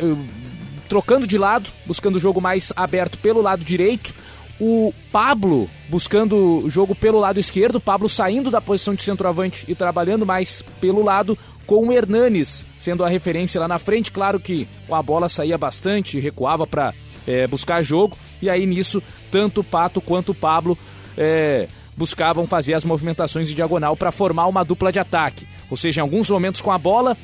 trocando 0.87 1.25
de 1.25 1.37
lado, 1.37 1.69
buscando 1.85 2.15
o 2.15 2.19
jogo 2.19 2.41
mais 2.41 2.73
aberto 2.75 3.17
pelo 3.17 3.41
lado 3.41 3.63
direito, 3.63 4.13
o 4.59 4.93
Pablo 5.11 5.69
buscando 5.89 6.65
o 6.65 6.69
jogo 6.69 6.93
pelo 6.93 7.19
lado 7.19 7.39
esquerdo, 7.39 7.81
Pablo 7.81 8.07
saindo 8.07 8.51
da 8.51 8.61
posição 8.61 8.93
de 8.93 9.01
centroavante 9.01 9.65
e 9.67 9.73
trabalhando 9.73 10.25
mais 10.25 10.63
pelo 10.79 11.03
lado, 11.03 11.37
com 11.65 11.87
o 11.87 11.91
Hernanes 11.91 12.65
sendo 12.77 13.03
a 13.03 13.09
referência 13.09 13.59
lá 13.59 13.67
na 13.67 13.79
frente. 13.79 14.11
Claro 14.11 14.39
que 14.39 14.67
a 14.91 15.01
bola 15.01 15.29
saía 15.29 15.57
bastante, 15.57 16.19
recuava 16.19 16.67
para 16.67 16.93
é, 17.25 17.47
buscar 17.47 17.81
jogo, 17.81 18.17
e 18.41 18.49
aí 18.49 18.65
nisso, 18.65 19.01
tanto 19.31 19.61
o 19.61 19.63
Pato 19.63 20.01
quanto 20.01 20.33
o 20.33 20.35
Pablo 20.35 20.77
é, 21.17 21.67
buscavam 21.95 22.45
fazer 22.45 22.73
as 22.73 22.85
movimentações 22.85 23.47
de 23.47 23.55
diagonal 23.55 23.95
para 23.95 24.11
formar 24.11 24.47
uma 24.47 24.63
dupla 24.63 24.91
de 24.91 24.99
ataque. 24.99 25.47
Ou 25.69 25.77
seja, 25.77 26.01
em 26.01 26.03
alguns 26.03 26.29
momentos 26.29 26.61
com 26.61 26.71
a 26.71 26.77
bola, 26.77 27.17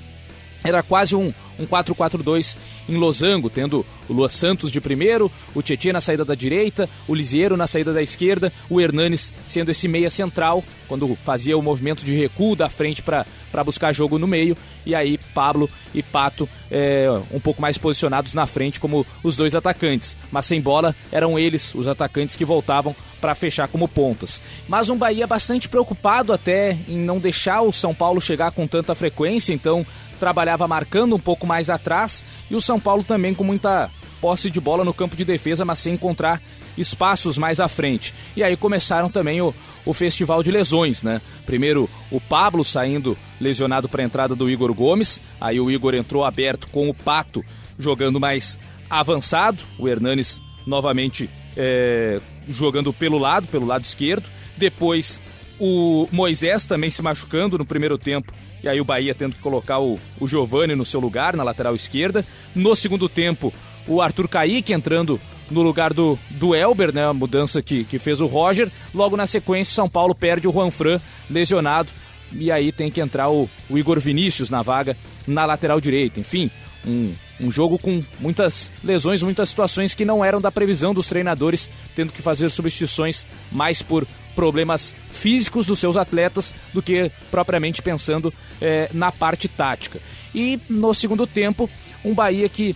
era 0.68 0.84
quase 0.84 1.15
um, 1.15 1.34
um 1.57 1.65
4-4-2 1.65 2.57
em 2.89 2.95
losango, 2.95 3.49
tendo 3.49 3.86
o 4.07 4.13
Lua 4.13 4.30
Santos 4.30 4.72
de 4.72 4.82
primeiro, 4.82 5.32
o 5.55 5.61
Tietchan 5.61 5.93
na 5.93 6.01
saída 6.01 6.26
da 6.26 6.36
direita, 6.36 6.89
o 7.07 7.15
Lisieiro 7.15 7.57
na 7.57 7.68
saída 7.68 7.93
da 7.93 8.01
esquerda, 8.01 8.51
o 8.70 8.80
Hernanes 8.80 9.34
sendo 9.47 9.72
esse 9.72 9.88
meia 9.88 10.09
central, 10.09 10.63
quando 10.88 11.18
fazia 11.24 11.57
o 11.57 11.61
movimento 11.61 12.05
de 12.05 12.15
recuo 12.15 12.55
da 12.55 12.70
frente 12.70 13.01
para 13.01 13.26
buscar 13.65 13.93
jogo 13.93 14.18
no 14.18 14.28
meio, 14.28 14.57
e 14.86 14.93
aí 14.93 15.18
Pablo 15.34 15.70
e 15.93 16.03
Pato 16.03 16.47
é, 16.70 17.07
um 17.34 17.39
pouco 17.39 17.61
mais 17.61 17.78
posicionados 17.78 18.34
na 18.34 18.45
frente 18.45 18.80
como 18.80 19.05
os 19.24 19.36
dois 19.36 19.55
atacantes, 19.55 20.15
mas 20.32 20.45
sem 20.45 20.61
bola 20.61 20.95
eram 21.11 21.39
eles 21.39 21.74
os 21.74 21.88
atacantes 21.88 22.36
que 22.36 22.45
voltavam 22.45 22.95
para 23.20 23.36
fechar 23.36 23.68
como 23.68 23.88
pontas. 23.88 24.41
Mas 24.68 24.89
um 24.89 24.97
Bahia 24.97 25.26
bastante 25.26 25.68
preocupado 25.68 26.32
até 26.32 26.78
em 26.88 26.97
não 26.97 27.20
deixar 27.20 27.61
o 27.61 27.74
São 27.74 27.93
Paulo 27.93 28.22
chegar 28.22 28.51
com 28.51 28.68
tanta 28.68 28.93
frequência, 28.95 29.53
então 29.53 29.86
trabalhava 30.18 30.68
marcando 30.68 31.15
um 31.15 31.20
pouco 31.20 31.47
mais 31.47 31.70
atrás 31.70 32.24
e 32.49 32.55
o 32.55 32.61
São 32.61 32.80
Paulo 32.80 33.03
também 33.03 33.34
com 33.34 33.43
muita 33.43 33.89
posse 34.20 34.49
de 34.49 34.59
bola 34.59 34.84
no 34.84 34.93
campo 34.93 35.15
de 35.15 35.24
defesa, 35.24 35.63
mas 35.63 35.80
sem 35.80 35.93
encontrar 35.93 36.41
espaços 36.78 37.38
mais 37.38 37.59
à 37.59 37.68
frente. 37.68 38.13
E 38.36 38.43
aí 38.43 38.55
começaram 38.55 39.09
também 39.09 39.41
o, 39.41 39.53
o 39.86 39.93
festival 39.93 40.43
de 40.43 40.51
lesões, 40.51 41.01
né? 41.03 41.22
Primeiro 41.45 41.89
o 42.11 42.20
Pablo 42.20 42.63
saindo 42.63 43.18
lesionado 43.39 43.88
para 43.89 44.01
a 44.01 44.05
entrada 44.05 44.36
do 44.36 44.49
Igor 44.49 44.74
Gomes, 44.74 45.22
aí 45.39 45.59
o 45.59 45.72
Igor 45.72 45.95
entrou 45.95 46.24
aberto 46.24 46.68
com 46.70 46.89
o 46.89 46.93
Pato 46.93 47.43
jogando 47.78 48.20
mais 48.20 48.59
avançado, 48.89 49.63
o 49.78 49.88
Hernanes 49.88 50.41
novamente 50.65 51.30
é, 51.55 52.20
jogando 52.49 52.93
pelo 52.93 53.18
lado, 53.18 53.47
pelo 53.47 53.65
lado 53.65 53.84
esquerdo. 53.84 54.30
Depois 54.55 55.22
o 55.59 56.07
Moisés 56.11 56.65
também 56.65 56.89
se 56.89 57.01
machucando 57.01 57.57
no 57.57 57.65
primeiro 57.65 57.97
tempo 57.97 58.32
e 58.64 58.68
aí 58.68 58.82
o 58.82 58.86
Bahia 58.86 59.14
tendo 59.14 59.36
que 59.36 59.41
colocar 59.41 59.80
o, 59.80 59.97
o 60.20 60.28
Giovani 60.28 60.76
no 60.76 60.86
seu 60.86 60.99
lugar, 60.99 61.36
na 61.36 61.43
lateral 61.43 61.76
esquerda. 61.76 62.26
No 62.55 62.76
segundo 62.76 63.08
tempo, 63.08 63.53
o 63.88 64.01
Arthur 64.01 64.28
Kaique 64.28 64.74
entrando 64.74 65.20
no 65.49 65.62
lugar 65.62 65.93
do, 65.93 66.18
do 66.32 66.55
Elber, 66.55 66.93
né? 66.93 67.05
A 67.05 67.14
mudança 67.14 67.62
que, 67.62 67.84
que 67.84 67.99
fez 67.99 68.20
o 68.20 68.28
Roger. 68.28 68.70
Logo 68.93 69.16
na 69.16 69.28
sequência, 69.28 69.74
São 69.74 69.89
Paulo 69.89 70.14
perde 70.14 70.47
o 70.47 70.51
Juan 70.51 70.72
Fran, 70.72 70.99
lesionado. 71.30 71.89
E 72.34 72.51
aí 72.51 72.72
tem 72.72 72.91
que 72.91 72.99
entrar 72.99 73.30
o, 73.30 73.49
o 73.70 73.78
Igor 73.78 73.99
Vinícius 73.99 74.49
na 74.49 74.62
vaga, 74.62 74.97
na 75.26 75.45
lateral 75.45 75.80
direita. 75.80 76.20
Enfim, 76.20 76.51
um, 76.86 77.14
um 77.39 77.51
jogo 77.51 77.78
com 77.78 78.03
muitas 78.20 78.74
lesões, 78.84 79.24
muitas 79.24 79.49
situações 79.49 79.95
que 79.95 80.03
não 80.03 80.26
eram 80.26 80.41
da 80.41 80.51
previsão 80.51 80.93
dos 80.93 81.08
treinadores, 81.08 81.70
tendo 81.95 82.12
que 82.12 82.22
fazer 82.22 82.49
substituições 82.49 83.26
mais 83.51 83.82
por 83.82 84.05
problemas 84.38 84.95
físicos 85.09 85.65
dos 85.65 85.79
seus 85.79 85.97
atletas 85.97 86.53
do 86.71 86.79
que 86.79 87.11
propriamente 87.31 87.81
pensando 87.81 88.31
é, 88.61 88.88
na 88.93 89.11
parte 89.11 89.47
tática. 89.47 89.99
E 90.35 90.59
no 90.69 90.93
segundo 90.93 91.25
tempo, 91.25 91.67
um 92.05 92.13
Bahia 92.13 92.47
que 92.47 92.75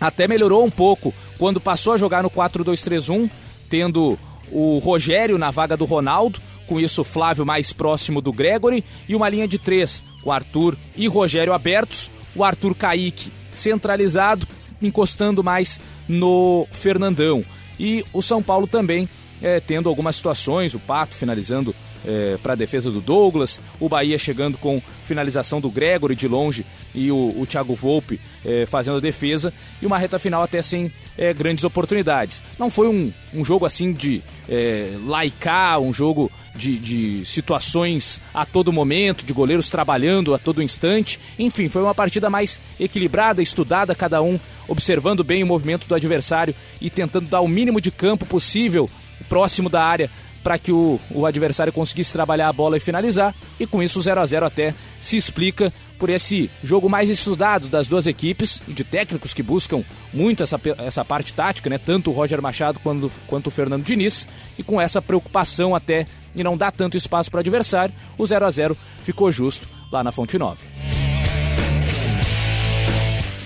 até 0.00 0.26
melhorou 0.26 0.64
um 0.64 0.70
pouco 0.70 1.14
quando 1.38 1.60
passou 1.60 1.92
a 1.92 1.96
jogar 1.96 2.24
no 2.24 2.30
4-2-3-1, 2.30 3.30
tendo 3.68 4.18
o 4.50 4.78
Rogério 4.78 5.38
na 5.38 5.52
vaga 5.52 5.76
do 5.76 5.84
Ronaldo, 5.84 6.40
com 6.66 6.80
isso 6.80 7.04
Flávio 7.04 7.46
mais 7.46 7.72
próximo 7.72 8.20
do 8.20 8.32
Gregory, 8.32 8.84
e 9.08 9.14
uma 9.14 9.28
linha 9.28 9.46
de 9.46 9.60
três, 9.60 10.02
com 10.24 10.32
Arthur 10.32 10.76
e 10.96 11.06
Rogério 11.06 11.52
abertos, 11.52 12.10
o 12.34 12.42
Arthur 12.42 12.74
Kaique 12.74 13.30
centralizado, 13.52 14.44
encostando 14.82 15.44
mais 15.44 15.78
no 16.08 16.66
Fernandão. 16.72 17.44
E 17.78 18.04
o 18.12 18.20
São 18.20 18.42
Paulo 18.42 18.66
também 18.66 19.08
é, 19.42 19.60
tendo 19.60 19.88
algumas 19.88 20.16
situações, 20.16 20.74
o 20.74 20.78
Pato 20.78 21.14
finalizando 21.14 21.74
é, 22.04 22.38
para 22.42 22.54
a 22.54 22.56
defesa 22.56 22.90
do 22.90 23.00
Douglas, 23.00 23.60
o 23.78 23.88
Bahia 23.88 24.16
chegando 24.18 24.56
com 24.58 24.82
finalização 25.04 25.60
do 25.60 25.70
Gregory 25.70 26.14
de 26.14 26.28
longe 26.28 26.64
e 26.94 27.10
o, 27.10 27.34
o 27.38 27.46
Thiago 27.46 27.74
Volpe 27.74 28.20
é, 28.44 28.66
fazendo 28.66 28.96
a 28.96 29.00
defesa, 29.00 29.52
e 29.80 29.86
uma 29.86 29.98
reta 29.98 30.18
final 30.18 30.42
até 30.42 30.62
sem 30.62 30.90
é, 31.16 31.32
grandes 31.32 31.64
oportunidades. 31.64 32.42
Não 32.58 32.70
foi 32.70 32.88
um, 32.88 33.12
um 33.34 33.44
jogo 33.44 33.66
assim 33.66 33.92
de 33.92 34.22
é, 34.48 34.94
laicar, 35.04 35.78
um 35.80 35.92
jogo 35.92 36.30
de, 36.54 36.76
de, 36.78 37.24
situações 37.24 38.20
a 38.34 38.44
todo 38.44 38.72
momento, 38.72 39.24
de 39.24 39.32
goleiros 39.32 39.70
trabalhando 39.70 40.34
a 40.34 40.38
todo 40.38 40.62
instante. 40.62 41.20
Enfim, 41.38 41.68
foi 41.68 41.82
uma 41.82 41.94
partida 41.94 42.28
mais 42.28 42.60
equilibrada, 42.78 43.40
estudada, 43.40 43.94
cada 43.94 44.20
um 44.20 44.38
observando 44.66 45.22
bem 45.22 45.42
o 45.42 45.46
movimento 45.46 45.86
do 45.86 45.94
adversário 45.94 46.54
e 46.80 46.90
tentando 46.90 47.28
dar 47.28 47.40
o 47.40 47.48
mínimo 47.48 47.80
de 47.80 47.90
campo 47.90 48.26
possível 48.26 48.90
próximo 49.30 49.70
da 49.70 49.82
área 49.82 50.10
para 50.42 50.58
que 50.58 50.72
o, 50.72 50.98
o 51.10 51.24
adversário 51.24 51.72
conseguisse 51.72 52.12
trabalhar 52.12 52.48
a 52.48 52.52
bola 52.52 52.76
e 52.76 52.80
finalizar. 52.80 53.34
E 53.58 53.66
com 53.66 53.82
isso 53.82 53.98
o 53.98 54.02
0 54.02 54.20
a 54.20 54.26
0 54.26 54.46
até 54.46 54.74
se 55.00 55.16
explica 55.16 55.72
por 55.98 56.08
esse 56.08 56.50
jogo 56.64 56.88
mais 56.88 57.10
estudado 57.10 57.68
das 57.68 57.86
duas 57.86 58.06
equipes 58.06 58.62
e 58.66 58.72
de 58.72 58.82
técnicos 58.82 59.34
que 59.34 59.42
buscam 59.42 59.84
muito 60.12 60.42
essa, 60.42 60.58
essa 60.78 61.04
parte 61.04 61.34
tática, 61.34 61.68
né? 61.68 61.76
Tanto 61.76 62.10
o 62.10 62.14
Roger 62.14 62.40
Machado 62.40 62.80
quanto, 62.80 63.12
quanto 63.26 63.48
o 63.48 63.50
Fernando 63.50 63.84
Diniz. 63.84 64.26
E 64.58 64.62
com 64.62 64.80
essa 64.80 65.02
preocupação 65.02 65.74
até 65.74 66.06
em 66.34 66.42
não 66.42 66.56
dar 66.56 66.72
tanto 66.72 66.96
espaço 66.96 67.30
para 67.30 67.38
o 67.38 67.40
adversário, 67.40 67.94
o 68.16 68.26
0 68.26 68.46
a 68.46 68.50
0 68.50 68.76
ficou 69.02 69.30
justo 69.30 69.68
lá 69.92 70.02
na 70.02 70.10
Fonte 70.10 70.38
Nova. 70.38 70.64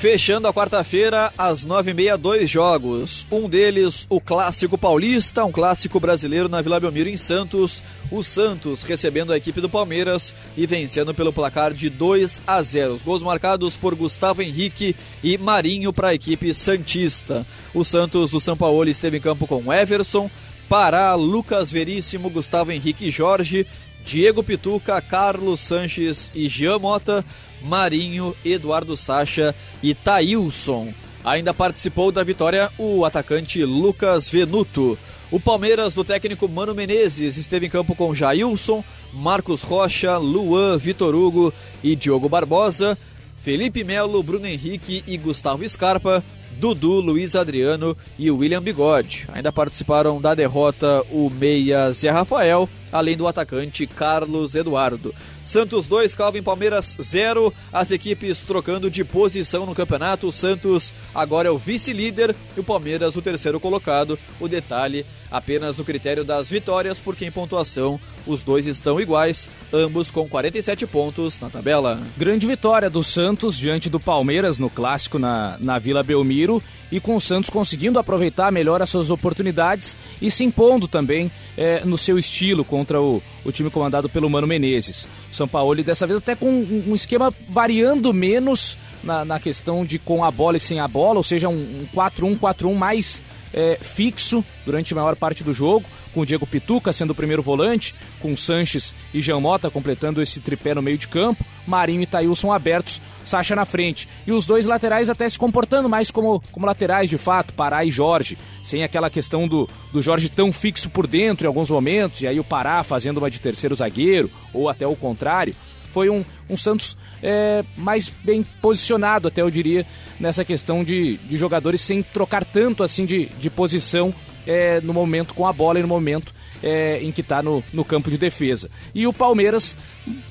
Fechando 0.04 0.46
a 0.46 0.52
quarta-feira, 0.52 1.32
às 1.38 1.64
nove 1.64 1.92
e 1.92 1.94
meia, 1.94 2.18
dois 2.18 2.50
jogos. 2.50 3.26
Um 3.32 3.48
deles, 3.48 4.04
o 4.10 4.20
Clássico 4.20 4.76
Paulista, 4.76 5.46
um 5.46 5.50
clássico 5.50 5.98
brasileiro 5.98 6.46
na 6.46 6.60
Vila 6.60 6.78
Belmiro, 6.78 7.08
em 7.08 7.16
Santos. 7.16 7.82
O 8.10 8.22
Santos 8.22 8.82
recebendo 8.82 9.32
a 9.32 9.36
equipe 9.38 9.62
do 9.62 9.68
Palmeiras 9.70 10.34
e 10.58 10.66
vencendo 10.66 11.14
pelo 11.14 11.32
placar 11.32 11.72
de 11.72 11.88
2 11.88 12.42
a 12.46 12.62
0. 12.62 12.96
Os 12.96 13.02
gols 13.02 13.22
marcados 13.22 13.78
por 13.78 13.94
Gustavo 13.94 14.42
Henrique 14.42 14.94
e 15.22 15.38
Marinho 15.38 15.90
para 15.90 16.08
a 16.08 16.14
equipe 16.14 16.52
Santista. 16.52 17.46
O 17.72 17.82
Santos 17.82 18.32
do 18.32 18.42
São 18.42 18.58
Paulo 18.58 18.86
esteve 18.86 19.16
em 19.16 19.22
campo 19.22 19.46
com 19.46 19.72
Everson, 19.72 20.30
Pará, 20.68 21.14
Lucas 21.14 21.72
Veríssimo, 21.72 22.28
Gustavo 22.28 22.72
Henrique 22.72 23.06
e 23.06 23.10
Jorge, 23.10 23.66
Diego 24.04 24.42
Pituca, 24.42 25.00
Carlos 25.00 25.60
Sanches 25.60 26.30
e 26.34 26.46
Jean 26.46 26.78
Mota. 26.78 27.24
Marinho, 27.64 28.36
Eduardo 28.44 28.96
Sacha 28.96 29.54
e 29.82 29.94
Taílson. 29.94 30.92
Ainda 31.24 31.54
participou 31.54 32.12
da 32.12 32.22
vitória 32.22 32.70
o 32.78 33.04
atacante 33.04 33.64
Lucas 33.64 34.28
Venuto. 34.28 34.98
O 35.30 35.40
Palmeiras 35.40 35.94
do 35.94 36.04
técnico 36.04 36.48
Mano 36.48 36.74
Menezes 36.74 37.36
esteve 37.36 37.66
em 37.66 37.70
campo 37.70 37.96
com 37.96 38.14
Jailson, 38.14 38.84
Marcos 39.12 39.62
Rocha, 39.62 40.18
Luan, 40.18 40.76
Vitor 40.76 41.14
Hugo 41.14 41.52
e 41.82 41.96
Diogo 41.96 42.28
Barbosa, 42.28 42.96
Felipe 43.42 43.82
Melo, 43.82 44.22
Bruno 44.22 44.46
Henrique 44.46 45.02
e 45.06 45.16
Gustavo 45.16 45.68
Scarpa, 45.68 46.22
Dudu, 46.58 47.00
Luiz 47.00 47.34
Adriano 47.34 47.96
e 48.18 48.30
William 48.30 48.62
Bigode. 48.62 49.26
Ainda 49.32 49.52
participaram 49.52 50.20
da 50.20 50.34
derrota 50.34 51.02
o 51.10 51.28
meia 51.30 51.92
Zé 51.92 52.10
Rafael, 52.10 52.68
além 52.92 53.16
do 53.16 53.26
atacante 53.26 53.86
Carlos 53.86 54.54
Eduardo. 54.54 55.14
Santos 55.44 55.86
2, 55.86 56.14
Calvin 56.14 56.42
Palmeiras 56.42 56.96
0. 57.00 57.52
As 57.70 57.90
equipes 57.90 58.40
trocando 58.40 58.90
de 58.90 59.04
posição 59.04 59.66
no 59.66 59.74
campeonato. 59.74 60.26
O 60.26 60.32
Santos 60.32 60.94
agora 61.14 61.48
é 61.48 61.50
o 61.50 61.58
vice-líder 61.58 62.34
e 62.56 62.60
o 62.60 62.64
Palmeiras 62.64 63.14
o 63.14 63.22
terceiro 63.22 63.60
colocado. 63.60 64.18
O 64.40 64.48
detalhe 64.48 65.04
apenas 65.34 65.76
no 65.76 65.84
critério 65.84 66.24
das 66.24 66.48
vitórias, 66.48 67.00
porque 67.00 67.24
em 67.26 67.30
pontuação 67.30 67.98
os 68.24 68.44
dois 68.44 68.66
estão 68.66 69.00
iguais, 69.00 69.50
ambos 69.72 70.08
com 70.08 70.28
47 70.28 70.86
pontos 70.86 71.40
na 71.40 71.50
tabela. 71.50 72.00
Grande 72.16 72.46
vitória 72.46 72.88
do 72.88 73.02
Santos 73.02 73.58
diante 73.58 73.90
do 73.90 73.98
Palmeiras 73.98 74.60
no 74.60 74.70
clássico 74.70 75.18
na, 75.18 75.56
na 75.58 75.76
Vila 75.76 76.04
Belmiro 76.04 76.62
e 76.90 77.00
com 77.00 77.16
o 77.16 77.20
Santos 77.20 77.50
conseguindo 77.50 77.98
aproveitar 77.98 78.52
melhor 78.52 78.80
as 78.80 78.90
suas 78.90 79.10
oportunidades 79.10 79.96
e 80.22 80.30
se 80.30 80.44
impondo 80.44 80.86
também 80.86 81.28
é, 81.58 81.84
no 81.84 81.98
seu 81.98 82.16
estilo 82.16 82.64
contra 82.64 83.02
o, 83.02 83.20
o 83.44 83.50
time 83.50 83.70
comandado 83.70 84.08
pelo 84.08 84.30
Mano 84.30 84.46
Menezes. 84.46 85.08
São 85.32 85.48
Paulo 85.48 85.82
dessa 85.82 86.06
vez 86.06 86.18
até 86.18 86.36
com 86.36 86.48
um, 86.48 86.94
esquema 86.94 87.34
variando 87.48 88.12
menos 88.12 88.78
na, 89.02 89.24
na, 89.24 89.40
questão 89.40 89.84
de 89.84 89.98
com 89.98 90.22
a 90.22 90.30
bola 90.30 90.56
e 90.56 90.60
sem 90.60 90.78
a 90.78 90.86
bola, 90.86 91.18
ou 91.18 91.24
seja, 91.24 91.48
um 91.48 91.86
4-1-4-1 91.92 92.74
mais 92.74 93.20
é, 93.54 93.78
fixo 93.80 94.44
durante 94.66 94.92
a 94.92 94.96
maior 94.96 95.14
parte 95.14 95.44
do 95.44 95.54
jogo, 95.54 95.86
com 96.12 96.20
o 96.20 96.26
Diego 96.26 96.46
Pituca 96.46 96.92
sendo 96.92 97.10
o 97.10 97.14
primeiro 97.14 97.42
volante, 97.42 97.94
com 98.20 98.36
Sanches 98.36 98.94
e 99.12 99.20
Jean 99.20 99.40
Mota 99.40 99.70
completando 99.70 100.20
esse 100.20 100.40
tripé 100.40 100.74
no 100.74 100.82
meio 100.82 100.98
de 100.98 101.08
campo, 101.08 101.44
Marinho 101.66 102.02
e 102.02 102.06
Taílson 102.06 102.52
abertos, 102.52 103.00
Sacha 103.24 103.56
na 103.56 103.64
frente. 103.64 104.06
E 104.26 104.32
os 104.32 104.44
dois 104.44 104.66
laterais 104.66 105.08
até 105.08 105.26
se 105.26 105.38
comportando 105.38 105.88
mais 105.88 106.10
como, 106.10 106.42
como 106.52 106.66
laterais 106.66 107.08
de 107.08 107.16
fato, 107.16 107.54
Pará 107.54 107.84
e 107.84 107.90
Jorge, 107.90 108.36
sem 108.62 108.82
aquela 108.82 109.08
questão 109.08 109.48
do, 109.48 109.66
do 109.90 110.02
Jorge 110.02 110.28
tão 110.28 110.52
fixo 110.52 110.90
por 110.90 111.06
dentro 111.06 111.46
em 111.46 111.48
alguns 111.48 111.70
momentos, 111.70 112.20
e 112.20 112.26
aí 112.26 112.38
o 112.38 112.44
Pará 112.44 112.82
fazendo 112.82 113.18
uma 113.18 113.30
de 113.30 113.40
terceiro 113.40 113.74
zagueiro, 113.74 114.30
ou 114.52 114.68
até 114.68 114.86
o 114.86 114.94
contrário 114.94 115.54
foi 115.94 116.10
um, 116.10 116.24
um 116.50 116.56
Santos 116.56 116.98
é, 117.22 117.64
mais 117.76 118.08
bem 118.24 118.44
posicionado, 118.60 119.28
até 119.28 119.42
eu 119.42 119.50
diria, 119.50 119.86
nessa 120.18 120.44
questão 120.44 120.82
de, 120.82 121.16
de 121.18 121.36
jogadores 121.36 121.80
sem 121.80 122.02
trocar 122.02 122.44
tanto 122.44 122.82
assim 122.82 123.06
de, 123.06 123.26
de 123.26 123.48
posição 123.48 124.12
é, 124.44 124.80
no 124.80 124.92
momento 124.92 125.34
com 125.34 125.46
a 125.46 125.52
bola 125.52 125.78
e 125.78 125.82
no 125.82 125.88
momento 125.88 126.34
é, 126.60 126.98
em 127.00 127.12
que 127.12 127.20
está 127.20 127.40
no, 127.44 127.62
no 127.72 127.84
campo 127.84 128.10
de 128.10 128.18
defesa. 128.18 128.68
E 128.92 129.06
o 129.06 129.12
Palmeiras 129.12 129.76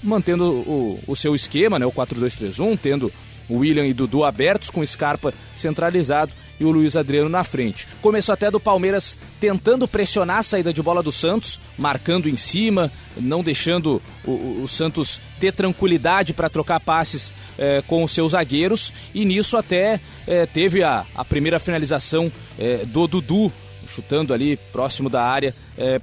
mantendo 0.03 0.51
o, 0.51 0.99
o 1.07 1.15
seu 1.15 1.33
esquema, 1.33 1.79
né, 1.79 1.85
o 1.85 1.91
4-2-3-1, 1.93 2.77
tendo 2.77 3.09
William 3.49 3.85
e 3.85 3.93
Dudu 3.93 4.25
abertos, 4.25 4.69
com 4.69 4.85
Scarpa 4.85 5.33
centralizado 5.55 6.33
e 6.63 6.65
o 6.65 6.71
Luiz 6.71 6.95
Adriano 6.95 7.29
na 7.29 7.43
frente. 7.43 7.87
Começou 8.01 8.33
até 8.33 8.49
do 8.49 8.59
Palmeiras 8.59 9.17
tentando 9.39 9.87
pressionar 9.87 10.37
a 10.37 10.43
saída 10.43 10.73
de 10.73 10.81
bola 10.81 11.03
do 11.03 11.11
Santos, 11.11 11.59
marcando 11.77 12.29
em 12.29 12.37
cima, 12.37 12.91
não 13.17 13.43
deixando 13.43 14.01
o, 14.25 14.61
o 14.63 14.67
Santos 14.67 15.21
ter 15.39 15.53
tranquilidade 15.53 16.33
para 16.33 16.49
trocar 16.49 16.79
passes 16.79 17.33
eh, 17.57 17.83
com 17.87 18.03
os 18.03 18.11
seus 18.11 18.31
zagueiros, 18.31 18.93
e 19.13 19.25
nisso 19.25 19.57
até 19.57 19.99
eh, 20.25 20.45
teve 20.45 20.83
a, 20.83 21.05
a 21.13 21.25
primeira 21.25 21.59
finalização 21.59 22.31
eh, 22.57 22.85
do 22.85 23.07
Dudu 23.07 23.51
chutando 23.85 24.33
ali 24.33 24.57
próximo 24.71 25.09
da 25.09 25.21
área 25.21 25.53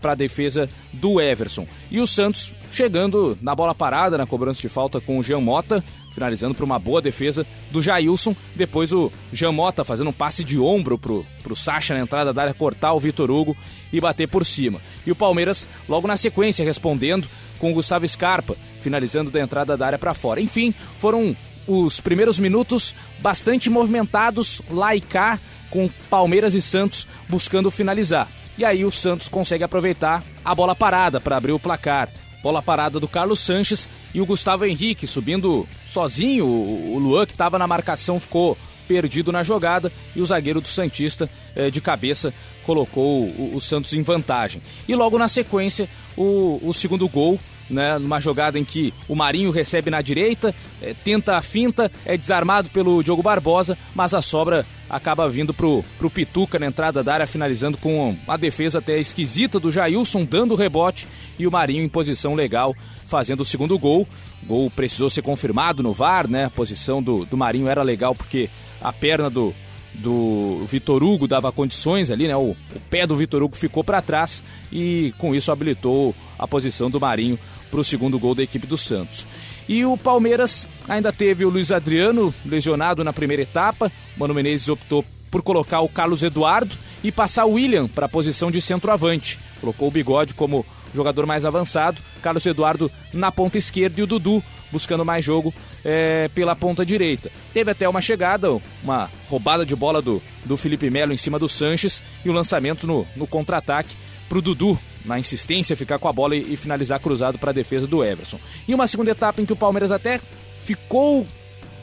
para 0.03 0.13
a 0.13 0.15
defesa 0.15 0.69
do 0.93 1.19
Everson. 1.19 1.67
E 1.91 1.99
o 1.99 2.07
Santos 2.07 2.55
chegando 2.71 3.37
na 3.41 3.55
bola 3.55 3.75
parada, 3.75 4.19
na 4.19 4.27
cobrança 4.27 4.61
de 4.61 4.69
falta 4.69 5.01
com 5.01 5.19
o 5.19 5.23
Jean 5.23 5.41
Mota, 5.41 5.83
finalizando 6.11 6.55
para 6.55 6.65
uma 6.65 6.79
boa 6.79 7.01
defesa 7.01 7.47
do 7.71 7.81
Jailson. 7.81 8.35
Depois 8.55 8.93
o 8.93 9.11
Jean 9.33 9.53
Mota 9.53 9.85
fazendo 9.85 10.11
um 10.11 10.13
passe 10.13 10.45
de 10.45 10.59
ombro 10.59 10.99
pro, 10.99 11.25
pro 11.43 11.57
Sacha 11.57 11.95
na 11.95 12.01
entrada 12.01 12.33
da 12.33 12.43
área, 12.43 12.55
cortar 12.55 12.93
o 12.93 13.01
Vitor 13.01 13.31
Hugo 13.31 13.57
e 13.93 14.01
bater 14.01 14.29
por 14.29 14.45
cima. 14.45 14.81
E 15.07 15.11
o 15.11 15.17
Palmeiras 15.17 15.69
logo 15.89 16.07
na 16.07 16.17
sequência 16.17 16.65
respondendo 16.65 17.29
com 17.59 17.71
o 17.71 17.75
Gustavo 17.75 18.07
Scarpa, 18.07 18.57
finalizando 18.81 19.31
da 19.31 19.41
entrada 19.41 19.77
da 19.77 19.87
área 19.87 19.99
para 19.99 20.15
fora. 20.15 20.41
Enfim, 20.41 20.75
foram 20.99 21.37
os 21.67 22.01
primeiros 22.01 22.39
minutos 22.39 22.95
bastante 23.21 23.71
movimentados 23.71 24.61
lá 24.71 24.95
e 24.95 25.01
cá 25.01 25.39
com 25.71 25.89
Palmeiras 26.09 26.55
e 26.55 26.61
Santos 26.61 27.07
buscando 27.29 27.71
finalizar. 27.71 28.29
E 28.59 28.65
aí 28.65 28.85
o 28.85 28.91
Santos 28.91 29.29
consegue 29.29 29.65
aproveitar 29.65 30.23
a 30.45 30.55
bola 30.55 30.75
parada 30.75 31.21
para 31.21 31.37
abrir 31.37 31.53
o 31.53 31.61
placar. 31.61 32.09
Bola 32.43 32.63
parada 32.63 32.99
do 32.99 33.07
Carlos 33.09 33.41
Sanches 33.41 33.89
e 34.15 34.21
o 34.21 34.27
Gustavo 34.27 34.65
Henrique 34.65 35.07
subindo 35.07 35.69
sozinho. 35.87 36.47
O 36.47 36.99
Luan, 36.99 37.27
que 37.27 37.33
estava 37.33 37.59
na 37.59 37.67
marcação, 37.67 38.19
ficou 38.19 38.57
perdido 38.89 39.31
na 39.31 39.43
jogada 39.43 39.93
e 40.17 40.21
o 40.21 40.27
zagueiro 40.27 40.61
do 40.61 40.67
Santista, 40.67 41.31
eh, 41.55 41.71
de 41.71 41.81
cabeça, 41.81 42.35
colocou 42.65 43.25
o, 43.55 43.61
Santos 43.61 43.93
em 43.93 44.03
vantagem. 44.03 44.61
E 44.89 44.95
logo 44.97 45.17
na 45.17 45.29
sequência, 45.29 45.89
o, 46.17 46.61
o 46.63 46.75
segundo 46.75 47.09
gol 47.09 47.39
né, 47.71 47.99
numa 47.99 48.21
jogada 48.21 48.59
em 48.59 48.65
que 48.65 48.93
o 49.09 49.15
Marinho 49.15 49.51
recebe 49.51 49.91
na 49.91 50.03
direita, 50.03 50.55
é, 50.83 50.93
tenta 50.93 51.37
a 51.37 51.43
finta, 51.43 51.91
é 52.05 52.17
desarmado 52.17 52.69
pelo 52.71 53.03
Diogo 53.03 53.23
Barbosa, 53.23 53.79
mas 53.95 54.13
a 54.13 54.21
sobra 54.21 54.67
acaba 54.91 55.29
vindo 55.29 55.55
pro, 55.55 55.85
pro 55.97 56.11
Pituca 56.11 56.59
na 56.59 56.67
entrada 56.67 57.03
da 57.03 57.15
área, 57.15 57.27
finalizando 57.27 57.79
com 57.79 58.17
a 58.27 58.37
defesa 58.37 58.79
até 58.79 58.99
esquisita 58.99 59.61
do 59.61 59.71
Jailson, 59.71 60.25
dando 60.25 60.53
o 60.53 60.57
rebote 60.57 61.07
e 61.39 61.47
o 61.47 61.51
Marinho 61.51 61.85
em 61.85 61.89
posição 61.89 62.35
legal, 62.35 62.75
fazendo 63.07 63.41
o 63.41 63.45
segundo 63.45 63.79
gol. 63.79 64.07
O 64.43 64.47
gol 64.47 64.71
precisou 64.71 65.09
ser 65.09 65.23
confirmado 65.23 65.83
no 65.83 65.93
VAR, 65.93 66.29
né? 66.29 66.47
A 66.47 66.51
posição 66.51 67.03
do, 67.03 67.25
do 67.25 67.37
Marinho 67.37 67.69
era 67.69 67.83
legal 67.83 68.15
porque 68.15 68.51
a 68.81 68.93
perna 68.93 69.31
do, 69.31 69.55
do 69.95 70.65
Vitor 70.67 71.03
Hugo 71.03 71.29
dava 71.29 71.53
condições 71.53 72.11
ali, 72.11 72.27
né? 72.27 72.37
O, 72.37 72.51
o 72.51 72.81
pé 72.91 73.07
do 73.07 73.17
Vitor 73.17 73.43
Hugo 73.43 73.57
ficou 73.57 73.85
para 73.85 74.03
trás 74.03 74.43
e 74.73 75.15
com 75.19 75.35
isso 75.35 75.53
habilitou 75.53 76.15
a 76.39 76.49
posição 76.49 76.91
do 76.91 77.01
Marinho 77.01 77.39
para 77.71 77.81
o 77.81 77.85
segundo 77.85 78.19
gol 78.19 78.35
da 78.35 78.43
equipe 78.43 78.67
do 78.67 78.77
Santos. 78.77 79.27
E 79.71 79.87
o 79.87 79.97
Palmeiras 79.97 80.69
ainda 80.89 81.13
teve 81.13 81.45
o 81.45 81.49
Luiz 81.49 81.71
Adriano 81.71 82.35
lesionado 82.45 83.05
na 83.05 83.13
primeira 83.13 83.45
etapa. 83.45 83.91
Mano 84.17 84.35
Menezes 84.35 84.69
optou 84.69 85.05
por 85.31 85.43
colocar 85.43 85.81
o 85.81 85.89
Carlos 85.89 86.25
Eduardo 86.25 86.77
e 87.05 87.13
passar 87.13 87.45
o 87.45 87.53
William 87.53 87.87
para 87.87 88.07
a 88.07 88.09
posição 88.09 88.51
de 88.51 88.61
centroavante. 88.61 89.39
Colocou 89.61 89.87
o 89.87 89.91
Bigode 89.93 90.35
como 90.35 90.67
jogador 90.93 91.25
mais 91.25 91.45
avançado, 91.45 92.03
Carlos 92.21 92.45
Eduardo 92.45 92.91
na 93.15 93.31
ponta 93.31 93.59
esquerda 93.59 94.01
e 94.01 94.03
o 94.03 94.09
Dudu 94.09 94.43
buscando 94.73 95.05
mais 95.05 95.25
jogo 95.25 95.55
é, 95.85 96.29
pela 96.35 96.57
ponta 96.57 96.85
direita. 96.85 97.31
Teve 97.55 97.71
até 97.71 97.89
uma 97.89 98.01
chegada, 98.01 98.49
uma 98.83 99.09
roubada 99.29 99.65
de 99.65 99.77
bola 99.77 100.03
do, 100.03 100.21
do 100.45 100.57
Felipe 100.57 100.91
Melo 100.91 101.13
em 101.13 101.17
cima 101.17 101.39
do 101.39 101.49
Sanches 101.49 102.03
e 102.25 102.29
o 102.29 102.33
lançamento 102.33 102.89
no, 102.89 103.07
no 103.15 103.25
contra-ataque 103.25 103.95
para 104.29 104.39
o 104.39 104.43
Dudu 104.43 104.77
na 105.05 105.19
insistência, 105.19 105.77
ficar 105.77 105.99
com 105.99 106.09
a 106.09 106.13
bola 106.13 106.37
e, 106.37 106.55
e 106.55 106.57
finalizar 106.57 107.01
cruzado 107.01 107.39
para 107.39 107.51
a 107.51 107.55
defesa 107.55 107.87
do 107.87 108.05
Everson. 108.05 108.39
E 108.67 108.75
uma 108.75 108.87
segunda 108.87 109.11
etapa 109.11 109.41
em 109.41 109.47
que 109.47 109.53
o 109.53 109.57
Palmeiras 109.57 109.91
até 109.91 110.21
ficou 110.63 111.27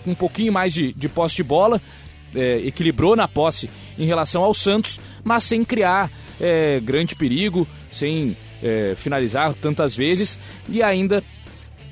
um 0.06 0.16
pouquinho 0.16 0.54
mais 0.54 0.74
de, 0.74 0.94
de 0.94 1.10
posse 1.10 1.36
de 1.36 1.44
bola, 1.44 1.82
é, 2.36 2.60
equilibrou 2.66 3.16
na 3.16 3.28
posse 3.28 3.70
em 3.98 4.06
relação 4.06 4.44
ao 4.44 4.54
Santos, 4.54 5.00
mas 5.24 5.44
sem 5.44 5.64
criar 5.64 6.12
é, 6.40 6.80
grande 6.80 7.16
perigo, 7.16 7.68
sem 7.92 8.36
é, 8.64 8.96
finalizar 8.96 9.54
tantas 9.54 9.96
vezes 9.96 10.40
e 10.70 10.82
ainda 10.82 11.24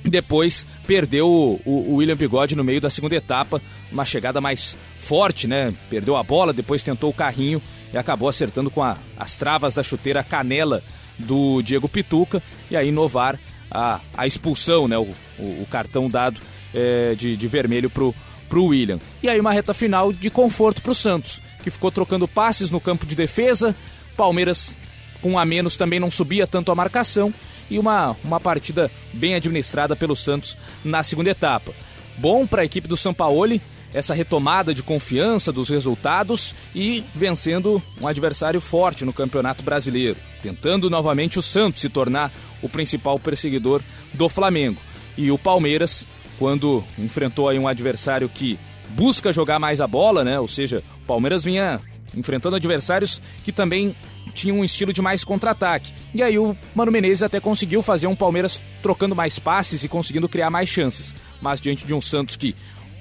depois 0.03 0.67
perdeu 0.85 1.27
o, 1.27 1.61
o, 1.65 1.95
William 1.95 2.15
Bigode 2.15 2.55
no 2.55 2.63
meio 2.63 2.79
da 2.79 2.89
segunda 2.89 3.15
etapa, 3.15 3.61
uma 3.91 4.05
chegada 4.05 4.39
mais 4.39 4.77
forte, 4.99 5.47
né? 5.47 5.73
Perdeu 5.89 6.15
a 6.15 6.23
bola, 6.23 6.53
depois 6.53 6.83
tentou 6.83 7.09
o 7.09 7.13
carrinho 7.13 7.61
e 7.91 7.97
acabou 7.97 8.29
acertando 8.29 8.69
com 8.69 8.83
a, 8.83 8.97
as 9.17 9.35
travas 9.35 9.73
da 9.73 9.81
chuteira 9.81 10.23
canela 10.23 10.83
do 11.17 11.61
Diego 11.61 11.87
Pituca 11.87 12.41
e 12.69 12.75
aí 12.75 12.89
inovar 12.89 13.39
a, 13.69 13.99
a 14.15 14.27
expulsão, 14.27 14.87
né? 14.87 14.97
O, 14.97 15.07
o, 15.37 15.63
o 15.63 15.67
cartão 15.69 16.09
dado 16.09 16.39
é, 16.73 17.15
de, 17.15 17.35
de 17.35 17.47
vermelho 17.47 17.89
pro, 17.89 18.13
pro 18.49 18.65
William. 18.65 18.99
E 19.21 19.29
aí 19.29 19.39
uma 19.39 19.51
reta 19.51 19.73
final 19.73 20.11
de 20.13 20.29
conforto 20.29 20.81
pro 20.81 20.95
Santos, 20.95 21.41
que 21.63 21.71
ficou 21.71 21.91
trocando 21.91 22.27
passes 22.27 22.69
no 22.69 22.79
campo 22.79 23.05
de 23.05 23.15
defesa. 23.15 23.75
Palmeiras 24.15 24.75
com 25.21 25.39
a 25.39 25.45
menos 25.45 25.75
também 25.75 25.99
não 25.99 26.11
subia 26.11 26.45
tanto 26.45 26.71
a 26.71 26.75
marcação 26.75 27.33
e 27.69 27.79
uma, 27.79 28.15
uma 28.23 28.39
partida 28.39 28.91
bem 29.11 29.35
administrada 29.35 29.95
pelo 29.95 30.15
Santos 30.15 30.57
na 30.83 31.01
segunda 31.03 31.31
etapa. 31.31 31.73
Bom 32.17 32.45
para 32.45 32.61
a 32.61 32.65
equipe 32.65 32.87
do 32.87 32.95
Sampaoli, 32.95 33.61
essa 33.93 34.13
retomada 34.13 34.73
de 34.73 34.83
confiança 34.83 35.51
dos 35.51 35.69
resultados 35.69 36.53
e 36.73 37.03
vencendo 37.13 37.81
um 37.99 38.07
adversário 38.07 38.61
forte 38.61 39.03
no 39.03 39.13
Campeonato 39.13 39.63
Brasileiro, 39.63 40.17
tentando 40.45 40.91
novamente 40.91 41.39
o 41.39 41.41
Santos 41.41 41.81
se 41.81 41.89
tornar 41.89 42.31
o 42.61 42.69
principal 42.69 43.17
perseguidor 43.17 43.81
do 44.13 44.29
Flamengo. 44.29 44.79
E 45.17 45.31
o 45.31 45.39
Palmeiras, 45.39 46.05
quando 46.37 46.83
enfrentou 46.99 47.49
aí 47.49 47.57
um 47.57 47.67
adversário 47.67 48.29
que 48.29 48.59
busca 48.89 49.31
jogar 49.31 49.57
mais 49.57 49.81
a 49.81 49.87
bola, 49.87 50.23
né? 50.23 50.39
Ou 50.39 50.47
seja, 50.47 50.83
o 51.03 51.07
Palmeiras 51.07 51.43
vinha 51.43 51.81
enfrentando 52.15 52.55
adversários 52.55 53.21
que 53.43 53.51
também 53.51 53.95
tinham 54.33 54.59
um 54.59 54.63
estilo 54.63 54.93
de 54.93 55.01
mais 55.01 55.23
contra-ataque. 55.23 55.93
E 56.13 56.21
aí 56.21 56.37
o 56.37 56.55
Mano 56.75 56.91
Menezes 56.91 57.23
até 57.23 57.39
conseguiu 57.39 57.81
fazer 57.81 58.05
um 58.05 58.15
Palmeiras 58.15 58.61
trocando 58.83 59.15
mais 59.15 59.39
passes 59.39 59.83
e 59.83 59.89
conseguindo 59.89 60.29
criar 60.29 60.51
mais 60.51 60.69
chances. 60.69 61.15
Mas 61.41 61.59
diante 61.59 61.87
de 61.87 61.93
um 61.93 62.01
Santos 62.01 62.35
que 62.35 62.55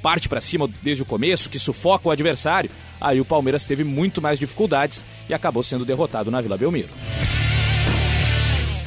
parte 0.04 0.28
para 0.28 0.38
cima 0.38 0.68
desde 0.82 1.02
o 1.02 1.06
começo, 1.06 1.48
que 1.48 1.58
sufoca 1.58 2.10
o 2.10 2.10
adversário, 2.10 2.70
aí 3.00 3.22
o 3.22 3.24
Palmeiras 3.24 3.64
teve 3.64 3.82
muito 3.84 4.20
mais 4.20 4.38
dificuldades 4.38 5.02
e 5.30 5.32
acabou 5.32 5.62
sendo 5.62 5.82
derrotado 5.82 6.30
na 6.30 6.42
Vila 6.42 6.58
Belmiro. 6.58 6.90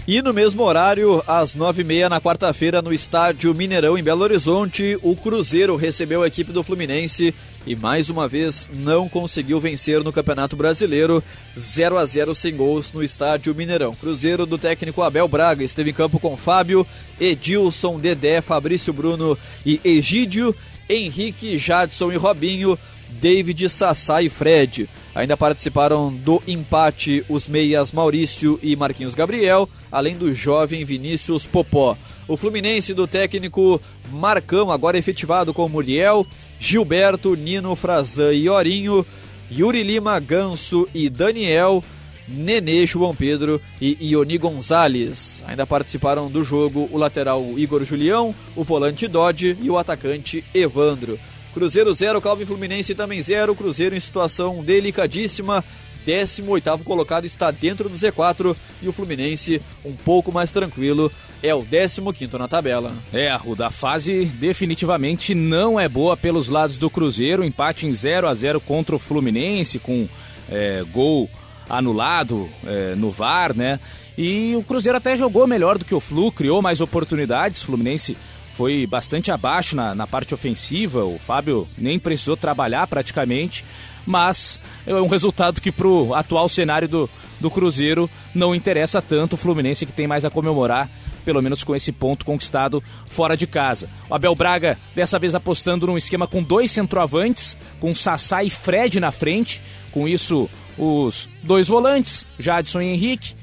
E 0.07 0.21
no 0.21 0.31
mesmo 0.31 0.61
horário, 0.63 1.21
às 1.27 1.55
nove 1.55 1.81
e 1.81 1.83
meia 1.83 2.07
na 2.07 2.21
quarta-feira, 2.21 2.83
no 2.83 2.93
estádio 2.93 3.53
Mineirão, 3.53 3.97
em 3.97 4.03
Belo 4.03 4.21
Horizonte, 4.23 4.97
o 5.01 5.15
Cruzeiro 5.15 5.75
recebeu 5.75 6.21
a 6.21 6.27
equipe 6.27 6.53
do 6.53 6.63
Fluminense 6.63 7.33
e 7.65 7.75
mais 7.75 8.09
uma 8.09 8.27
vez 8.27 8.69
não 8.73 9.09
conseguiu 9.09 9.59
vencer 9.59 10.01
no 10.03 10.13
Campeonato 10.13 10.55
Brasileiro, 10.55 11.21
0 11.59 11.97
a 11.97 12.05
0 12.05 12.33
sem 12.33 12.55
gols 12.55 12.93
no 12.93 13.03
estádio 13.03 13.53
Mineirão. 13.53 13.93
Cruzeiro 13.95 14.45
do 14.45 14.57
técnico 14.57 15.01
Abel 15.01 15.27
Braga 15.27 15.63
esteve 15.63 15.89
em 15.89 15.93
campo 15.93 16.19
com 16.19 16.37
Fábio, 16.37 16.87
Edilson, 17.19 17.99
Dedé, 17.99 18.39
Fabrício 18.39 18.93
Bruno 18.93 19.37
e 19.65 19.81
Egídio 19.83 20.55
Henrique, 20.89 21.57
Jadson 21.57 22.11
e 22.11 22.15
Robinho, 22.15 22.77
David, 23.09 23.69
Sassá 23.69 24.21
e 24.21 24.29
Fred. 24.29 24.89
Ainda 25.15 25.35
participaram 25.35 26.13
do 26.13 26.41
empate 26.47 27.25
os 27.27 27.47
meias 27.47 27.91
Maurício 27.91 28.59
e 28.61 28.75
Marquinhos 28.75 29.15
Gabriel, 29.15 29.67
além 29.91 30.15
do 30.15 30.33
jovem 30.33 30.85
Vinícius 30.85 31.47
Popó. 31.47 31.97
O 32.27 32.37
Fluminense 32.37 32.93
do 32.93 33.07
técnico 33.07 33.81
Marcão, 34.11 34.69
agora 34.69 34.97
efetivado 34.97 35.53
com 35.53 35.67
Muriel, 35.67 36.25
Gilberto, 36.59 37.35
Nino, 37.35 37.75
Frazan 37.75 38.33
e 38.33 38.47
Orinho, 38.49 39.05
Yuri 39.51 39.81
Lima, 39.81 40.19
Ganso 40.19 40.87
e 40.93 41.09
Daniel, 41.09 41.83
Nenê, 42.27 42.85
João 42.85 43.13
Pedro 43.13 43.61
e 43.81 43.97
Ioni 44.01 44.37
Gonzalez. 44.37 45.43
Ainda 45.47 45.65
participaram 45.65 46.29
do 46.29 46.43
jogo 46.43 46.89
o 46.91 46.97
lateral 46.97 47.43
Igor 47.57 47.83
Julião, 47.85 48.33
o 48.55 48.63
volante 48.63 49.07
Dodge 49.07 49.57
e 49.61 49.69
o 49.69 49.77
atacante 49.77 50.43
Evandro. 50.53 51.19
Cruzeiro 51.53 51.93
0, 51.93 52.21
Calvin 52.21 52.45
Fluminense 52.45 52.93
também 52.93 53.21
0. 53.21 53.55
Cruzeiro 53.55 53.95
em 53.95 53.99
situação 53.99 54.63
delicadíssima. 54.63 55.63
18 56.05 56.77
colocado 56.85 57.25
está 57.25 57.51
dentro 57.51 57.89
do 57.89 57.95
Z4 57.95 58.55
e 58.81 58.87
o 58.87 58.93
Fluminense 58.93 59.61
um 59.83 59.93
pouco 59.93 60.31
mais 60.31 60.53
tranquilo 60.53 61.11
é 61.43 61.53
o 61.53 61.65
15 61.65 62.01
na 62.37 62.47
tabela. 62.47 62.93
É, 63.11 63.37
o 63.43 63.55
da 63.55 63.69
fase 63.69 64.25
definitivamente 64.25 65.35
não 65.35 65.79
é 65.79 65.89
boa 65.89 66.15
pelos 66.15 66.47
lados 66.47 66.77
do 66.77 66.89
Cruzeiro. 66.89 67.43
Empate 67.43 67.85
em 67.85 67.93
0 67.93 68.27
a 68.27 68.33
0 68.33 68.61
contra 68.61 68.95
o 68.95 68.99
Fluminense 68.99 69.79
com 69.79 70.07
é, 70.49 70.83
gol 70.91 71.29
anulado 71.69 72.49
é, 72.65 72.95
no 72.95 73.11
VAR, 73.11 73.55
né? 73.55 73.79
E 74.17 74.55
o 74.55 74.63
Cruzeiro 74.63 74.97
até 74.97 75.15
jogou 75.15 75.45
melhor 75.45 75.77
do 75.77 75.85
que 75.85 75.93
o 75.93 75.99
Flu, 75.99 76.31
criou 76.31 76.61
mais 76.61 76.81
oportunidades. 76.81 77.61
Fluminense 77.61 78.17
foi 78.51 78.87
bastante 78.87 79.31
abaixo 79.31 79.75
na, 79.75 79.93
na 79.93 80.07
parte 80.07 80.33
ofensiva. 80.33 81.05
O 81.05 81.19
Fábio 81.19 81.67
nem 81.77 81.99
precisou 81.99 82.35
trabalhar 82.35 82.87
praticamente, 82.87 83.63
mas 84.05 84.59
é 84.87 84.93
um 84.95 85.07
resultado 85.07 85.61
que 85.61 85.71
para 85.71 85.87
o 85.87 86.15
atual 86.15 86.49
cenário 86.49 86.87
do, 86.87 87.09
do 87.39 87.51
Cruzeiro 87.51 88.09
não 88.33 88.55
interessa 88.55 88.99
tanto. 88.99 89.33
O 89.33 89.37
Fluminense 89.37 89.85
que 89.85 89.91
tem 89.91 90.07
mais 90.07 90.25
a 90.25 90.31
comemorar 90.31 90.89
pelo 91.23 91.41
menos 91.41 91.61
com 91.61 91.75
esse 91.75 91.91
ponto 91.91 92.25
conquistado 92.25 92.81
fora 93.05 93.35
de 93.35 93.45
casa. 93.45 93.89
O 94.09 94.15
Abel 94.15 94.33
Braga, 94.33 94.77
dessa 94.95 95.19
vez 95.19 95.35
apostando 95.35 95.85
num 95.85 95.97
esquema 95.97 96.25
com 96.25 96.41
dois 96.41 96.71
centroavantes, 96.71 97.57
com 97.81 97.93
Sassá 97.93 98.45
e 98.45 98.49
Fred 98.49 98.97
na 99.01 99.11
frente. 99.11 99.61
Com 99.91 100.07
isso, 100.07 100.49
os 100.77 101.29
dois 101.43 101.67
volantes, 101.67 102.25
Jadson 102.37 102.81
e 102.81 102.85
Henrique, 102.85 103.35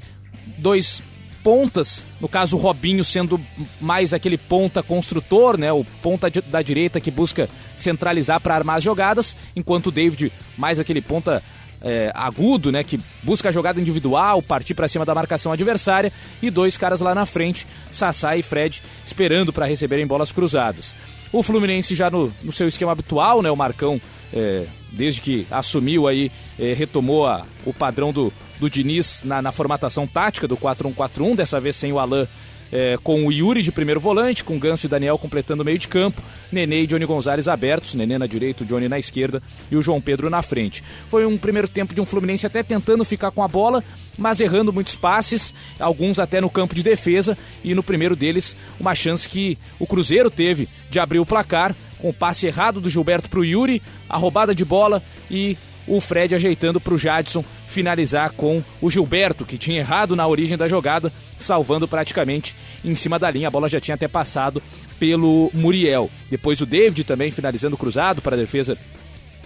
dois 0.57 1.01
pontas, 1.43 2.03
no 2.19 2.27
caso 2.27 2.57
o 2.57 2.59
Robinho 2.59 3.03
sendo 3.03 3.39
mais 3.79 4.15
aquele 4.15 4.37
ponta 4.37 4.81
construtor, 4.81 5.57
né, 5.59 5.71
o 5.71 5.85
ponta 6.01 6.27
da 6.47 6.61
direita 6.61 6.99
que 6.99 7.11
busca 7.11 7.47
centralizar 7.77 8.41
para 8.41 8.55
armar 8.55 8.77
as 8.77 8.83
jogadas, 8.83 9.37
enquanto 9.55 9.87
o 9.87 9.91
David 9.91 10.33
mais 10.57 10.79
aquele 10.79 11.01
ponta 11.01 11.43
é, 11.83 12.11
agudo, 12.15 12.71
né, 12.71 12.83
que 12.83 12.99
busca 13.21 13.49
a 13.49 13.51
jogada 13.51 13.79
individual, 13.79 14.41
partir 14.41 14.73
para 14.73 14.87
cima 14.87 15.05
da 15.05 15.13
marcação 15.13 15.51
adversária, 15.51 16.11
e 16.41 16.49
dois 16.49 16.77
caras 16.77 16.99
lá 16.99 17.13
na 17.13 17.27
frente, 17.27 17.67
Sassá 17.91 18.35
e 18.35 18.41
Fred, 18.41 18.81
esperando 19.05 19.53
para 19.53 19.67
receberem 19.67 20.07
bolas 20.07 20.31
cruzadas. 20.31 20.95
O 21.31 21.43
Fluminense 21.43 21.93
já 21.93 22.09
no, 22.09 22.33
no 22.41 22.51
seu 22.51 22.67
esquema 22.67 22.91
habitual, 22.91 23.43
né, 23.43 23.51
o 23.51 23.55
Marcão, 23.55 24.01
é, 24.33 24.65
desde 24.91 25.21
que 25.21 25.47
assumiu 25.51 26.07
aí, 26.07 26.31
é, 26.59 26.73
retomou 26.73 27.27
a, 27.27 27.45
o 27.65 27.73
padrão 27.73 28.11
do, 28.11 28.31
do 28.59 28.69
Diniz 28.69 29.21
na, 29.23 29.41
na 29.41 29.51
formatação 29.51 30.07
tática 30.07 30.47
do 30.47 30.57
4-1-4-1, 30.57 31.35
dessa 31.35 31.59
vez 31.59 31.75
sem 31.75 31.91
o 31.91 31.99
Alain 31.99 32.27
é, 32.71 32.97
com 33.01 33.25
o 33.25 33.31
Yuri 33.31 33.61
de 33.61 33.71
primeiro 33.71 33.99
volante, 33.99 34.43
com 34.43 34.59
Ganso 34.59 34.85
e 34.85 34.89
Daniel 34.89 35.17
completando 35.17 35.61
o 35.61 35.65
meio 35.65 35.77
de 35.77 35.87
campo, 35.87 36.21
Nenê 36.51 36.83
e 36.83 36.87
Johnny 36.87 37.05
Gonzalez 37.05 37.47
abertos, 37.47 37.93
Nenê 37.93 38.17
na 38.17 38.27
direita, 38.27 38.65
Johnny 38.65 38.87
na 38.87 38.99
esquerda 38.99 39.41
e 39.71 39.75
o 39.75 39.81
João 39.81 40.01
Pedro 40.01 40.29
na 40.29 40.41
frente. 40.41 40.83
Foi 41.07 41.25
um 41.25 41.37
primeiro 41.37 41.67
tempo 41.67 41.93
de 41.93 42.01
um 42.01 42.05
Fluminense 42.05 42.45
até 42.45 42.63
tentando 42.63 43.05
ficar 43.05 43.31
com 43.31 43.43
a 43.43 43.47
bola, 43.47 43.83
mas 44.17 44.39
errando 44.39 44.73
muitos 44.73 44.95
passes, 44.95 45.53
alguns 45.79 46.19
até 46.19 46.41
no 46.41 46.49
campo 46.49 46.75
de 46.75 46.83
defesa, 46.83 47.37
e 47.63 47.73
no 47.73 47.83
primeiro 47.83 48.15
deles, 48.15 48.55
uma 48.79 48.95
chance 48.95 49.27
que 49.27 49.57
o 49.79 49.87
Cruzeiro 49.87 50.29
teve 50.29 50.67
de 50.89 50.99
abrir 50.99 51.19
o 51.19 51.25
placar, 51.25 51.75
com 52.05 52.09
o 52.09 52.13
passe 52.13 52.45
errado 52.45 52.79
do 52.79 52.87
Gilberto 52.87 53.27
para 53.27 53.39
o 53.39 53.43
Yuri, 53.43 53.81
a 54.07 54.15
roubada 54.15 54.53
de 54.53 54.63
bola 54.63 55.01
e 55.29 55.57
o 55.87 55.99
Fred 55.99 56.35
ajeitando 56.35 56.79
para 56.79 56.93
o 56.93 56.99
Jadson 56.99 57.43
finalizar 57.67 58.31
com 58.33 58.63
o 58.79 58.91
Gilberto, 58.91 59.43
que 59.43 59.57
tinha 59.57 59.79
errado 59.79 60.15
na 60.15 60.27
origem 60.27 60.55
da 60.55 60.67
jogada, 60.67 61.11
salvando 61.39 61.87
praticamente 61.87 62.55
em 62.83 62.93
cima 62.93 63.17
da 63.17 63.31
linha. 63.31 63.47
A 63.47 63.51
bola 63.51 63.67
já 63.67 63.81
tinha 63.81 63.95
até 63.95 64.07
passado 64.07 64.61
pelo 64.99 65.49
Muriel. 65.51 66.11
Depois 66.29 66.61
o 66.61 66.65
David 66.67 67.03
também 67.05 67.31
finalizando 67.31 67.75
cruzado 67.75 68.21
para 68.21 68.35
a 68.35 68.39
defesa 68.39 68.77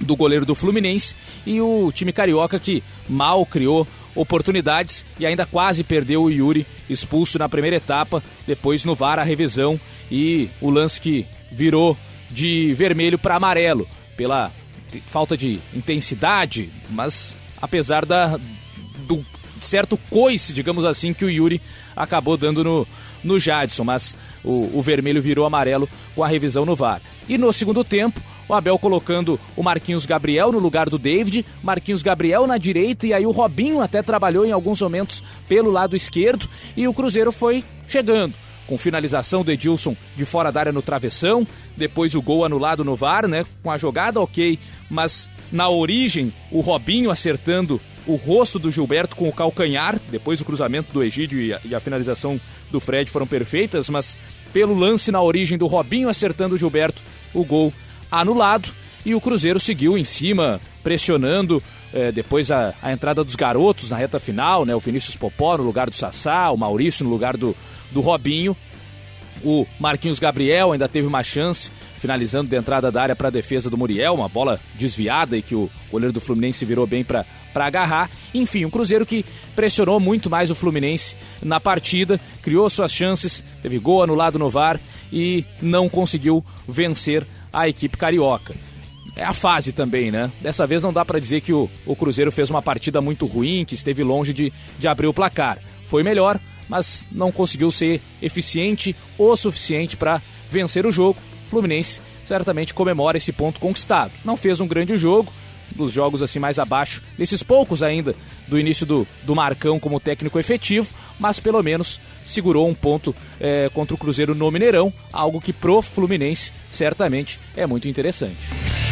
do 0.02 0.18
goleiro 0.18 0.46
do 0.46 0.56
Fluminense 0.56 1.16
e 1.46 1.62
o 1.62 1.90
time 1.94 2.12
carioca 2.12 2.60
que 2.60 2.84
mal 3.08 3.46
criou 3.46 3.88
oportunidades 4.14 5.06
e 5.18 5.26
ainda 5.26 5.46
quase 5.46 5.82
perdeu 5.82 6.24
o 6.24 6.32
Yuri 6.32 6.68
expulso 6.90 7.40
na 7.40 7.48
primeira 7.48 7.78
etapa, 7.78 8.22
depois 8.46 8.84
no 8.84 8.96
VAR 8.96 9.18
a 9.18 9.24
revisão 9.24 9.80
e 10.12 10.50
o 10.60 10.70
lance 10.70 11.00
que 11.00 11.26
virou 11.50 11.98
de 12.30 12.74
vermelho 12.74 13.18
para 13.18 13.36
amarelo 13.36 13.88
pela 14.16 14.52
falta 15.06 15.38
de 15.38 15.60
intensidade, 15.74 16.70
mas 16.90 17.38
apesar 17.62 18.06
da 18.06 18.40
do 19.08 19.24
certo 19.62 19.98
coice, 20.10 20.54
digamos 20.54 20.86
assim, 20.86 21.14
que 21.14 21.26
o 21.26 21.30
Yuri 21.30 21.62
acabou 21.96 22.38
dando 22.38 22.64
no, 22.64 22.88
no 23.24 23.40
Jadson, 23.40 23.84
mas 23.84 24.18
o, 24.44 24.78
o 24.78 24.82
vermelho 24.82 25.22
virou 25.22 25.46
amarelo 25.46 25.90
com 26.16 26.24
a 26.24 26.28
revisão 26.28 26.66
no 26.66 26.76
VAR. 26.76 27.02
E 27.28 27.38
no 27.38 27.52
segundo 27.52 27.84
tempo, 27.84 28.22
o 28.48 28.54
Abel 28.54 28.80
colocando 28.80 29.40
o 29.56 29.62
Marquinhos 29.62 30.06
Gabriel 30.06 30.52
no 30.52 30.60
lugar 30.60 30.90
do 30.90 30.98
David, 30.98 31.46
Marquinhos 31.62 32.02
Gabriel 32.02 32.48
na 32.48 32.58
direita 32.58 33.06
e 33.06 33.14
aí 33.14 33.26
o 33.26 33.32
Robinho 33.32 33.82
até 33.82 34.02
trabalhou 34.02 34.46
em 34.46 34.52
alguns 34.52 34.82
momentos 34.82 35.24
pelo 35.48 35.70
lado 35.70 35.96
esquerdo 35.96 36.50
e 36.76 36.88
o 36.88 36.94
Cruzeiro 36.94 37.32
foi 37.32 37.64
chegando 37.88 38.34
com 38.70 38.78
finalização 38.78 39.44
do 39.44 39.52
Edilson 39.52 39.96
de 40.16 40.24
fora 40.26 40.52
da 40.52 40.60
área 40.60 40.72
no 40.72 40.84
travessão, 40.84 41.46
depois 41.76 42.14
o 42.14 42.22
gol 42.22 42.46
anulado 42.46 42.86
no 42.86 42.96
VAR, 42.96 43.28
né? 43.28 43.44
Com 43.64 43.72
a 43.72 43.78
jogada 43.78 44.22
ok, 44.22 44.60
mas 44.88 45.28
na 45.52 45.68
origem 45.68 46.32
o 46.52 46.60
Robinho 46.60 47.10
acertando 47.10 47.82
o 48.06 48.16
rosto 48.16 48.60
do 48.60 48.72
Gilberto 48.72 49.16
com 49.16 49.28
o 49.28 49.34
calcanhar, 49.34 50.00
depois 50.12 50.40
o 50.40 50.46
cruzamento 50.46 50.94
do 50.94 51.04
Egídio 51.04 51.42
e 51.42 51.52
a, 51.52 51.60
e 51.66 51.74
a 51.74 51.80
finalização 51.80 52.40
do 52.72 52.80
Fred 52.80 53.10
foram 53.10 53.26
perfeitas, 53.26 53.90
mas 53.90 54.16
pelo 54.54 54.78
lance 54.78 55.12
na 55.12 55.22
origem 55.22 55.58
do 55.58 55.66
Robinho 55.66 56.08
acertando 56.08 56.54
o 56.54 56.58
Gilberto, 56.58 57.02
o 57.34 57.44
gol 57.44 57.74
anulado 58.12 58.70
e 59.04 59.16
o 59.16 59.22
Cruzeiro 59.22 59.60
seguiu 59.60 59.98
em 59.98 60.04
cima, 60.04 60.62
pressionando. 60.84 61.62
É, 61.92 62.12
depois 62.12 62.52
a, 62.52 62.76
a, 62.84 62.92
entrada 62.92 63.24
dos 63.24 63.36
garotos 63.36 63.90
na 63.90 63.98
reta 63.98 64.20
final, 64.20 64.64
né? 64.64 64.76
O 64.76 64.80
Vinícius 64.80 65.16
Popó 65.16 65.58
no 65.58 65.64
lugar 65.64 65.90
do 65.90 65.96
Sassá, 65.96 66.52
o 66.52 66.58
Maurício 66.58 67.04
no 67.04 67.10
lugar 67.10 67.36
do, 67.36 67.56
do 67.92 68.02
Robinho. 68.02 68.56
O 69.44 69.66
Marquinhos 69.80 70.20
Gabriel 70.20 70.72
ainda 70.74 70.88
teve 70.88 71.08
uma 71.08 71.24
chance, 71.24 71.72
finalizando 71.98 72.50
de 72.50 72.58
entrada 72.58 72.92
da 72.92 73.02
área 73.02 73.16
para 73.16 73.30
a 73.30 73.32
defesa 73.32 73.70
do 73.70 73.78
Muriel, 73.78 74.14
uma 74.16 74.28
bola 74.28 74.60
desviada 74.76 75.38
e 75.38 75.42
que 75.42 75.56
o 75.56 75.70
goleiro 75.90 76.12
do 76.12 76.20
Fluminense 76.20 76.66
virou 76.66 76.86
bem 76.86 77.04
para 77.04 77.26
agarrar. 77.56 78.10
Enfim, 78.34 78.66
um 78.66 78.70
Cruzeiro 78.70 79.06
que 79.06 79.26
pressionou 79.56 80.00
muito 80.00 80.30
mais 80.30 80.52
o 80.52 80.56
Fluminense 80.56 81.16
na 81.42 81.60
partida, 81.60 82.20
criou 82.42 82.70
suas 82.70 82.92
chances, 82.92 83.44
teve 83.62 83.80
gol 83.80 84.04
anulado 84.04 84.38
no 84.38 84.50
VAR 84.50 84.80
e 85.12 85.46
não 85.62 85.88
conseguiu 85.88 86.44
vencer 86.68 87.26
a 87.52 87.68
equipe 87.68 87.98
carioca. 87.98 88.54
É 89.16 89.24
a 89.24 89.34
fase 89.34 89.72
também, 89.72 90.12
né? 90.12 90.32
Dessa 90.40 90.66
vez 90.66 90.84
não 90.84 90.94
dá 90.94 91.04
para 91.04 91.20
dizer 91.20 91.42
que 91.42 91.52
o, 91.52 91.70
o 91.86 91.96
Cruzeiro 91.96 92.32
fez 92.32 92.50
uma 92.50 92.62
partida 92.62 93.02
muito 93.02 93.26
ruim, 93.26 93.66
que 93.66 93.76
esteve 93.76 94.04
longe 94.04 94.34
de, 94.34 94.54
de 94.78 94.88
abrir 94.88 95.08
o 95.08 95.14
placar. 95.14 95.60
Foi 95.84 96.04
melhor, 96.04 96.40
mas 96.70 97.06
não 97.12 97.32
conseguiu 97.32 97.72
ser 97.72 98.00
eficiente 98.22 98.96
o 99.18 99.36
suficiente 99.36 99.98
para 99.98 100.22
vencer 100.50 100.86
o 100.86 100.92
jogo. 100.92 101.20
Fluminense 101.48 102.00
certamente 102.24 102.74
comemora 102.74 103.18
esse 103.18 103.34
ponto 103.34 103.60
conquistado. 103.60 104.12
Não 104.24 104.38
fez 104.38 104.62
um 104.62 104.68
grande 104.68 104.96
jogo, 104.96 105.34
dos 105.76 105.92
jogos 105.92 106.22
assim 106.22 106.40
mais 106.40 106.60
abaixo, 106.60 107.02
desses 107.18 107.44
poucos 107.44 107.82
ainda 107.84 108.16
do 108.48 108.60
início 108.60 108.86
do, 108.86 109.08
do 109.24 109.36
Marcão 109.36 109.80
como 109.80 110.00
técnico 110.00 110.40
efetivo, 110.40 110.94
mas 111.20 111.40
pelo 111.40 111.62
menos 111.62 112.00
segurou 112.24 112.68
um 112.68 112.74
ponto 112.74 113.16
é, 113.40 113.70
contra 113.74 113.96
o 113.96 113.98
Cruzeiro 113.98 114.36
no 114.36 114.50
Mineirão, 114.52 114.94
algo 115.12 115.42
que 115.42 115.54
pro 115.54 115.82
Fluminense 115.82 116.52
certamente 116.70 117.40
é 117.56 117.66
muito 117.66 117.88
interessante. 117.88 118.89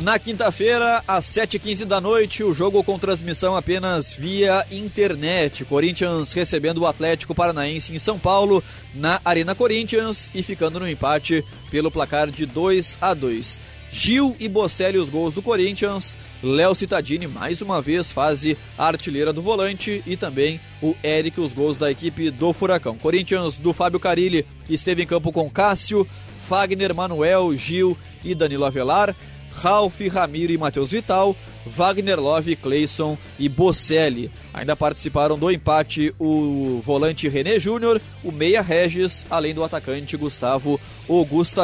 Na 0.00 0.18
quinta-feira, 0.18 1.04
às 1.06 1.26
7h15 1.26 1.84
da 1.84 2.00
noite, 2.00 2.42
o 2.42 2.54
jogo 2.54 2.82
com 2.82 2.98
transmissão 2.98 3.54
apenas 3.54 4.14
via 4.14 4.64
internet. 4.70 5.62
Corinthians 5.66 6.32
recebendo 6.32 6.78
o 6.78 6.86
Atlético 6.86 7.34
Paranaense 7.34 7.94
em 7.94 7.98
São 7.98 8.18
Paulo, 8.18 8.64
na 8.94 9.20
Arena 9.22 9.54
Corinthians, 9.54 10.30
e 10.34 10.42
ficando 10.42 10.80
no 10.80 10.88
empate 10.88 11.44
pelo 11.70 11.90
placar 11.90 12.30
de 12.30 12.46
2 12.46 12.96
a 12.98 13.12
2 13.12 13.60
Gil 13.92 14.36
e 14.40 14.48
Bocelli 14.48 14.96
os 14.96 15.10
gols 15.10 15.34
do 15.34 15.42
Corinthians. 15.42 16.16
Léo 16.42 16.74
Cittadini 16.74 17.26
mais 17.26 17.60
uma 17.60 17.82
vez 17.82 18.10
fase 18.10 18.56
artilheira 18.78 19.32
do 19.32 19.42
volante 19.42 20.02
e 20.06 20.16
também 20.16 20.60
o 20.80 20.94
Eric 21.04 21.40
os 21.40 21.52
gols 21.52 21.76
da 21.76 21.90
equipe 21.90 22.30
do 22.30 22.52
Furacão. 22.54 22.96
Corinthians 22.96 23.58
do 23.58 23.74
Fábio 23.74 24.00
Carilli 24.00 24.46
esteve 24.68 25.02
em 25.02 25.06
campo 25.06 25.32
com 25.32 25.50
Cássio, 25.50 26.08
Fagner, 26.46 26.94
Manuel, 26.94 27.54
Gil 27.56 27.98
e 28.24 28.34
Danilo 28.34 28.64
Avelar. 28.64 29.14
Ralf, 29.52 30.00
Ramiro 30.10 30.52
e 30.52 30.58
Matheus 30.58 30.90
Vital, 30.90 31.36
Wagner 31.66 32.18
Love, 32.18 32.56
Cleison 32.56 33.16
e 33.38 33.48
Bocelli. 33.48 34.30
Ainda 34.52 34.74
participaram 34.74 35.38
do 35.38 35.50
empate 35.50 36.14
o 36.18 36.80
volante 36.84 37.28
René 37.28 37.58
Júnior, 37.58 38.00
o 38.24 38.32
meia 38.32 38.62
Regis, 38.62 39.24
além 39.30 39.54
do 39.54 39.62
atacante 39.62 40.16
Gustavo 40.16 40.80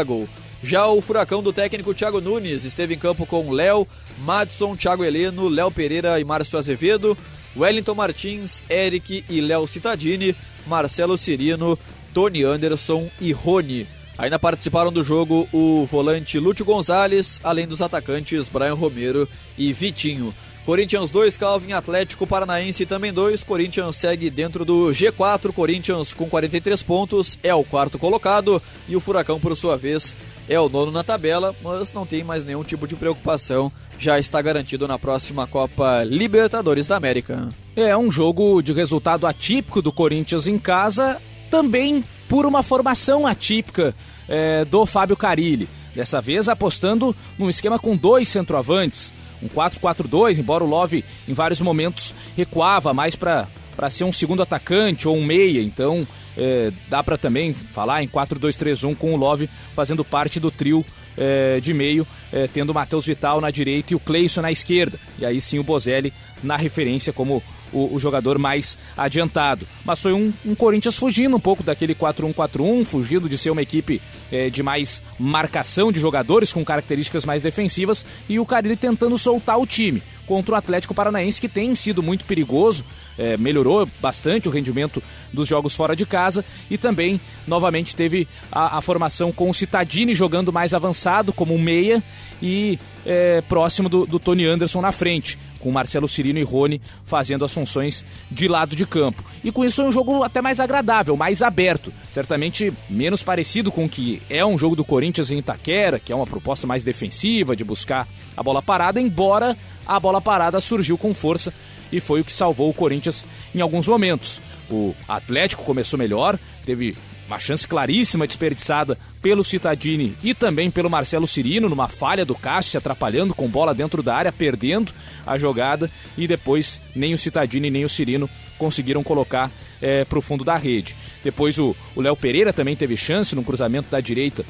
Gol. 0.07 0.29
Já 0.63 0.87
o 0.89 1.01
furacão 1.01 1.43
do 1.43 1.53
técnico 1.53 1.95
Thiago 1.95 2.21
Nunes 2.21 2.65
esteve 2.65 2.95
em 2.95 2.99
campo 2.99 3.27
com 3.27 3.53
Léo, 3.53 3.87
Madson, 4.19 4.75
Thiago 4.75 5.05
Heleno, 5.05 5.49
Léo 5.49 5.71
Pereira 5.71 6.19
e 6.19 6.25
Márcio 6.25 6.59
Azevedo, 6.59 7.17
Wellington 7.57 7.95
Martins, 7.95 8.63
Eric 8.69 9.25
e 9.29 9.41
Léo 9.41 9.67
Cittadini, 9.67 10.35
Marcelo 10.67 11.17
Cirino, 11.17 11.79
Tony 12.13 12.43
Anderson 12.43 13.11
e 13.21 13.33
Rony. 13.33 13.87
Ainda 14.19 14.39
participaram 14.39 14.93
do 14.93 15.05
jogo 15.05 15.47
o 15.53 15.85
volante 15.85 16.39
Lúcio 16.39 16.65
Gonzalez, 16.65 17.39
além 17.45 17.67
dos 17.67 17.83
atacantes 17.83 18.49
Brian 18.49 18.75
Romero 18.75 19.29
e 19.59 19.73
Vitinho. 19.73 20.33
Corinthians 20.67 21.11
2, 21.11 21.37
Calvin 21.37 21.75
Atlético 21.75 22.27
Paranaense 22.27 22.85
também 22.87 23.13
2. 23.13 23.45
Corinthians 23.45 23.95
segue 23.95 24.29
dentro 24.29 24.65
do 24.65 24.89
G4. 24.89 25.53
Corinthians 25.53 26.13
com 26.13 26.29
43 26.29 26.83
pontos 26.83 27.39
é 27.41 27.55
o 27.55 27.63
quarto 27.63 28.01
colocado. 28.01 28.61
E 28.89 28.97
o 28.97 29.01
Furacão, 29.01 29.39
por 29.39 29.57
sua 29.57 29.77
vez, 29.77 30.13
é 30.49 30.59
o 30.59 30.69
nono 30.69 30.91
na 30.91 31.05
tabela, 31.05 31.55
mas 31.63 31.93
não 31.93 32.05
tem 32.05 32.25
mais 32.25 32.45
nenhum 32.45 32.65
tipo 32.65 32.89
de 32.89 32.97
preocupação. 32.97 33.71
Já 33.97 34.19
está 34.19 34.43
garantido 34.43 34.89
na 34.89 34.99
próxima 34.99 35.47
Copa 35.47 36.03
Libertadores 36.03 36.89
da 36.89 36.97
América. 36.97 37.49
É 37.77 37.97
um 37.97 38.11
jogo 38.11 38.61
de 38.61 38.73
resultado 38.73 39.25
atípico 39.25 39.81
do 39.81 39.93
Corinthians 39.93 40.49
em 40.49 40.59
casa, 40.59 41.23
também 41.49 42.03
por 42.29 42.47
uma 42.47 42.63
formação 42.63 43.27
atípica 43.27 43.95
é, 44.29 44.65
do 44.65 44.85
Fábio 44.87 45.17
Carilli. 45.17 45.69
Dessa 45.95 46.21
vez 46.21 46.49
apostando 46.49 47.17
num 47.39 47.49
esquema 47.49 47.79
com 47.79 47.97
dois 47.97 48.29
centroavantes, 48.29 49.13
um 49.43 49.49
4-4-2, 49.49 50.39
embora 50.39 50.65
o 50.65 50.67
Love 50.67 51.05
em 51.29 51.33
vários 51.33 51.61
momentos 51.61 52.15
recuava 52.37 52.93
mais 52.93 53.17
para 53.17 53.49
ser 53.91 54.05
um 54.05 54.13
segundo 54.13 54.43
atacante 54.43 55.09
ou 55.09 55.17
um 55.17 55.25
meia, 55.25 55.63
então 55.63 56.07
é, 56.37 56.71
dá 56.89 57.03
para 57.03 57.17
também 57.17 57.55
falar 57.73 58.03
em 58.03 58.09
4-2-3-1 58.09 58.97
com 58.97 59.15
o 59.15 59.17
Love 59.17 59.49
fazendo 59.75 60.05
parte 60.05 60.39
do 60.39 60.51
trio 60.51 60.85
é, 61.17 61.61
de 61.61 61.73
meio, 61.73 62.07
é, 62.33 62.47
tendo 62.47 62.71
o 62.71 62.75
Matheus 62.75 63.07
Vital 63.07 63.41
na 63.41 63.51
direita 63.51 63.93
e 63.93 63.97
o 63.97 64.01
Cleison 64.01 64.43
na 64.43 64.53
esquerda. 64.53 64.99
E 65.19 65.25
aí 65.25 65.41
sim 65.41 65.59
o 65.59 65.65
Bozelli 65.65 66.13
na 66.43 66.57
referência 66.57 67.13
como 67.13 67.43
o, 67.73 67.95
o, 67.95 67.99
jogador 67.99 68.39
mais 68.39 68.79
adiantado. 68.97 69.67
Mas 69.85 70.01
foi 70.01 70.13
um, 70.13 70.33
um, 70.45 70.55
Corinthians 70.55 70.97
fugindo 70.97 71.37
um 71.37 71.41
pouco 71.41 71.63
daquele 71.63 71.95
4-1-4-1, 71.95 72.85
fugindo 72.85 73.29
de 73.29 73.37
ser 73.37 73.51
uma 73.51 73.63
equipe 73.63 74.01
é, 74.31 74.51
de 74.51 74.63
mais 74.63 75.03
marcação 75.19 75.91
de 75.91 76.01
jogadores 76.01 76.53
com 76.53 76.65
características 76.65 77.25
mais 77.25 77.43
defensivas 77.43 78.05
e 78.29 78.39
o 78.39 78.47
Carilli 78.47 78.77
tentando 78.77 79.17
soltar 79.19 79.59
o 79.59 79.67
time 79.67 80.03
contra 80.27 80.55
o 80.55 80.59
Atlético 80.59 80.95
Paranaense 80.95 81.41
que 81.41 81.49
tem 81.49 81.75
sido 81.75 82.03
muito 82.03 82.25
perigoso, 82.25 82.85
é, 83.17 83.37
melhorou 83.37 83.89
bastante 84.01 84.49
o 84.49 84.51
rendimento 84.51 85.03
dos 85.33 85.49
jogos 85.49 85.75
fora 85.75 85.95
de 85.95 86.05
casa 86.05 86.45
e 86.71 86.77
também 86.77 87.21
novamente 87.47 87.95
teve 87.95 88.27
a, 88.51 88.79
a 88.79 88.81
formação 88.81 89.33
com 89.33 89.49
o 89.49 89.55
Citadini 89.55 90.15
jogando 90.15 90.53
mais 90.53 90.75
avançado 90.75 91.33
como 91.33 91.55
um 91.55 91.59
meia 91.59 92.03
e 92.43 92.79
é, 93.07 93.41
próximo 93.43 93.89
do, 93.89 94.05
do 94.05 94.19
Tony 94.19 94.45
Anderson 94.45 94.81
na 94.81 94.93
frente 94.93 95.39
com 95.67 95.73
Marcelo 95.73 96.07
Cirino 96.07 96.39
e 96.39 96.45
Rony 96.45 96.81
fazendo 97.05 97.45
as 97.45 97.53
funções 97.53 98.07
de 98.31 98.47
lado 98.47 98.77
de 98.77 98.87
campo. 98.87 99.25
E 99.43 99.51
com 99.51 99.65
isso 99.65 99.83
é 99.83 99.85
um 99.85 99.91
jogo 99.91 100.23
até 100.23 100.41
mais 100.41 100.61
agradável, 100.61 101.17
mais 101.17 101.43
aberto. 101.43 101.93
Certamente 102.13 102.73
menos 102.89 103.21
parecido 103.21 103.73
com 103.73 103.87
o 103.87 103.89
que 103.89 104.23
é 104.31 104.47
um 104.47 104.57
jogo 104.57 104.77
do 104.77 104.85
Corinthians 104.85 105.29
em 105.33 105.39
Itaquera, 105.39 105.99
que 105.99 106.13
é 106.13 106.15
uma 106.15 106.25
proposta 106.25 106.69
mais 106.69 106.85
defensiva, 106.85 107.57
de 107.57 107.65
buscar 107.65 108.07
a 108.37 108.45
bola 108.45 108.63
parada, 108.63 109.01
embora 109.01 109.57
a 109.85 109.99
bola 109.99 110.21
parada 110.21 110.61
surgiu 110.61 110.97
com 110.97 111.13
força 111.13 111.53
e 111.91 111.99
foi 111.99 112.21
o 112.21 112.25
que 112.25 112.33
salvou 112.33 112.71
o 112.71 112.75
Corinthians 112.75 113.27
em 113.53 113.61
alguns 113.61 113.89
momentos. 113.89 114.41
O 114.71 114.95
Atlético 115.09 115.65
começou 115.65 115.99
melhor, 115.99 116.39
teve 116.65 116.95
uma 117.27 117.39
chance 117.39 117.67
claríssima 117.67 118.27
desperdiçada 118.27 118.97
pelo 119.21 119.43
Citadini 119.43 120.17
e 120.23 120.33
também 120.33 120.71
pelo 120.71 120.91
Marcelo 120.91 121.27
Cirino, 121.27 121.69
numa 121.69 121.89
falha 121.89 122.25
do 122.25 122.35
Cássio, 122.35 122.73
se 122.73 122.79
atrapalhando 122.79 123.35
com 123.35 123.49
bola 123.49 123.75
dentro 123.75 124.03
da 124.03 124.15
área, 124.15 124.33
perdendo 124.33 124.93
a 125.27 125.37
jogada. 125.37 125.91
E 126.17 126.27
depois 126.27 126.81
nem 126.95 127.13
o 127.13 127.19
Citadini 127.19 127.71
nem 127.71 127.85
o 127.85 127.89
Cirino 127.89 128.31
conseguiram 128.59 129.03
colocar 129.03 129.51
é, 129.83 130.05
para 130.05 130.19
o 130.19 130.23
fundo 130.23 130.45
da 130.45 130.57
rede. 130.57 130.97
Depois 131.23 131.59
o 131.59 131.75
Léo 131.97 132.17
Pereira 132.17 132.53
também 132.53 132.77
teve 132.77 132.97
chance 132.97 133.35
no 133.35 133.43
cruzamento 133.43 133.89
da 133.91 134.01
direita 134.01 134.45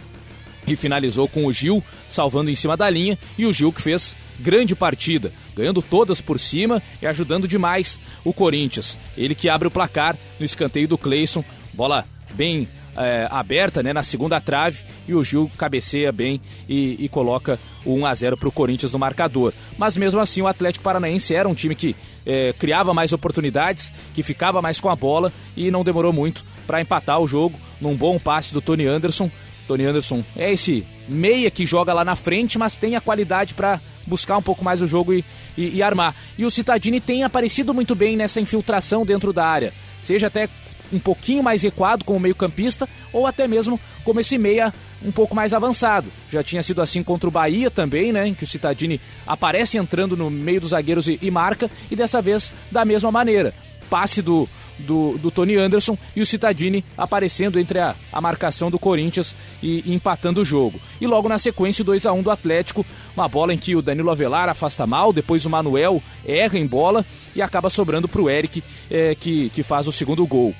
e 0.66 0.74
finalizou 0.74 1.28
com 1.28 1.46
o 1.46 1.52
Gil 1.52 1.82
salvando 2.08 2.50
em 2.50 2.54
cima 2.54 2.76
da 2.76 2.90
linha. 2.90 3.18
E 3.38 3.46
o 3.46 3.52
Gil 3.52 3.72
que 3.72 3.80
fez 3.80 4.16
grande 4.38 4.74
partida, 4.74 5.32
ganhando 5.54 5.80
todas 5.80 6.20
por 6.20 6.38
cima 6.38 6.82
e 7.00 7.06
ajudando 7.06 7.48
demais 7.48 7.98
o 8.24 8.32
Corinthians. 8.32 8.98
Ele 9.16 9.34
que 9.34 9.48
abre 9.48 9.68
o 9.68 9.70
placar 9.70 10.16
no 10.38 10.44
escanteio 10.44 10.88
do 10.88 10.98
Cleison. 10.98 11.44
Bola 11.72 12.06
bem 12.36 12.68
é, 12.96 13.26
aberta 13.30 13.82
né, 13.82 13.92
na 13.92 14.02
segunda 14.02 14.40
trave 14.40 14.82
e 15.06 15.14
o 15.14 15.22
Gil 15.22 15.50
cabeceia 15.56 16.10
bem 16.10 16.40
e, 16.68 17.04
e 17.04 17.08
coloca 17.08 17.58
o 17.84 17.94
1 17.94 18.06
a 18.06 18.14
0 18.14 18.36
para 18.36 18.48
o 18.48 18.52
Corinthians 18.52 18.92
no 18.92 18.98
marcador. 18.98 19.52
Mas 19.76 19.96
mesmo 19.96 20.20
assim 20.20 20.40
o 20.40 20.46
Atlético 20.46 20.84
Paranaense 20.84 21.34
era 21.34 21.48
um 21.48 21.54
time 21.54 21.74
que 21.74 21.94
é, 22.24 22.52
criava 22.52 22.92
mais 22.94 23.12
oportunidades, 23.12 23.92
que 24.14 24.22
ficava 24.22 24.62
mais 24.62 24.80
com 24.80 24.88
a 24.88 24.96
bola 24.96 25.32
e 25.56 25.70
não 25.70 25.84
demorou 25.84 26.12
muito 26.12 26.44
para 26.66 26.80
empatar 26.80 27.20
o 27.20 27.28
jogo 27.28 27.58
num 27.80 27.94
bom 27.94 28.18
passe 28.18 28.52
do 28.52 28.60
Tony 28.60 28.86
Anderson. 28.86 29.30
Tony 29.68 29.84
Anderson 29.84 30.24
é 30.36 30.52
esse 30.52 30.86
meia 31.08 31.50
que 31.50 31.66
joga 31.66 31.92
lá 31.92 32.04
na 32.04 32.16
frente, 32.16 32.58
mas 32.58 32.76
tem 32.76 32.96
a 32.96 33.00
qualidade 33.00 33.54
para 33.54 33.80
buscar 34.06 34.36
um 34.36 34.42
pouco 34.42 34.64
mais 34.64 34.80
o 34.80 34.86
jogo 34.86 35.12
e, 35.12 35.24
e, 35.56 35.76
e 35.76 35.82
armar. 35.82 36.14
E 36.38 36.44
o 36.44 36.50
Citadini 36.50 37.00
tem 37.00 37.24
aparecido 37.24 37.74
muito 37.74 37.94
bem 37.94 38.16
nessa 38.16 38.40
infiltração 38.40 39.04
dentro 39.04 39.32
da 39.32 39.44
área, 39.44 39.72
seja 40.02 40.28
até 40.28 40.48
um 40.92 40.98
pouquinho 40.98 41.42
mais 41.42 41.62
recuado 41.62 42.04
como 42.04 42.20
meio-campista 42.20 42.88
ou 43.12 43.26
até 43.26 43.46
mesmo 43.48 43.78
como 44.04 44.20
esse 44.20 44.38
meia 44.38 44.72
um 45.04 45.12
pouco 45.12 45.34
mais 45.34 45.52
avançado. 45.52 46.08
Já 46.30 46.42
tinha 46.42 46.62
sido 46.62 46.80
assim 46.82 47.02
contra 47.02 47.28
o 47.28 47.32
Bahia 47.32 47.70
também, 47.70 48.12
né? 48.12 48.26
Em 48.26 48.34
que 48.34 48.44
o 48.44 48.46
Citadini 48.46 49.00
aparece 49.26 49.78
entrando 49.78 50.16
no 50.16 50.30
meio 50.30 50.60
dos 50.60 50.70
zagueiros 50.70 51.08
e, 51.08 51.18
e 51.20 51.30
marca, 51.30 51.70
e 51.90 51.96
dessa 51.96 52.22
vez 52.22 52.52
da 52.70 52.84
mesma 52.84 53.10
maneira. 53.10 53.54
Passe 53.88 54.20
do, 54.20 54.48
do, 54.78 55.16
do, 55.18 55.30
Tony 55.30 55.56
Anderson 55.56 55.96
e 56.14 56.20
o 56.20 56.26
Citadini 56.26 56.84
aparecendo 56.96 57.58
entre 57.58 57.78
a, 57.78 57.94
a 58.12 58.20
marcação 58.20 58.70
do 58.70 58.78
Corinthians 58.78 59.36
e, 59.62 59.82
e, 59.86 59.94
empatando 59.94 60.40
o 60.40 60.44
jogo. 60.44 60.80
E 61.00 61.06
logo 61.06 61.28
na 61.28 61.38
sequência, 61.38 61.82
o 61.82 61.84
2 61.84 62.06
a 62.06 62.12
1 62.12 62.22
do 62.22 62.30
Atlético, 62.30 62.84
uma 63.16 63.28
bola 63.28 63.54
em 63.54 63.58
que 63.58 63.76
o 63.76 63.82
Danilo 63.82 64.10
Avelar 64.10 64.48
afasta 64.48 64.86
mal, 64.86 65.12
depois 65.12 65.46
o 65.46 65.50
Manuel 65.50 66.02
erra 66.24 66.58
em 66.58 66.66
bola 66.66 67.04
e 67.34 67.42
acaba 67.42 67.70
sobrando 67.70 68.08
para 68.08 68.22
o 68.22 68.30
Eric, 68.30 68.62
é, 68.90 69.14
que, 69.14 69.50
que 69.50 69.62
faz 69.62 69.86
o 69.86 69.92
segundo 69.92 70.26
gol. 70.26 70.54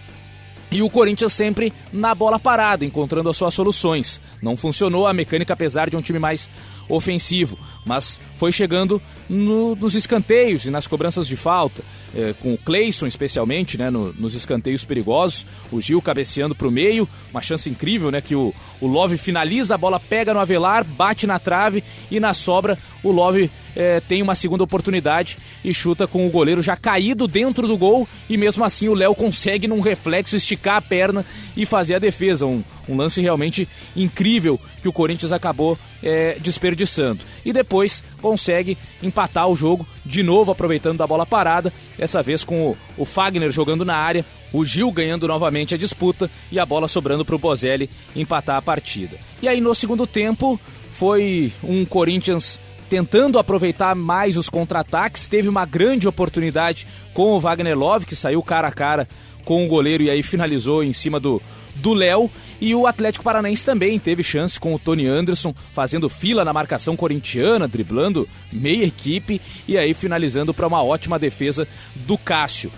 E 0.71 0.83
o 0.83 0.91
Corinthians 0.91 1.33
sempre 1.33 1.73
na 1.93 2.14
bola 2.14 2.39
parada, 2.39 2.85
encontrando 2.85 3.29
as 3.29 3.37
suas 3.37 3.55
soluções. 3.55 4.21
Não 4.43 4.57
funcionou 4.57 5.07
a 5.07 5.12
mecânica, 5.12 5.53
apesar 5.53 5.89
de 5.89 5.97
um 5.97 6.03
time 6.03 6.19
mais 6.19 6.51
ofensivo, 6.89 7.59
mas 7.85 8.21
foi 8.37 8.53
chegando 8.53 9.01
no, 9.29 9.75
nos 9.77 9.95
escanteios 9.95 10.67
e 10.67 10.71
nas 10.71 10.87
cobranças 10.87 11.27
de 11.27 11.37
falta, 11.37 11.83
é, 12.17 12.33
com 12.33 12.55
o 12.55 12.59
Cleison 12.59 13.07
especialmente, 13.07 13.77
né, 13.77 13.91
no, 13.91 14.12
nos 14.14 14.35
escanteios 14.35 14.85
perigosos, 14.85 15.47
o 15.71 15.81
Gil 15.81 16.01
cabeceando 16.01 16.55
para 16.55 16.67
o 16.67 16.71
meio, 16.71 17.09
uma 17.31 17.43
chance 17.43 17.69
incrível, 17.69 18.11
né, 18.11 18.21
que 18.21 18.35
o, 18.35 18.55
o 18.81 18.87
Love 18.87 19.19
finaliza, 19.19 19.75
a 19.75 19.79
bola 19.79 20.01
pega 20.01 20.33
no 20.33 20.41
Avelar, 20.41 20.85
bate 20.85 21.27
na 21.27 21.39
trave 21.39 21.85
e 22.11 22.19
na 22.19 22.33
sobra 22.33 22.79
o 23.03 23.12
Love 23.12 23.51
é, 23.77 24.01
tem 24.01 24.23
uma 24.23 24.35
segunda 24.35 24.64
oportunidade 24.64 25.37
e 25.62 25.73
chuta 25.73 26.07
com 26.07 26.27
o 26.27 26.31
goleiro 26.31 26.62
já 26.62 26.77
caído 26.77 27.29
dentro 27.29 27.69
do 27.69 27.77
gol. 27.77 28.09
E 28.29 28.37
mesmo 28.37 28.64
assim 28.64 28.89
o 28.89 28.95
Léo 28.95 29.14
consegue 29.14 29.69
num 29.69 29.81
reflexo 29.81 30.35
esticar 30.35 30.77
a 30.77 30.81
perna 30.81 31.25
e 31.55 31.67
fazer 31.67 31.97
a 31.97 31.99
defesa, 31.99 32.47
um, 32.47 32.64
um 32.89 32.97
lance 32.97 33.21
realmente 33.21 33.69
incrível 33.95 34.59
que 34.81 34.89
o 34.89 34.93
Corinthians 34.93 35.31
acabou 35.31 35.79
é, 36.03 36.39
desperdiçando. 36.41 37.21
E 37.45 37.53
depois 37.53 38.03
consegue 38.23 38.79
empatar 39.03 39.47
o 39.49 39.55
jogo, 39.55 39.87
de 40.07 40.22
novo 40.22 40.52
aproveitando 40.52 40.98
da 40.98 41.07
bola 41.07 41.26
parada, 41.26 41.72
dessa 41.98 42.22
vez 42.22 42.44
com 42.44 42.70
o, 42.70 42.76
o 42.96 43.04
Fagner 43.04 43.50
jogando 43.50 43.84
na 43.84 43.96
área, 43.96 44.24
o 44.52 44.64
Gil 44.64 44.90
ganhando 44.92 45.26
novamente 45.26 45.74
a 45.74 45.78
disputa 45.78 46.30
e 46.50 46.59
a 46.59 46.64
bola 46.64 46.88
sobrando 46.88 47.24
para 47.24 47.34
o 47.34 47.38
Bozelli 47.38 47.90
empatar 48.14 48.57
a 48.57 48.62
partida. 48.62 49.18
E 49.42 49.48
aí 49.48 49.61
no 49.61 49.74
segundo 49.74 50.07
tempo 50.07 50.59
foi 50.92 51.52
um 51.62 51.84
Corinthians 51.84 52.61
tentando 52.88 53.38
aproveitar 53.38 53.96
mais 53.96 54.36
os 54.36 54.48
contra-ataques, 54.48 55.26
teve 55.26 55.48
uma 55.48 55.66
grande 55.66 56.07
oportunidade 56.07 56.86
com 57.12 57.32
o 57.32 57.40
Wagner 57.40 57.76
Love, 57.76 58.07
que 58.07 58.14
saiu 58.14 58.40
cara 58.42 58.68
a 58.68 58.72
cara 58.72 59.09
com 59.47 59.64
o 59.64 59.68
goleiro 59.68 60.03
e 60.03 60.11
aí 60.11 60.24
finalizou 60.24 60.82
em 60.82 60.92
cima 60.92 61.18
do, 61.18 61.40
do 61.76 61.94
Léo. 61.94 62.28
E 62.61 62.74
o 62.74 62.86
Atlético 62.86 63.24
Paranaense 63.24 63.64
também 63.64 63.99
teve 63.99 64.22
chance 64.22 64.59
com 64.59 64.74
o 64.74 64.78
Tony 64.78 65.07
Anderson, 65.07 65.55
fazendo 65.72 66.09
fila 66.09 66.44
na 66.44 66.53
marcação 66.53 66.97
corintiana, 66.97 67.68
driblando 67.68 68.28
meia 68.53 68.84
equipe 68.84 69.40
e 69.68 69.78
aí 69.78 69.94
finalizando 69.94 70.53
para 70.53 70.66
uma 70.66 70.82
ótima 70.82 71.18
defesa 71.18 71.66
do 71.94 72.18
Cássio. 72.18 72.72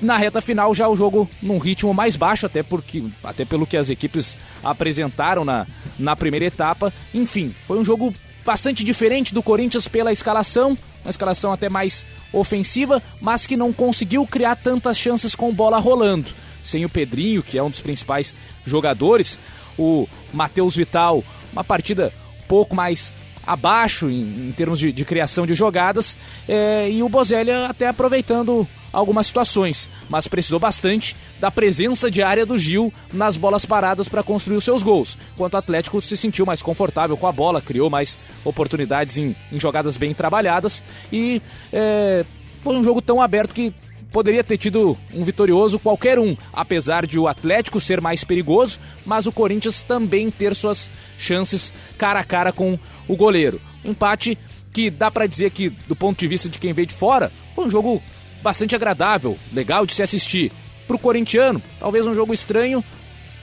Na 0.00 0.16
reta 0.16 0.40
final 0.40 0.74
já 0.74 0.88
o 0.88 0.96
jogo 0.96 1.30
num 1.40 1.58
ritmo 1.58 1.94
mais 1.94 2.16
baixo, 2.16 2.46
até 2.46 2.62
porque 2.62 3.04
até 3.22 3.44
pelo 3.44 3.66
que 3.66 3.76
as 3.76 3.88
equipes 3.88 4.36
apresentaram 4.64 5.44
na, 5.44 5.66
na 5.98 6.16
primeira 6.16 6.46
etapa. 6.46 6.92
Enfim, 7.14 7.54
foi 7.66 7.78
um 7.78 7.84
jogo 7.84 8.12
bastante 8.44 8.82
diferente 8.82 9.32
do 9.32 9.42
Corinthians 9.42 9.86
pela 9.86 10.10
escalação, 10.10 10.76
uma 11.04 11.10
escalação 11.10 11.52
até 11.52 11.68
mais 11.68 12.06
ofensiva, 12.32 13.02
mas 13.20 13.46
que 13.46 13.56
não 13.56 13.72
conseguiu 13.72 14.26
criar 14.26 14.56
tantas 14.56 14.98
chances 14.98 15.34
com 15.34 15.52
bola 15.52 15.78
rolando 15.78 16.30
sem 16.62 16.84
o 16.84 16.88
Pedrinho, 16.88 17.42
que 17.42 17.58
é 17.58 17.62
um 17.62 17.70
dos 17.70 17.80
principais 17.80 18.34
jogadores. 18.64 19.40
O 19.78 20.08
Matheus 20.32 20.76
Vital, 20.76 21.24
uma 21.52 21.64
partida 21.64 22.12
pouco 22.46 22.74
mais 22.74 23.12
abaixo 23.50 24.08
em, 24.08 24.48
em 24.48 24.52
termos 24.52 24.78
de, 24.78 24.92
de, 24.92 25.04
criação 25.04 25.44
de 25.44 25.54
jogadas, 25.54 26.16
é, 26.48 26.88
e 26.88 27.02
o 27.02 27.08
Bozelli 27.08 27.50
até 27.50 27.88
aproveitando 27.88 28.64
algumas 28.92 29.26
situações, 29.26 29.90
mas 30.08 30.28
precisou 30.28 30.60
bastante 30.60 31.16
da 31.40 31.50
presença 31.50 32.08
diária 32.08 32.46
do 32.46 32.56
Gil 32.56 32.92
nas 33.12 33.36
bolas 33.36 33.66
paradas 33.66 34.08
para 34.08 34.22
construir 34.22 34.56
os 34.56 34.62
seus 34.62 34.84
gols. 34.84 35.18
Enquanto 35.34 35.54
o 35.54 35.56
Atlético 35.56 36.00
se 36.00 36.16
sentiu 36.16 36.46
mais 36.46 36.62
confortável 36.62 37.16
com 37.16 37.26
a 37.26 37.32
bola, 37.32 37.60
criou 37.60 37.90
mais 37.90 38.16
oportunidades 38.44 39.18
em, 39.18 39.34
em 39.50 39.58
jogadas 39.58 39.96
bem 39.96 40.14
trabalhadas 40.14 40.84
e 41.12 41.42
é, 41.72 42.24
foi 42.62 42.76
um 42.76 42.84
jogo 42.84 43.02
tão 43.02 43.20
aberto 43.20 43.52
que 43.52 43.74
poderia 44.12 44.44
ter 44.44 44.58
tido 44.58 44.96
um 45.12 45.22
vitorioso 45.22 45.78
qualquer 45.78 46.18
um, 46.18 46.36
apesar 46.52 47.06
de 47.06 47.18
o 47.18 47.26
Atlético 47.26 47.80
ser 47.80 48.00
mais 48.00 48.24
perigoso, 48.24 48.78
mas 49.04 49.26
o 49.26 49.32
Corinthians 49.32 49.82
também 49.82 50.30
ter 50.30 50.54
suas 50.54 50.90
chances 51.18 51.72
cara 51.96 52.20
a 52.20 52.24
cara 52.24 52.52
com 52.52 52.78
o 53.10 53.16
goleiro. 53.16 53.60
Um 53.84 53.90
empate 53.90 54.38
que 54.72 54.88
dá 54.88 55.10
para 55.10 55.26
dizer 55.26 55.50
que, 55.50 55.68
do 55.68 55.96
ponto 55.96 56.18
de 56.18 56.28
vista 56.28 56.48
de 56.48 56.58
quem 56.60 56.72
veio 56.72 56.86
de 56.86 56.94
fora, 56.94 57.32
foi 57.54 57.64
um 57.64 57.70
jogo 57.70 58.00
bastante 58.40 58.76
agradável, 58.76 59.36
legal 59.52 59.84
de 59.84 59.94
se 59.94 60.02
assistir. 60.02 60.52
Para 60.86 60.94
o 60.94 60.98
corintiano, 60.98 61.60
talvez 61.78 62.06
um 62.06 62.14
jogo 62.14 62.32
estranho, 62.32 62.84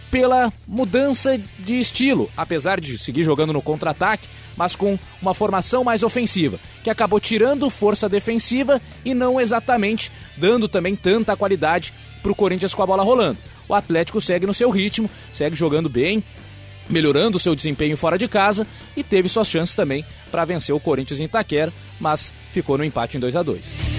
pela 0.09 0.53
mudança 0.65 1.37
de 1.59 1.79
estilo, 1.79 2.29
apesar 2.37 2.79
de 2.79 2.97
seguir 2.97 3.23
jogando 3.23 3.51
no 3.51 3.61
contra-ataque, 3.61 4.27
mas 4.55 4.73
com 4.73 4.97
uma 5.21 5.33
formação 5.33 5.83
mais 5.83 6.01
ofensiva, 6.01 6.57
que 6.81 6.89
acabou 6.89 7.19
tirando 7.19 7.69
força 7.69 8.07
defensiva 8.07 8.81
e 9.03 9.13
não 9.13 9.39
exatamente 9.39 10.09
dando 10.37 10.69
também 10.69 10.95
tanta 10.95 11.35
qualidade 11.35 11.93
para 12.21 12.31
o 12.31 12.35
Corinthians 12.35 12.73
com 12.73 12.83
a 12.83 12.87
bola 12.87 13.03
rolando. 13.03 13.37
O 13.67 13.73
Atlético 13.73 14.21
segue 14.21 14.47
no 14.47 14.53
seu 14.53 14.69
ritmo, 14.69 15.09
segue 15.33 15.57
jogando 15.57 15.89
bem, 15.89 16.23
melhorando 16.89 17.39
seu 17.39 17.55
desempenho 17.55 17.97
fora 17.97 18.17
de 18.17 18.27
casa 18.27 18.65
e 18.95 19.03
teve 19.03 19.29
suas 19.29 19.47
chances 19.47 19.75
também 19.75 20.05
para 20.31 20.45
vencer 20.45 20.73
o 20.73 20.79
Corinthians 20.79 21.19
em 21.19 21.25
Itaquera, 21.25 21.73
mas 21.99 22.33
ficou 22.51 22.77
no 22.77 22.83
empate 22.83 23.17
em 23.17 23.19
2 23.19 23.35
a 23.35 23.43
2 23.43 23.97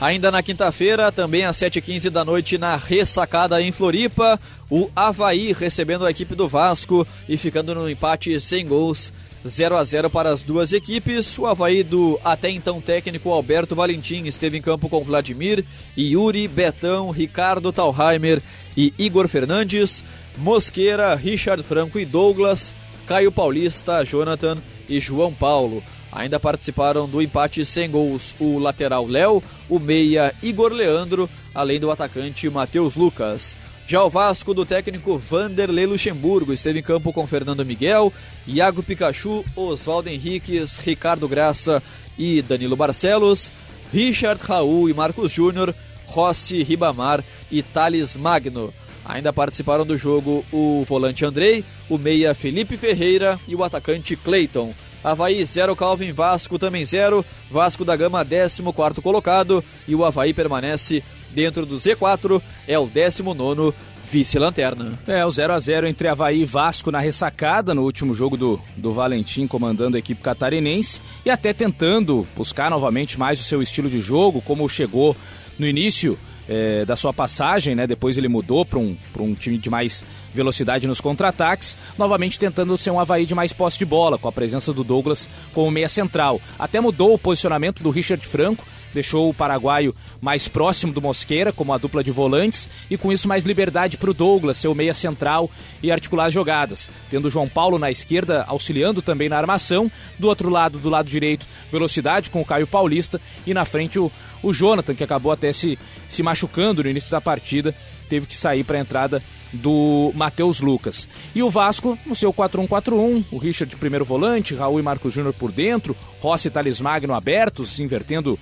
Ainda 0.00 0.30
na 0.30 0.42
quinta-feira, 0.42 1.12
também 1.12 1.44
às 1.44 1.58
7h15 1.58 2.08
da 2.08 2.24
noite, 2.24 2.56
na 2.56 2.74
ressacada 2.74 3.60
em 3.60 3.70
Floripa, 3.70 4.40
o 4.70 4.88
Havaí 4.96 5.52
recebendo 5.52 6.06
a 6.06 6.10
equipe 6.10 6.34
do 6.34 6.48
Vasco 6.48 7.06
e 7.28 7.36
ficando 7.36 7.74
no 7.74 7.88
empate 7.88 8.40
sem 8.40 8.66
gols. 8.66 9.12
0 9.46 9.76
a 9.76 9.84
0 9.84 10.10
para 10.10 10.30
as 10.30 10.42
duas 10.42 10.72
equipes. 10.72 11.38
O 11.38 11.46
Havaí 11.46 11.82
do 11.82 12.18
até 12.24 12.50
então 12.50 12.80
técnico 12.80 13.30
Alberto 13.30 13.74
Valentim 13.74 14.24
esteve 14.24 14.58
em 14.58 14.62
campo 14.62 14.88
com 14.88 15.04
Vladimir, 15.04 15.64
Yuri, 15.96 16.46
Betão, 16.46 17.10
Ricardo 17.10 17.72
Talheimer 17.72 18.42
e 18.76 18.92
Igor 18.98 19.28
Fernandes, 19.28 20.04
Mosqueira, 20.38 21.14
Richard 21.14 21.62
Franco 21.62 21.98
e 21.98 22.04
Douglas, 22.04 22.72
Caio 23.06 23.32
Paulista, 23.32 24.04
Jonathan 24.04 24.58
e 24.88 25.00
João 25.00 25.32
Paulo. 25.32 25.82
Ainda 26.12 26.40
participaram 26.40 27.08
do 27.08 27.22
empate 27.22 27.64
sem 27.64 27.90
gols 27.90 28.34
o 28.40 28.58
lateral 28.58 29.06
Léo, 29.06 29.42
o 29.68 29.78
meia 29.78 30.34
Igor 30.42 30.72
Leandro, 30.72 31.28
além 31.54 31.78
do 31.78 31.90
atacante 31.90 32.48
Matheus 32.50 32.96
Lucas. 32.96 33.56
Já 33.86 34.04
o 34.04 34.10
Vasco 34.10 34.54
do 34.54 34.64
técnico 34.64 35.18
Vanderlei 35.18 35.84
Luxemburgo 35.86 36.52
esteve 36.52 36.78
em 36.78 36.82
campo 36.82 37.12
com 37.12 37.26
Fernando 37.26 37.66
Miguel, 37.66 38.12
Iago 38.46 38.82
Pikachu, 38.82 39.44
Oswaldo 39.56 40.08
Henriques, 40.08 40.76
Ricardo 40.76 41.26
Graça 41.26 41.82
e 42.16 42.40
Danilo 42.40 42.76
Barcelos, 42.76 43.50
Richard 43.92 44.40
Raul 44.44 44.88
e 44.88 44.94
Marcos 44.94 45.32
Júnior, 45.32 45.74
Rossi 46.06 46.62
Ribamar 46.62 47.24
e 47.50 47.62
Thales 47.62 48.14
Magno. 48.14 48.72
Ainda 49.04 49.32
participaram 49.32 49.84
do 49.84 49.96
jogo 49.96 50.44
o 50.52 50.84
volante 50.86 51.24
Andrei, 51.24 51.64
o 51.88 51.98
meia 51.98 52.34
Felipe 52.34 52.76
Ferreira 52.76 53.38
e 53.48 53.54
o 53.54 53.64
atacante 53.64 54.16
Clayton. 54.16 54.72
Havaí 55.02 55.42
0, 55.42 55.74
Calvin 55.74 56.12
Vasco 56.12 56.58
também 56.58 56.84
0. 56.84 57.24
Vasco 57.50 57.84
da 57.84 57.96
Gama 57.96 58.24
14 58.24 58.62
colocado 59.02 59.64
e 59.88 59.94
o 59.94 60.04
Havaí 60.04 60.34
permanece 60.34 61.02
dentro 61.30 61.64
do 61.64 61.76
Z4, 61.76 62.42
é 62.66 62.78
o 62.78 62.86
19 62.86 63.72
vice-lanterna. 64.10 64.92
É, 65.06 65.24
o 65.24 65.30
0 65.30 65.52
a 65.52 65.58
0 65.58 65.86
entre 65.86 66.08
Havaí 66.08 66.42
e 66.42 66.44
Vasco 66.44 66.90
na 66.90 66.98
ressacada 66.98 67.72
no 67.72 67.82
último 67.82 68.12
jogo 68.12 68.36
do, 68.36 68.60
do 68.76 68.92
Valentim 68.92 69.46
comandando 69.46 69.96
a 69.96 70.00
equipe 70.00 70.20
catarinense 70.20 71.00
e 71.24 71.30
até 71.30 71.52
tentando 71.52 72.26
buscar 72.36 72.70
novamente 72.70 73.18
mais 73.18 73.40
o 73.40 73.44
seu 73.44 73.62
estilo 73.62 73.88
de 73.88 74.00
jogo, 74.00 74.42
como 74.42 74.68
chegou 74.68 75.16
no 75.58 75.66
início 75.66 76.18
é, 76.50 76.84
da 76.84 76.96
sua 76.96 77.12
passagem, 77.12 77.76
né? 77.76 77.86
Depois 77.86 78.18
ele 78.18 78.26
mudou 78.26 78.66
para 78.66 78.80
um, 78.80 78.96
um 79.20 79.34
time 79.34 79.56
de 79.56 79.70
mais 79.70 80.04
velocidade 80.34 80.84
nos 80.84 81.00
contra-ataques, 81.00 81.76
novamente 81.96 82.40
tentando 82.40 82.76
ser 82.76 82.90
um 82.90 82.98
Havaí 82.98 83.24
de 83.24 83.36
mais 83.36 83.52
posse 83.52 83.78
de 83.78 83.84
bola, 83.84 84.18
com 84.18 84.26
a 84.26 84.32
presença 84.32 84.72
do 84.72 84.82
Douglas 84.82 85.28
como 85.54 85.70
meia 85.70 85.88
central. 85.88 86.40
Até 86.58 86.80
mudou 86.80 87.14
o 87.14 87.18
posicionamento 87.18 87.84
do 87.84 87.90
Richard 87.90 88.26
Franco, 88.26 88.66
deixou 88.92 89.30
o 89.30 89.34
paraguaio 89.34 89.94
mais 90.20 90.48
próximo 90.48 90.92
do 90.92 91.00
Mosqueira, 91.00 91.52
como 91.52 91.72
a 91.72 91.78
dupla 91.78 92.02
de 92.02 92.10
volantes, 92.10 92.68
e 92.90 92.96
com 92.96 93.12
isso 93.12 93.28
mais 93.28 93.44
liberdade 93.44 93.96
para 93.96 94.10
o 94.10 94.14
Douglas, 94.14 94.58
seu 94.58 94.74
meia 94.74 94.92
central 94.92 95.48
e 95.80 95.92
articular 95.92 96.26
as 96.26 96.34
jogadas. 96.34 96.90
Tendo 97.08 97.28
o 97.28 97.30
João 97.30 97.48
Paulo 97.48 97.78
na 97.78 97.92
esquerda, 97.92 98.44
auxiliando 98.48 99.00
também 99.00 99.28
na 99.28 99.38
armação, 99.38 99.90
do 100.18 100.26
outro 100.26 100.50
lado, 100.50 100.78
do 100.78 100.88
lado 100.88 101.08
direito, 101.08 101.46
velocidade 101.70 102.28
com 102.28 102.40
o 102.40 102.44
Caio 102.44 102.66
Paulista, 102.66 103.20
e 103.46 103.54
na 103.54 103.64
frente 103.64 104.00
o, 104.00 104.10
o 104.42 104.52
Jonathan, 104.52 104.94
que 104.94 105.04
acabou 105.04 105.32
até 105.32 105.52
se, 105.52 105.78
se 106.08 106.22
machucando 106.22 106.82
no 106.82 106.90
início 106.90 107.10
da 107.10 107.20
partida, 107.20 107.74
teve 108.08 108.26
que 108.26 108.36
sair 108.36 108.64
para 108.64 108.78
a 108.78 108.80
entrada 108.80 109.22
do 109.52 110.12
Matheus 110.14 110.60
Lucas. 110.60 111.08
E 111.34 111.42
o 111.42 111.50
Vasco 111.50 111.98
no 112.06 112.14
seu 112.14 112.32
4-1-4-1, 112.32 113.24
o 113.30 113.38
Richard 113.38 113.74
primeiro 113.76 114.04
volante, 114.04 114.54
Raul 114.54 114.80
e 114.80 114.82
Marcos 114.82 115.12
Júnior 115.12 115.34
por 115.34 115.52
dentro, 115.52 115.96
Rossi 116.20 116.48
e 116.48 116.50
Thales 116.50 116.80
Magno 116.80 117.14
abertos, 117.14 117.78
invertendo 117.78 118.38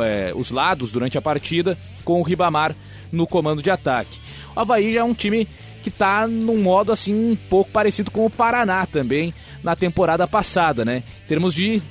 é, 0.00 0.32
os 0.34 0.50
lados 0.50 0.92
durante 0.92 1.18
a 1.18 1.22
partida, 1.22 1.78
com 2.04 2.20
o 2.20 2.22
Ribamar 2.22 2.74
no 3.10 3.26
comando 3.26 3.62
de 3.62 3.70
ataque. 3.70 4.18
O 4.54 4.60
Havaí 4.60 4.92
já 4.92 5.00
é 5.00 5.04
um 5.04 5.14
time 5.14 5.46
que 5.82 5.88
está 5.88 6.26
num 6.26 6.62
modo 6.62 6.92
assim 6.92 7.12
um 7.12 7.36
pouco 7.36 7.70
parecido 7.70 8.10
com 8.10 8.24
o 8.24 8.30
Paraná 8.30 8.86
também 8.86 9.34
na 9.62 9.74
temporada 9.74 10.26
passada, 10.28 10.84
né? 10.84 11.02
Em 11.24 11.28
termos 11.28 11.54
de 11.54 11.82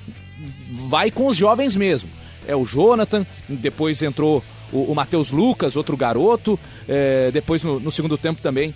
vai 0.71 1.11
com 1.11 1.27
os 1.27 1.35
jovens 1.35 1.75
mesmo. 1.75 2.09
É 2.47 2.55
o 2.55 2.65
Jonathan, 2.65 3.25
depois 3.47 4.01
entrou 4.01 4.43
o, 4.71 4.91
o 4.91 4.95
Matheus 4.95 5.31
Lucas, 5.31 5.75
outro 5.75 5.95
garoto, 5.95 6.59
é, 6.87 7.29
depois 7.31 7.63
no, 7.63 7.79
no, 7.79 7.91
segundo 7.91 8.17
tempo 8.17 8.41
também 8.41 8.73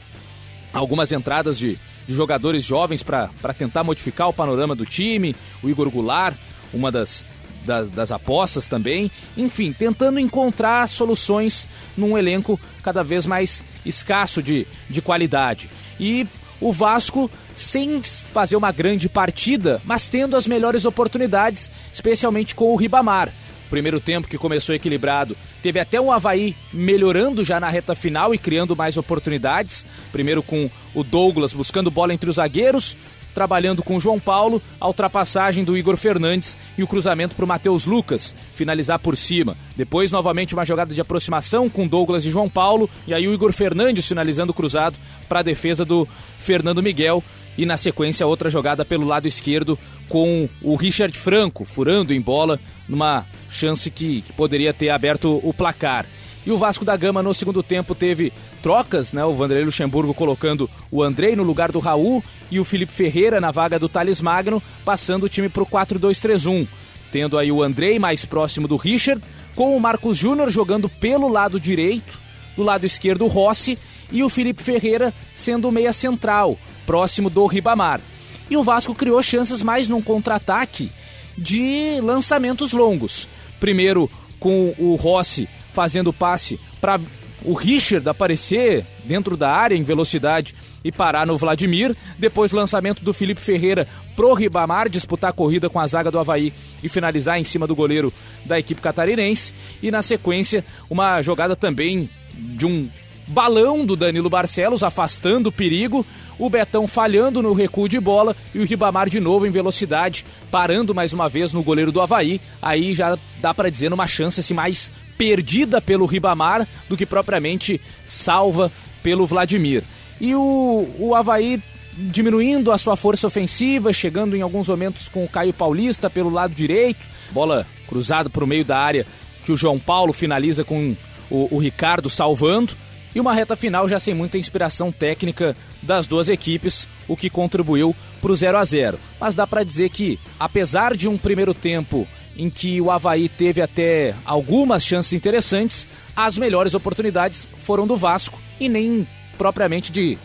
algumas 0.73 1.11
entradas 1.11 1.57
de, 1.57 1.79
de 2.05 2.13
jogadores 2.13 2.63
jovens 2.63 3.01
para 3.01 3.29
tentar 3.57 3.83
modificar 3.83 4.27
o 4.27 4.33
panorama 4.33 4.75
do 4.75 4.85
time, 4.85 5.35
o 5.63 5.69
Igor 5.69 5.89
Goulart, 5.89 6.35
uma 6.73 6.91
das 6.91 7.23
das, 7.65 7.89
das 7.89 8.11
apostas 8.11 8.67
também. 8.67 9.11
Enfim, 9.35 9.73
tentando 9.73 10.19
encontrar 10.19 10.87
soluções 10.87 11.67
num 11.97 12.17
elenco 12.17 12.59
cada 12.83 13.03
vez 13.03 13.25
mais 13.25 13.63
escasso 13.85 14.41
de, 14.41 14.67
de 14.89 15.01
qualidade. 15.01 15.69
E 15.99 16.27
o 16.61 16.71
Vasco 16.71 17.29
sem 17.53 18.01
fazer 18.03 18.55
uma 18.55 18.71
grande 18.71 19.09
partida, 19.09 19.81
mas 19.83 20.07
tendo 20.07 20.35
as 20.35 20.45
melhores 20.45 20.85
oportunidades, 20.85 21.71
especialmente 21.91 22.53
com 22.53 22.71
o 22.71 22.75
Ribamar. 22.75 23.31
Primeiro 23.75 23.99
tempo 23.99 24.29
que 24.29 24.37
começou 24.37 24.73
equilibrado, 24.73 25.35
teve 25.61 25.81
até 25.81 25.99
um 25.99 26.09
Havaí 26.09 26.55
melhorando 26.71 27.43
já 27.43 27.59
na 27.59 27.67
reta 27.67 27.93
final 27.93 28.33
e 28.33 28.37
criando 28.37 28.73
mais 28.73 28.95
oportunidades. 28.95 29.85
Primeiro 30.13 30.41
com 30.41 30.69
o 30.93 31.03
Douglas 31.03 31.51
buscando 31.51 31.91
bola 31.91 32.13
entre 32.13 32.29
os 32.29 32.37
zagueiros, 32.37 32.95
trabalhando 33.33 33.83
com 33.83 33.97
o 33.97 33.99
João 33.99 34.17
Paulo, 34.17 34.61
a 34.79 34.87
ultrapassagem 34.87 35.65
do 35.65 35.77
Igor 35.77 35.97
Fernandes 35.97 36.57
e 36.77 36.83
o 36.83 36.87
cruzamento 36.87 37.35
para 37.35 37.43
o 37.43 37.47
Matheus 37.49 37.85
Lucas, 37.85 38.33
finalizar 38.53 38.97
por 38.97 39.17
cima. 39.17 39.57
Depois, 39.75 40.09
novamente, 40.09 40.53
uma 40.53 40.63
jogada 40.63 40.95
de 40.95 41.01
aproximação 41.01 41.69
com 41.69 41.85
Douglas 41.85 42.25
e 42.25 42.31
João 42.31 42.49
Paulo, 42.49 42.89
e 43.05 43.13
aí 43.13 43.27
o 43.27 43.33
Igor 43.33 43.51
Fernandes 43.51 44.07
finalizando 44.07 44.53
cruzado 44.53 44.95
para 45.27 45.41
a 45.41 45.43
defesa 45.43 45.83
do 45.83 46.07
Fernando 46.39 46.81
Miguel. 46.81 47.21
E 47.57 47.65
na 47.65 47.77
sequência, 47.77 48.27
outra 48.27 48.49
jogada 48.49 48.83
pelo 48.83 49.05
lado 49.05 49.27
esquerdo 49.27 49.77
com 50.09 50.49
o 50.61 50.75
Richard 50.75 51.17
Franco 51.17 51.63
furando 51.63 52.13
em 52.13 52.21
bola 52.21 52.59
numa 52.87 53.25
chance 53.49 53.89
que, 53.89 54.21
que 54.21 54.33
poderia 54.33 54.73
ter 54.73 54.89
aberto 54.89 55.39
o 55.43 55.53
placar. 55.53 56.05
E 56.45 56.51
o 56.51 56.57
Vasco 56.57 56.85
da 56.85 56.95
Gama 56.95 57.23
no 57.23 57.33
segundo 57.33 57.63
tempo 57.63 57.95
teve 57.95 58.31
trocas, 58.61 59.13
né? 59.13 59.25
O 59.25 59.33
Vanderlei 59.33 59.65
Luxemburgo 59.65 60.13
colocando 60.13 60.69
o 60.91 61.01
Andrei 61.01 61.35
no 61.35 61.41
lugar 61.41 61.71
do 61.71 61.79
Raul 61.79 62.23
e 62.51 62.59
o 62.59 62.65
Felipe 62.65 62.93
Ferreira 62.93 63.41
na 63.41 63.49
vaga 63.49 63.79
do 63.79 63.89
Thales 63.89 64.21
Magno, 64.21 64.61
passando 64.83 65.23
o 65.23 65.29
time 65.29 65.49
para 65.49 65.63
o 65.63 65.65
4-2-3-1. 65.65 66.67
Tendo 67.11 67.37
aí 67.37 67.51
o 67.51 67.63
Andrei 67.63 67.97
mais 67.97 68.25
próximo 68.25 68.67
do 68.67 68.75
Richard, 68.75 69.23
com 69.55 69.75
o 69.75 69.79
Marcos 69.79 70.17
Júnior 70.17 70.51
jogando 70.51 70.87
pelo 70.87 71.27
lado 71.27 71.59
direito, 71.59 72.19
do 72.55 72.61
lado 72.61 72.85
esquerdo 72.85 73.25
o 73.25 73.27
Rossi 73.27 73.77
e 74.11 74.23
o 74.23 74.29
Felipe 74.29 74.61
Ferreira 74.61 75.11
sendo 75.33 75.71
meia 75.71 75.91
central, 75.91 76.59
próximo 76.85 77.29
do 77.29 77.45
Ribamar. 77.45 78.01
E 78.49 78.55
o 78.55 78.63
Vasco 78.63 78.93
criou 78.93 79.21
chances 79.23 79.61
mais 79.61 79.87
num 79.87 80.01
contra-ataque 80.01 80.91
de 81.37 81.99
lançamentos 82.01 82.71
longos. 82.71 83.27
Primeiro 83.59 84.09
com 84.39 84.73
o 84.77 84.95
Rossi 84.95 85.49
fazendo 85.73 86.13
passe 86.13 86.59
para 86.79 86.99
o 87.43 87.53
Richard 87.53 88.07
aparecer 88.07 88.85
dentro 89.03 89.35
da 89.35 89.51
área 89.51 89.75
em 89.75 89.83
velocidade 89.83 90.55
e 90.83 90.91
parar 90.91 91.25
no 91.25 91.37
Vladimir. 91.37 91.95
Depois 92.17 92.51
lançamento 92.51 93.03
do 93.03 93.13
Felipe 93.13 93.41
Ferreira 93.41 93.87
pro 94.15 94.33
Ribamar, 94.33 94.87
disputar 94.89 95.31
a 95.31 95.33
corrida 95.33 95.69
com 95.69 95.79
a 95.79 95.87
zaga 95.87 96.11
do 96.11 96.19
Havaí 96.19 96.53
e 96.83 96.89
finalizar 96.89 97.39
em 97.39 97.43
cima 97.43 97.67
do 97.67 97.75
goleiro 97.75 98.13
da 98.45 98.59
equipe 98.59 98.81
catarinense. 98.81 99.53
E 99.81 99.91
na 99.91 100.01
sequência, 100.01 100.63
uma 100.89 101.21
jogada 101.21 101.55
também 101.55 102.09
de 102.33 102.65
um 102.65 102.89
balão 103.27 103.85
do 103.85 103.95
Danilo 103.95 104.29
Barcelos, 104.29 104.83
afastando 104.83 105.49
o 105.49 105.51
perigo, 105.51 106.05
o 106.37 106.49
Betão 106.49 106.87
falhando 106.87 107.41
no 107.41 107.53
recuo 107.53 107.87
de 107.87 107.99
bola 107.99 108.35
e 108.53 108.59
o 108.59 108.65
Ribamar 108.65 109.09
de 109.09 109.19
novo 109.19 109.45
em 109.45 109.51
velocidade, 109.51 110.25
parando 110.51 110.93
mais 110.93 111.13
uma 111.13 111.29
vez 111.29 111.53
no 111.53 111.63
goleiro 111.63 111.91
do 111.91 112.01
Havaí. 112.01 112.41
Aí 112.61 112.93
já 112.93 113.17
dá 113.41 113.53
para 113.53 113.69
dizer 113.69 113.91
uma 113.93 114.07
chance 114.07 114.39
assim, 114.39 114.53
mais 114.53 114.91
perdida 115.17 115.81
pelo 115.81 116.05
Ribamar 116.05 116.67
do 116.89 116.97
que 116.97 117.05
propriamente 117.05 117.79
salva 118.05 118.71
pelo 119.01 119.25
Vladimir. 119.25 119.83
E 120.19 120.33
o, 120.35 120.87
o 120.99 121.15
Havaí 121.15 121.61
diminuindo 121.97 122.71
a 122.71 122.77
sua 122.77 122.95
força 122.95 123.27
ofensiva, 123.27 123.93
chegando 123.93 124.35
em 124.35 124.41
alguns 124.41 124.67
momentos 124.67 125.07
com 125.07 125.23
o 125.23 125.29
Caio 125.29 125.53
Paulista 125.53 126.09
pelo 126.09 126.29
lado 126.29 126.53
direito, 126.53 126.99
bola 127.31 127.65
cruzada 127.87 128.29
para 128.29 128.43
o 128.43 128.47
meio 128.47 128.65
da 128.65 128.77
área 128.77 129.05
que 129.45 129.51
o 129.51 129.57
João 129.57 129.79
Paulo 129.79 130.11
finaliza 130.11 130.63
com 130.63 130.95
o, 131.29 131.55
o 131.55 131.59
Ricardo 131.59 132.09
salvando 132.09 132.75
e 133.15 133.19
uma 133.19 133.33
reta 133.33 133.55
final 133.55 133.87
já 133.87 133.97
sem 133.97 134.13
muita 134.13 134.37
inspiração 134.37 134.91
técnica 134.91 135.55
das 135.81 136.05
duas 136.05 136.27
equipes, 136.27 136.85
o 137.07 137.15
que 137.15 137.29
contribuiu 137.29 137.95
para 138.21 138.31
o 138.31 138.35
0 138.35 138.57
a 138.57 138.65
0. 138.65 138.99
Mas 139.19 139.33
dá 139.33 139.47
para 139.47 139.63
dizer 139.63 139.89
que, 139.89 140.19
apesar 140.37 140.95
de 140.95 141.07
um 141.07 141.17
primeiro 141.17 141.53
tempo 141.53 142.05
em 142.37 142.49
que 142.49 142.81
o 142.81 142.91
Havaí 142.91 143.29
teve 143.29 143.61
até 143.61 144.13
algumas 144.25 144.83
chances 144.83 145.13
interessantes, 145.13 145.87
as 146.13 146.37
melhores 146.37 146.73
oportunidades 146.73 147.47
foram 147.63 147.87
do 147.87 147.95
Vasco 147.95 148.37
e 148.59 148.67
nem 148.67 149.07
propriamente 149.37 149.91
de 149.91 150.17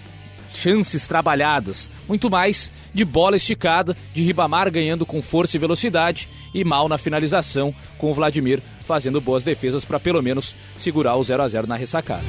chances 0.53 1.07
trabalhadas, 1.07 1.89
muito 2.09 2.29
mais 2.29 2.73
de 2.93 3.05
bola 3.05 3.37
esticada, 3.37 3.97
de 4.13 4.23
Ribamar 4.25 4.69
ganhando 4.69 5.07
com 5.07 5.23
força 5.23 5.57
e 5.57 5.61
velocidade 5.61 6.29
e 6.53 6.65
mal 6.65 6.89
na 6.89 6.99
finalização, 6.99 7.73
com 7.99 8.11
o 8.11 8.15
Vladimir 8.15 8.61
fazendo 8.85 9.21
boas 9.21 9.45
defesas 9.45 9.85
para 9.85 10.01
pelo 10.01 10.21
menos 10.21 10.57
segurar 10.77 11.15
o 11.15 11.23
0 11.23 11.43
a 11.45 11.49
0 11.49 11.67
na 11.69 11.77
ressacada. 11.77 12.25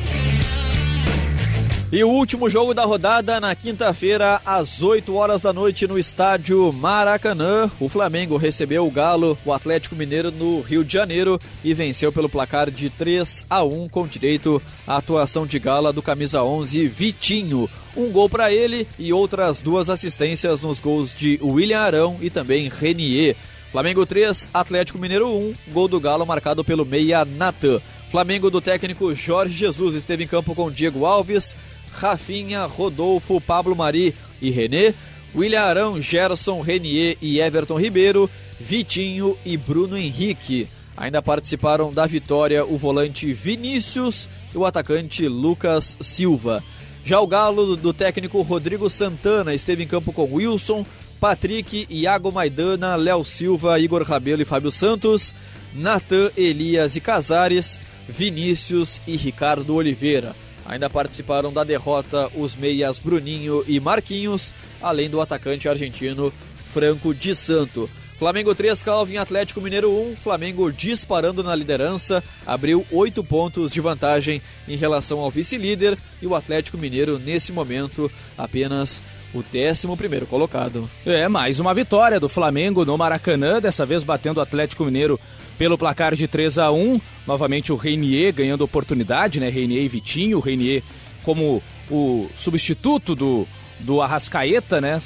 E 1.93 2.05
o 2.05 2.09
último 2.09 2.49
jogo 2.49 2.73
da 2.73 2.85
rodada 2.85 3.37
na 3.41 3.53
quinta-feira, 3.53 4.39
às 4.45 4.81
8 4.81 5.13
horas 5.13 5.41
da 5.41 5.51
noite, 5.51 5.85
no 5.85 5.99
estádio 5.99 6.71
Maracanã. 6.71 7.69
O 7.81 7.89
Flamengo 7.89 8.37
recebeu 8.37 8.87
o 8.87 8.89
Galo, 8.89 9.37
o 9.43 9.51
Atlético 9.51 9.93
Mineiro, 9.93 10.31
no 10.31 10.61
Rio 10.61 10.85
de 10.85 10.93
Janeiro 10.93 11.37
e 11.61 11.73
venceu 11.73 12.09
pelo 12.09 12.29
placar 12.29 12.71
de 12.71 12.89
3 12.89 13.45
a 13.49 13.61
1 13.61 13.89
com 13.89 14.07
direito 14.07 14.61
à 14.87 14.95
atuação 14.95 15.45
de 15.45 15.59
gala 15.59 15.91
do 15.91 16.01
camisa 16.01 16.41
11 16.41 16.87
Vitinho. 16.87 17.69
Um 17.97 18.09
gol 18.09 18.29
para 18.29 18.53
ele 18.53 18.87
e 18.97 19.11
outras 19.11 19.61
duas 19.61 19.89
assistências 19.89 20.61
nos 20.61 20.79
gols 20.79 21.13
de 21.13 21.37
William 21.43 21.81
Arão 21.81 22.15
e 22.21 22.29
também 22.29 22.69
Renier. 22.69 23.35
Flamengo 23.69 24.05
3, 24.05 24.47
Atlético 24.53 24.97
Mineiro 24.97 25.27
1, 25.27 25.55
gol 25.73 25.89
do 25.89 25.99
Galo 25.99 26.25
marcado 26.25 26.63
pelo 26.63 26.85
meia 26.85 27.25
Natan. 27.25 27.81
Flamengo 28.11 28.51
do 28.51 28.59
técnico 28.59 29.15
Jorge 29.15 29.57
Jesus 29.57 29.95
esteve 29.95 30.25
em 30.25 30.27
campo 30.27 30.53
com 30.53 30.69
Diego 30.69 31.05
Alves, 31.05 31.55
Rafinha, 31.91 32.65
Rodolfo, 32.65 33.39
Pablo 33.41 33.75
Mari 33.75 34.15
e 34.41 34.49
René, 34.49 34.93
William 35.35 35.61
Arão, 35.61 36.01
Gerson, 36.01 36.61
Renier 36.61 37.17
e 37.21 37.39
Everton 37.39 37.79
Ribeiro, 37.79 38.29
Vitinho 38.59 39.37
e 39.45 39.55
Bruno 39.57 39.97
Henrique. 39.97 40.67
Ainda 40.95 41.21
participaram 41.21 41.91
da 41.91 42.05
vitória 42.05 42.65
o 42.65 42.77
volante 42.77 43.31
Vinícius 43.33 44.29
e 44.53 44.57
o 44.57 44.65
atacante 44.65 45.27
Lucas 45.27 45.97
Silva. 46.01 46.63
Já 47.03 47.19
o 47.19 47.27
Galo 47.27 47.75
do 47.75 47.93
técnico 47.93 48.41
Rodrigo 48.41 48.89
Santana 48.89 49.53
esteve 49.53 49.83
em 49.83 49.87
campo 49.87 50.13
com 50.13 50.35
Wilson, 50.35 50.85
Patrick, 51.19 51.87
Iago 51.89 52.31
Maidana, 52.31 52.95
Léo 52.95 53.23
Silva, 53.23 53.79
Igor 53.79 54.03
Rabelo 54.03 54.41
e 54.41 54.45
Fábio 54.45 54.71
Santos, 54.71 55.33
Natan, 55.73 56.29
Elias 56.35 56.95
e 56.95 57.01
Casares, 57.01 57.79
Vinícius 58.07 58.99
e 59.07 59.15
Ricardo 59.15 59.73
Oliveira. 59.75 60.35
Ainda 60.65 60.89
participaram 60.89 61.51
da 61.51 61.63
derrota 61.63 62.29
os 62.35 62.55
meias 62.55 62.99
Bruninho 62.99 63.63
e 63.67 63.79
Marquinhos, 63.79 64.53
além 64.81 65.09
do 65.09 65.19
atacante 65.19 65.67
argentino 65.67 66.31
Franco 66.71 67.13
de 67.13 67.35
Santo. 67.35 67.89
Flamengo 68.21 68.53
3, 68.53 68.83
Calvin 68.83 69.17
Atlético 69.17 69.59
Mineiro 69.59 69.91
1. 69.91 70.15
Flamengo 70.17 70.71
disparando 70.71 71.43
na 71.43 71.55
liderança, 71.55 72.23
abriu 72.45 72.85
8 72.91 73.23
pontos 73.23 73.71
de 73.71 73.81
vantagem 73.81 74.39
em 74.67 74.75
relação 74.75 75.19
ao 75.19 75.31
vice-líder 75.31 75.97
e 76.21 76.27
o 76.27 76.35
Atlético 76.35 76.77
Mineiro, 76.77 77.17
nesse 77.17 77.51
momento, 77.51 78.11
apenas 78.37 79.01
o 79.33 79.39
11 79.39 80.25
colocado. 80.27 80.87
É, 81.03 81.27
mais 81.27 81.59
uma 81.59 81.73
vitória 81.73 82.19
do 82.19 82.29
Flamengo 82.29 82.85
no 82.85 82.95
Maracanã, 82.95 83.59
dessa 83.59 83.87
vez 83.87 84.03
batendo 84.03 84.37
o 84.37 84.41
Atlético 84.41 84.85
Mineiro 84.85 85.19
pelo 85.61 85.77
placar 85.77 86.15
de 86.15 86.27
3 86.27 86.57
a 86.57 86.71
1 86.71 86.99
Novamente 87.27 87.71
o 87.71 87.75
Reinier 87.75 88.33
ganhando 88.33 88.63
oportunidade, 88.63 89.39
né? 89.39 89.47
Reinier 89.47 89.83
e 89.83 89.87
Vitinho. 89.87 90.39
O 90.39 90.41
Reinier 90.41 90.81
como 91.21 91.61
o 91.87 92.27
substituto 92.35 93.13
do, 93.13 93.47
do 93.79 94.01
Arrascaeta, 94.01 94.81
né? 94.81 94.97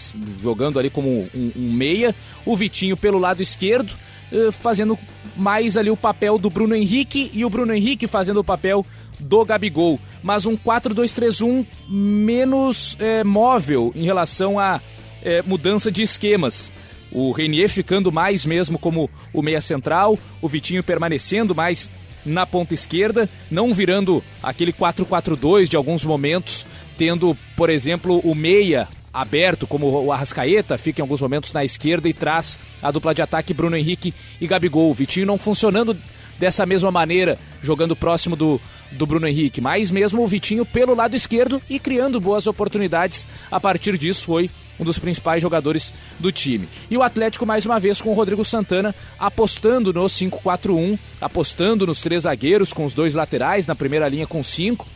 Jogando 0.42 0.80
ali 0.80 0.90
como 0.90 1.10
um, 1.10 1.52
um 1.58 1.72
meia. 1.74 2.16
O 2.46 2.56
Vitinho 2.56 2.96
pelo 2.96 3.20
lado 3.20 3.42
esquerdo, 3.42 3.92
eh, 4.32 4.50
fazendo 4.50 4.98
mais 5.36 5.76
ali 5.76 5.90
o 5.90 5.98
papel 5.98 6.38
do 6.38 6.50
Bruno 6.50 6.74
Henrique 6.74 7.30
e 7.34 7.44
o 7.44 7.50
Bruno 7.50 7.76
Henrique 7.76 8.08
fazendo 8.08 8.40
o 8.40 8.44
papel 8.44 8.86
do 9.20 9.44
Gabigol. 9.44 10.00
Mas 10.24 10.46
um 10.46 10.56
4-2-3-1 10.56 11.66
menos 11.90 12.96
é, 12.98 13.26
móvel 13.26 13.92
em 13.94 14.06
relação 14.06 14.58
à 14.58 14.80
é, 15.22 15.42
mudança 15.42 15.92
de 15.92 16.02
esquemas. 16.02 16.72
O 17.18 17.32
Renier 17.32 17.70
ficando 17.70 18.12
mais 18.12 18.46
mesmo 18.46 18.78
como 18.78 19.10
o 19.32 19.42
meia 19.42 19.62
central, 19.62 20.20
o 20.42 20.50
Vitinho 20.50 20.84
permanecendo 20.84 21.56
mais 21.56 21.90
na 22.26 22.46
ponta 22.46 22.74
esquerda, 22.74 23.30
não 23.50 23.74
virando 23.74 24.22
aquele 24.44 24.74
4-4-2 24.74 25.70
de 25.70 25.78
alguns 25.78 26.04
momentos, 26.04 26.68
tendo, 26.98 27.34
por 27.56 27.70
exemplo, 27.70 28.20
o 28.20 28.36
meia 28.36 28.90
aberto, 29.14 29.66
como 29.66 29.88
o 29.88 30.12
Arrascaeta, 30.12 30.78
fica 30.78 31.00
em 31.00 31.04
alguns 31.04 31.22
momentos 31.22 31.54
na 31.54 31.64
esquerda 31.64 32.10
e 32.10 32.14
traz 32.14 32.60
a 32.82 32.92
dupla 32.92 33.16
de 33.16 33.22
ataque 33.22 33.54
Bruno 33.54 33.78
Henrique 33.78 34.14
e 34.42 34.46
Gabigol. 34.46 34.90
O 34.90 34.94
Vitinho 34.94 35.26
não 35.26 35.38
funcionando 35.38 35.96
dessa 36.38 36.66
mesma 36.66 36.92
maneira, 36.92 37.40
jogando 37.62 37.96
próximo 37.96 38.36
do, 38.36 38.60
do 38.92 39.06
Bruno 39.06 39.26
Henrique, 39.26 39.62
mas 39.62 39.90
mesmo 39.90 40.22
o 40.22 40.28
Vitinho 40.28 40.66
pelo 40.66 40.94
lado 40.94 41.16
esquerdo 41.16 41.62
e 41.70 41.80
criando 41.80 42.20
boas 42.20 42.46
oportunidades. 42.46 43.26
A 43.50 43.58
partir 43.58 43.98
disso, 43.98 44.26
foi 44.26 44.50
um 44.80 44.84
dos 44.84 45.00
principais 45.00 45.42
jogadores 45.42 45.94
do 46.20 46.32
time. 46.32 46.68
E 46.90 46.98
o 46.98 47.04
Atlético, 47.04 47.46
mais 47.46 47.66
uma 47.66 47.80
vez, 47.80 48.02
com 48.02 48.10
o 48.10 48.14
Rodrigo 48.14 48.44
Santana 48.44 48.94
apostando 49.18 49.94
no 49.94 50.06
5-4-1, 50.06 50.98
apostando 51.20 51.86
nos 51.86 52.02
três 52.02 52.24
zagueiros, 52.24 52.74
com 52.74 52.86
os 52.86 52.94
dois 52.94 53.14
laterais, 53.14 53.68
na 53.68 53.76
primeira 53.76 54.08
linha 54.08 54.28
com 54.28 54.44
cinco, 54.44 54.88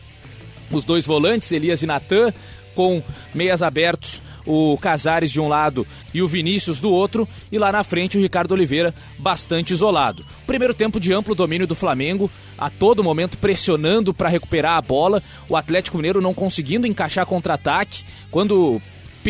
os 0.70 0.84
dois 0.84 1.06
volantes, 1.06 1.50
Elias 1.52 1.82
e 1.82 1.86
Natan, 1.86 2.32
com 2.74 3.02
meias 3.34 3.62
abertos 3.62 4.22
o 4.46 4.76
Casares 4.78 5.30
de 5.30 5.40
um 5.40 5.48
lado 5.48 5.86
e 6.12 6.22
o 6.22 6.28
Vinícius 6.28 6.80
do 6.80 6.90
outro, 6.90 7.28
e 7.50 7.58
lá 7.58 7.70
na 7.70 7.84
frente 7.84 8.18
o 8.18 8.20
Ricardo 8.20 8.52
Oliveira 8.52 8.94
bastante 9.18 9.72
isolado. 9.72 10.24
Primeiro 10.46 10.74
tempo 10.74 10.98
de 10.98 11.12
amplo 11.12 11.34
domínio 11.34 11.66
do 11.66 11.74
Flamengo, 11.74 12.30
a 12.58 12.70
todo 12.70 13.04
momento 13.04 13.38
pressionando 13.38 14.12
para 14.12 14.28
recuperar 14.28 14.76
a 14.76 14.82
bola, 14.82 15.22
o 15.48 15.56
Atlético 15.56 15.96
Mineiro 15.96 16.20
não 16.20 16.34
conseguindo 16.34 16.86
encaixar 16.86 17.26
contra-ataque, 17.26 18.04
quando 18.30 18.80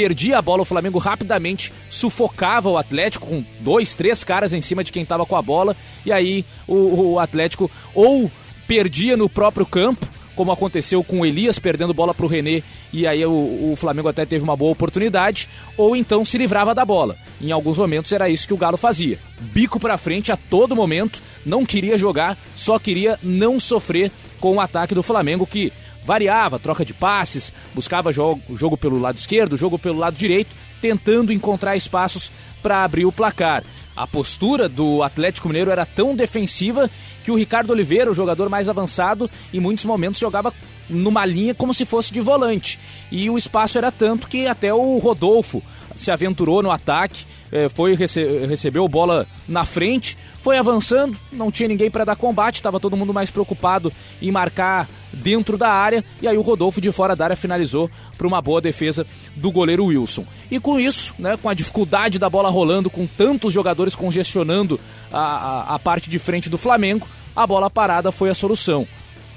perdia 0.00 0.38
a 0.38 0.42
bola, 0.42 0.62
o 0.62 0.64
Flamengo 0.64 0.98
rapidamente 0.98 1.70
sufocava 1.90 2.70
o 2.70 2.78
Atlético 2.78 3.26
com 3.26 3.44
dois, 3.60 3.94
três 3.94 4.24
caras 4.24 4.54
em 4.54 4.60
cima 4.62 4.82
de 4.82 4.90
quem 4.90 5.02
estava 5.02 5.26
com 5.26 5.36
a 5.36 5.42
bola, 5.42 5.76
e 6.06 6.10
aí 6.10 6.42
o, 6.66 7.12
o 7.12 7.18
Atlético 7.18 7.70
ou 7.94 8.30
perdia 8.66 9.14
no 9.14 9.28
próprio 9.28 9.66
campo, 9.66 10.08
como 10.34 10.52
aconteceu 10.52 11.04
com 11.04 11.20
o 11.20 11.26
Elias 11.26 11.58
perdendo 11.58 11.92
bola 11.92 12.14
para 12.14 12.24
o 12.24 12.28
René 12.28 12.62
e 12.94 13.06
aí 13.06 13.22
o, 13.26 13.72
o, 13.72 13.74
Flamengo 13.76 14.08
até 14.08 14.24
teve 14.24 14.42
uma 14.42 14.56
boa 14.56 14.72
oportunidade, 14.72 15.50
ou 15.76 15.94
então 15.94 16.24
se 16.24 16.38
livrava 16.38 16.74
da 16.74 16.82
bola. 16.84 17.14
Em 17.38 17.52
alguns 17.52 17.76
momentos 17.76 18.10
era 18.10 18.30
isso 18.30 18.46
que 18.46 18.54
o 18.54 18.56
Galo 18.56 18.78
fazia. 18.78 19.18
Bico 19.52 19.78
para 19.78 19.98
frente 19.98 20.32
a 20.32 20.36
todo 20.36 20.74
momento, 20.74 21.20
não 21.44 21.66
queria 21.66 21.98
jogar, 21.98 22.38
só 22.56 22.78
queria 22.78 23.18
não 23.22 23.60
sofrer 23.60 24.10
com 24.40 24.56
o 24.56 24.60
ataque 24.60 24.94
do 24.94 25.02
Flamengo 25.02 25.46
que 25.46 25.70
variava, 26.04 26.58
troca 26.58 26.84
de 26.84 26.94
passes, 26.94 27.52
buscava 27.74 28.12
jogo, 28.12 28.40
jogo 28.56 28.76
pelo 28.76 28.98
lado 28.98 29.16
esquerdo, 29.16 29.56
jogo 29.56 29.78
pelo 29.78 29.98
lado 29.98 30.16
direito, 30.16 30.54
tentando 30.80 31.32
encontrar 31.32 31.76
espaços 31.76 32.30
para 32.62 32.84
abrir 32.84 33.04
o 33.04 33.12
placar. 33.12 33.62
A 33.96 34.06
postura 34.06 34.68
do 34.68 35.02
Atlético 35.02 35.48
Mineiro 35.48 35.70
era 35.70 35.84
tão 35.84 36.14
defensiva 36.14 36.88
que 37.22 37.30
o 37.30 37.36
Ricardo 37.36 37.70
Oliveira, 37.70 38.10
o 38.10 38.14
jogador 38.14 38.48
mais 38.48 38.68
avançado, 38.68 39.30
em 39.52 39.60
muitos 39.60 39.84
momentos 39.84 40.20
jogava 40.20 40.54
numa 40.88 41.26
linha 41.26 41.54
como 41.54 41.74
se 41.74 41.84
fosse 41.84 42.12
de 42.12 42.20
volante. 42.20 42.78
E 43.10 43.28
o 43.28 43.36
espaço 43.36 43.76
era 43.76 43.92
tanto 43.92 44.28
que 44.28 44.46
até 44.46 44.72
o 44.72 44.98
Rodolfo 44.98 45.62
se 45.96 46.10
aventurou 46.10 46.62
no 46.62 46.70
ataque, 46.70 47.26
eh, 47.52 47.68
foi 47.68 47.94
rece 47.94 48.22
recebeu 48.46 48.88
bola 48.88 49.26
na 49.46 49.64
frente, 49.64 50.16
foi 50.40 50.56
avançando, 50.56 51.16
não 51.30 51.50
tinha 51.50 51.68
ninguém 51.68 51.90
para 51.90 52.04
dar 52.04 52.16
combate, 52.16 52.54
estava 52.54 52.80
todo 52.80 52.96
mundo 52.96 53.12
mais 53.12 53.30
preocupado 53.30 53.92
em 54.22 54.30
marcar 54.30 54.88
dentro 55.12 55.56
da 55.56 55.68
área, 55.68 56.04
e 56.22 56.28
aí 56.28 56.36
o 56.36 56.42
Rodolfo 56.42 56.80
de 56.80 56.90
fora 56.92 57.16
da 57.16 57.24
área 57.24 57.36
finalizou 57.36 57.90
para 58.16 58.26
uma 58.26 58.40
boa 58.40 58.60
defesa 58.60 59.06
do 59.34 59.50
goleiro 59.50 59.86
Wilson. 59.86 60.24
E 60.50 60.58
com 60.60 60.78
isso, 60.78 61.14
né, 61.18 61.36
com 61.36 61.48
a 61.48 61.54
dificuldade 61.54 62.18
da 62.18 62.30
bola 62.30 62.50
rolando, 62.50 62.90
com 62.90 63.06
tantos 63.06 63.52
jogadores 63.52 63.94
congestionando 63.94 64.78
a, 65.12 65.20
a, 65.20 65.74
a 65.74 65.78
parte 65.78 66.08
de 66.08 66.18
frente 66.18 66.48
do 66.48 66.58
Flamengo, 66.58 67.08
a 67.34 67.46
bola 67.46 67.70
parada 67.70 68.12
foi 68.12 68.30
a 68.30 68.34
solução. 68.34 68.86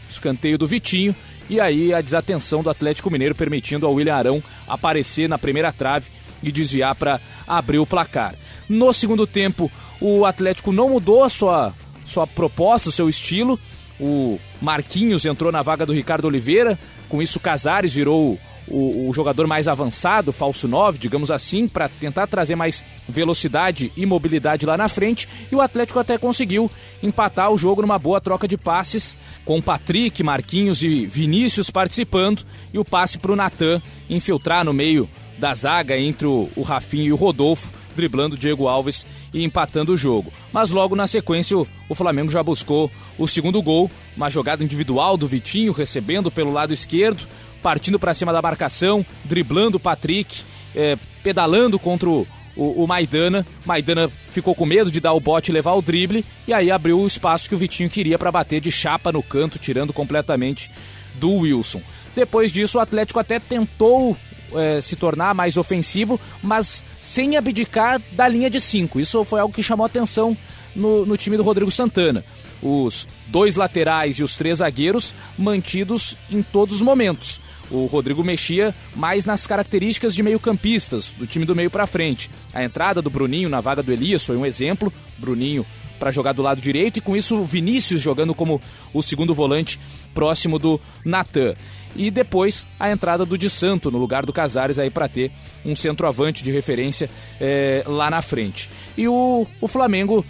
Escanteio 0.10 0.58
do 0.58 0.68
Vitinho 0.68 1.16
e 1.50 1.60
aí 1.60 1.94
a 1.94 2.02
desatenção 2.02 2.64
do 2.64 2.70
Atlético 2.70 3.10
Mineiro 3.10 3.36
permitindo 3.36 3.86
ao 3.86 3.94
William 3.94 4.16
Arão 4.16 4.44
aparecer 4.68 5.28
na 5.28 5.38
primeira 5.38 5.72
trave 5.72 6.10
e 6.41 6.52
desviar 6.52 6.95
para 6.95 7.20
abrir 7.48 7.80
o 7.80 7.86
placar. 7.86 8.36
No 8.68 8.91
segundo 8.94 9.26
tempo, 9.26 9.72
o 10.00 10.26
Atlético 10.26 10.72
não 10.72 10.90
mudou 10.90 11.24
a 11.24 11.30
sua, 11.30 11.74
sua 12.06 12.28
proposta, 12.28 12.91
seu 12.91 13.10
estilo. 13.10 13.60
O 13.99 14.40
Marquinhos 14.61 15.26
entrou 15.26 15.52
na 15.52 15.61
vaga 15.61 15.86
do 15.86 15.94
Ricardo 15.94 16.26
Oliveira, 16.26 16.78
com 17.10 17.22
isso 17.22 17.40
Casares 17.40 17.94
virou 17.94 18.40
o, 18.68 19.10
o 19.10 19.14
jogador 19.14 19.48
mais 19.48 19.68
avançado, 19.68 20.32
falso 20.32 20.68
9, 20.68 20.98
digamos 20.98 21.32
assim, 21.32 21.68
para 21.68 21.90
tentar 21.90 22.28
trazer 22.28 22.56
mais 22.56 22.84
velocidade 23.07 23.91
e 23.95 24.06
mobilidade 24.06 24.65
lá 24.65 24.78
na 24.78 24.88
frente. 24.88 25.28
E 25.52 25.56
o 25.56 25.61
Atlético 25.61 25.99
até 25.99 26.18
conseguiu 26.18 26.70
empatar 27.02 27.52
o 27.52 27.57
jogo 27.57 27.82
numa 27.82 27.99
boa 27.99 28.22
troca 28.22 28.48
de 28.48 28.57
passes, 28.57 29.18
com 29.45 29.61
Patrick, 29.61 30.24
Marquinhos 30.24 30.82
e 30.82 31.06
Vinícius 31.06 31.70
participando, 31.70 32.45
e 32.74 32.80
o 32.80 32.86
passe 32.86 33.18
para 33.18 33.32
o 33.32 33.36
Natan 33.36 33.82
infiltrar 34.10 34.64
no 34.64 34.74
meio 34.74 35.10
da 35.38 35.53
zaga 35.53 35.98
entre 35.98 36.28
o, 36.28 36.49
o 36.56 36.65
e 36.94 37.11
o 37.11 37.15
Rodolfo, 37.15 37.72
driblando 37.94 38.38
Diego 38.38 38.68
Alves 38.68 39.06
e 39.34 39.44
empatando 39.44 39.94
o 39.94 39.98
jogo. 39.98 40.32
Mas 40.52 40.72
logo 40.72 40.95
na 40.95 41.07
sequência 41.07 41.57
o, 41.57 41.68
o 41.88 41.95
Flamengo 41.95 42.32
já 42.32 42.44
buscou 42.44 42.91
o 43.18 43.28
segundo 43.28 43.61
gol, 43.61 43.90
uma 44.15 44.30
jogada 44.30 44.64
individual 44.64 45.18
do 45.18 45.28
Vitinho 45.28 45.72
recebendo 45.72 46.32
pelo 46.32 46.52
lado 46.52 46.74
esquerdo, 46.74 47.28
partindo 47.61 47.99
para 47.99 48.14
cima 48.14 48.34
da 48.34 48.41
marcação, 48.41 49.06
driblando 49.24 49.78
o 49.78 49.80
Patrick, 49.80 50.44
é, 50.76 50.98
pedalando 51.24 51.80
contra 51.80 52.10
o, 52.10 52.28
o, 52.56 52.84
o, 52.84 52.88
Maidana. 52.88 53.45
Maidana 53.65 54.11
ficou 54.32 54.53
com 54.53 54.65
medo 54.65 54.91
de 54.91 54.99
dar 54.99 55.14
o 55.14 55.20
bote 55.20 55.52
e 55.52 55.53
levar 55.53 55.74
o 55.74 55.82
drible, 55.82 56.26
e 56.48 56.53
aí 56.53 56.70
abriu 56.70 56.99
o 56.99 57.07
espaço 57.07 57.48
que 57.48 57.56
o 57.56 57.57
Vitinho 57.57 57.90
queria 57.90 58.20
para 58.20 58.32
bater 58.32 58.60
de 58.60 58.72
chapa 58.72 59.11
no 59.11 59.24
canto, 59.24 59.60
tirando 59.60 59.94
completamente 59.94 60.70
do 61.15 61.32
Wilson. 61.32 61.82
Depois 62.15 62.52
disso, 62.52 62.78
o 62.78 62.82
Atlético 62.82 63.20
até 63.20 63.40
tentou 63.40 64.18
é, 64.56 64.82
se 64.82 64.96
tornar 64.96 65.34
mais 65.34 65.58
ofensivo, 65.58 66.20
mas 66.42 66.84
sem 67.02 67.38
abdicar 67.38 68.02
da 68.12 68.28
linha 68.28 68.50
de 68.50 68.60
cinco. 68.60 69.00
Isso 69.00 69.24
foi 69.24 69.40
algo 69.40 69.54
que 69.54 69.64
chamou 69.64 69.86
atenção 69.86 70.38
no, 70.76 71.06
no 71.06 71.18
time 71.18 71.38
do 71.38 71.44
Rodrigo 71.44 71.72
Santana. 71.72 72.24
Os 72.62 73.08
dois 73.28 73.56
laterais 73.56 74.18
e 74.20 74.24
os 74.24 74.36
três 74.36 74.60
zagueiros 74.60 75.14
mantidos 75.38 76.18
em 76.32 76.42
todos 76.42 76.78
os 76.78 76.82
momentos. 76.82 77.42
O 77.70 77.86
Rodrigo 77.86 78.24
mexia 78.24 78.74
mais 78.96 79.26
nas 79.26 79.48
características 79.48 80.14
de 80.14 80.24
meio-campistas, 80.24 81.08
do 81.18 81.26
time 81.26 81.46
do 81.46 81.56
meio 81.56 81.72
para 81.72 81.88
frente. 81.88 82.30
A 82.54 82.64
entrada 82.64 83.02
do 83.02 83.10
Bruninho 83.10 83.50
na 83.50 83.62
vaga 83.62 83.82
do 83.82 83.92
Elias 83.92 84.24
foi 84.24 84.38
um 84.38 84.46
exemplo. 84.46 84.94
Bruninho 85.18 85.66
para 86.00 86.12
jogar 86.12 86.34
do 86.34 86.42
lado 86.42 86.62
direito 86.62 86.98
e 86.98 87.02
com 87.02 87.16
isso 87.16 87.36
o 87.36 87.46
Vinícius 87.46 88.02
jogando 88.02 88.36
como 88.36 88.62
o 88.94 89.02
segundo 89.02 89.34
volante 89.34 89.80
próximo 90.14 90.60
do 90.60 90.80
Natan. 91.06 91.56
E 91.95 92.10
depois 92.10 92.68
a 92.80 92.91
entrada 92.91 93.26
do 93.26 93.38
Di 93.38 93.49
Santo 93.49 93.91
no 93.91 93.98
lugar 93.98 94.26
do 94.26 94.34
Casares 94.34 94.80
aí 94.80 94.90
para 94.90 95.07
ter 95.07 95.32
um 95.65 95.76
centroavante 95.76 96.44
de 96.44 96.52
referência 96.52 97.10
é, 97.40 97.84
lá 97.86 98.10
na 98.10 98.22
frente. 98.22 98.70
E 98.98 99.07
o, 99.07 99.45
o 99.61 99.68
Flamengo 99.68 100.26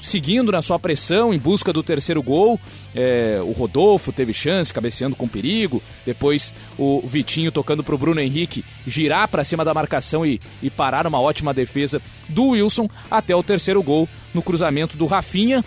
seguindo 0.00 0.52
na 0.52 0.62
sua 0.62 0.78
pressão 0.78 1.34
em 1.34 1.38
busca 1.38 1.72
do 1.72 1.82
terceiro 1.82 2.22
gol. 2.22 2.58
É, 2.94 3.40
o 3.42 3.52
Rodolfo 3.52 4.12
teve 4.12 4.32
chance, 4.32 4.72
cabeceando 4.72 5.16
com 5.16 5.28
perigo. 5.28 5.82
Depois 6.06 6.54
o 6.78 7.00
Vitinho 7.00 7.52
tocando 7.52 7.84
para 7.84 7.94
o 7.94 7.98
Bruno 7.98 8.20
Henrique 8.20 8.64
girar 8.86 9.28
para 9.28 9.44
cima 9.44 9.64
da 9.64 9.74
marcação 9.74 10.24
e, 10.24 10.40
e 10.62 10.70
parar 10.70 11.06
uma 11.06 11.20
ótima 11.20 11.52
defesa 11.52 12.00
do 12.28 12.50
Wilson 12.50 12.88
até 13.10 13.34
o 13.34 13.42
terceiro 13.42 13.82
gol 13.82 14.08
no 14.32 14.42
cruzamento 14.42 14.96
do 14.96 15.06
Rafinha. 15.06 15.64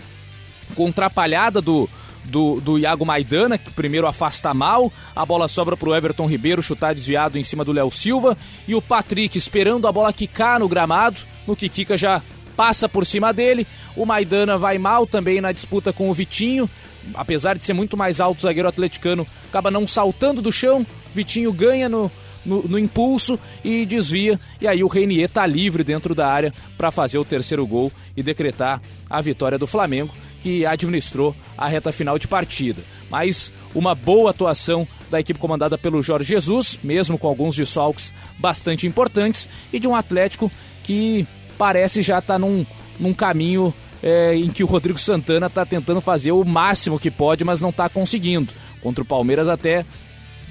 Com 0.74 0.88
atrapalhada 0.88 1.60
do, 1.60 1.88
do, 2.26 2.60
do 2.60 2.78
Iago 2.78 3.06
Maidana, 3.06 3.56
que 3.56 3.70
primeiro 3.70 4.06
afasta 4.06 4.52
mal, 4.52 4.92
a 5.14 5.24
bola 5.24 5.48
sobra 5.48 5.76
para 5.76 5.88
o 5.88 5.94
Everton 5.94 6.26
Ribeiro 6.26 6.62
chutar 6.62 6.94
desviado 6.94 7.38
em 7.38 7.44
cima 7.44 7.64
do 7.64 7.72
Léo 7.72 7.90
Silva, 7.90 8.36
e 8.66 8.74
o 8.74 8.82
Patrick 8.82 9.36
esperando 9.36 9.86
a 9.86 9.92
bola 9.92 10.12
quicar 10.12 10.60
no 10.60 10.68
gramado, 10.68 11.20
no 11.46 11.56
que 11.56 11.68
Kika 11.68 11.96
já 11.96 12.22
passa 12.56 12.88
por 12.88 13.06
cima 13.06 13.32
dele. 13.32 13.66
O 13.94 14.06
Maidana 14.06 14.56
vai 14.56 14.78
mal 14.78 15.06
também 15.06 15.40
na 15.40 15.52
disputa 15.52 15.92
com 15.92 16.10
o 16.10 16.14
Vitinho. 16.14 16.68
Apesar 17.14 17.56
de 17.56 17.62
ser 17.62 17.72
muito 17.72 17.96
mais 17.96 18.20
alto, 18.20 18.38
o 18.38 18.42
zagueiro 18.42 18.68
atleticano 18.68 19.26
acaba 19.48 19.70
não 19.70 19.86
saltando 19.86 20.42
do 20.42 20.50
chão. 20.50 20.84
Vitinho 21.12 21.52
ganha 21.52 21.88
no, 21.88 22.10
no, 22.44 22.62
no, 22.62 22.78
impulso 22.78 23.38
e 23.62 23.86
desvia. 23.86 24.40
E 24.60 24.66
aí 24.66 24.82
o 24.82 24.88
Reinier 24.88 25.26
está 25.26 25.46
livre 25.46 25.84
dentro 25.84 26.14
da 26.14 26.26
área 26.26 26.52
para 26.76 26.90
fazer 26.90 27.18
o 27.18 27.24
terceiro 27.24 27.64
gol 27.66 27.92
e 28.16 28.22
decretar 28.22 28.80
a 29.08 29.20
vitória 29.20 29.58
do 29.58 29.66
Flamengo, 29.66 30.12
que 30.46 30.64
administrou 30.64 31.34
a 31.58 31.66
reta 31.66 31.90
final 31.90 32.20
de 32.20 32.28
partida. 32.28 32.80
Mas 33.10 33.52
uma 33.74 33.96
boa 33.96 34.30
atuação 34.30 34.86
da 35.10 35.18
equipe 35.18 35.40
comandada 35.40 35.76
pelo 35.76 36.00
Jorge 36.00 36.28
Jesus, 36.28 36.78
mesmo 36.84 37.18
com 37.18 37.26
alguns 37.26 37.56
desfalques 37.56 38.14
bastante 38.38 38.86
importantes, 38.86 39.48
e 39.72 39.80
de 39.80 39.88
um 39.88 39.94
Atlético 39.96 40.48
que 40.84 41.26
parece 41.58 42.00
já 42.00 42.20
estar 42.20 42.34
tá 42.34 42.38
num, 42.38 42.64
num 42.96 43.12
caminho 43.12 43.74
é, 44.00 44.36
em 44.36 44.48
que 44.48 44.62
o 44.62 44.68
Rodrigo 44.68 45.00
Santana 45.00 45.48
está 45.48 45.66
tentando 45.66 46.00
fazer 46.00 46.30
o 46.30 46.44
máximo 46.44 46.96
que 46.96 47.10
pode, 47.10 47.42
mas 47.42 47.60
não 47.60 47.70
está 47.70 47.88
conseguindo. 47.88 48.54
Contra 48.80 49.02
o 49.02 49.06
Palmeiras 49.06 49.48
até 49.48 49.84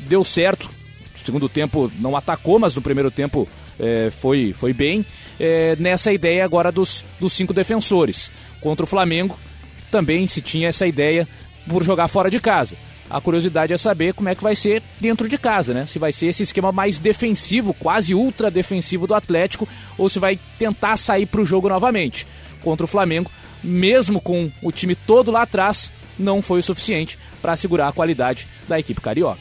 deu 0.10 0.26
certo. 0.26 0.70
No 1.14 1.26
segundo 1.26 1.48
tempo 1.48 1.90
não 2.02 2.18
atacou, 2.18 2.60
mas 2.60 2.76
no 2.76 2.82
primeiro 2.82 3.10
tempo 3.10 3.48
é, 3.80 4.12
foi, 4.12 4.52
foi 4.52 4.74
bem. 4.74 5.06
É, 5.40 5.78
nessa 5.80 6.12
ideia 6.12 6.44
agora 6.44 6.70
dos, 6.70 7.06
dos 7.18 7.32
cinco 7.32 7.54
defensores. 7.54 8.30
Contra 8.60 8.84
o 8.84 8.88
Flamengo 8.88 9.40
também 9.96 10.28
se 10.28 10.42
tinha 10.42 10.68
essa 10.68 10.86
ideia 10.86 11.26
por 11.70 11.82
jogar 11.82 12.10
fora 12.10 12.30
de 12.30 12.38
casa. 12.38 12.76
A 13.10 13.22
curiosidade 13.22 13.72
é 13.72 13.78
saber 13.78 14.14
como 14.14 14.28
é 14.28 14.36
que 14.36 14.44
vai 14.44 14.54
ser 14.54 14.84
dentro 15.00 15.30
de 15.30 15.38
casa, 15.38 15.74
né? 15.74 15.86
Se 15.86 15.98
vai 15.98 16.12
ser 16.12 16.28
esse 16.28 16.44
esquema 16.44 16.70
mais 16.70 17.00
defensivo, 17.00 17.74
quase 17.74 18.14
ultra 18.14 18.52
defensivo 18.52 19.08
do 19.08 19.14
Atlético, 19.14 19.66
ou 19.98 20.10
se 20.10 20.20
vai 20.20 20.38
tentar 20.60 20.98
sair 20.98 21.26
para 21.26 21.40
o 21.40 21.46
jogo 21.46 21.70
novamente. 21.70 22.28
Contra 22.62 22.84
o 22.84 22.90
Flamengo, 22.90 23.32
mesmo 23.64 24.20
com 24.20 24.52
o 24.62 24.70
time 24.70 24.96
todo 24.96 25.32
lá 25.32 25.44
atrás, 25.44 25.94
não 26.20 26.42
foi 26.42 26.60
o 26.60 26.64
suficiente 26.64 27.18
para 27.42 27.54
assegurar 27.54 27.88
a 27.88 27.94
qualidade 27.94 28.50
da 28.68 28.78
equipe 28.78 29.00
carioca. 29.00 29.40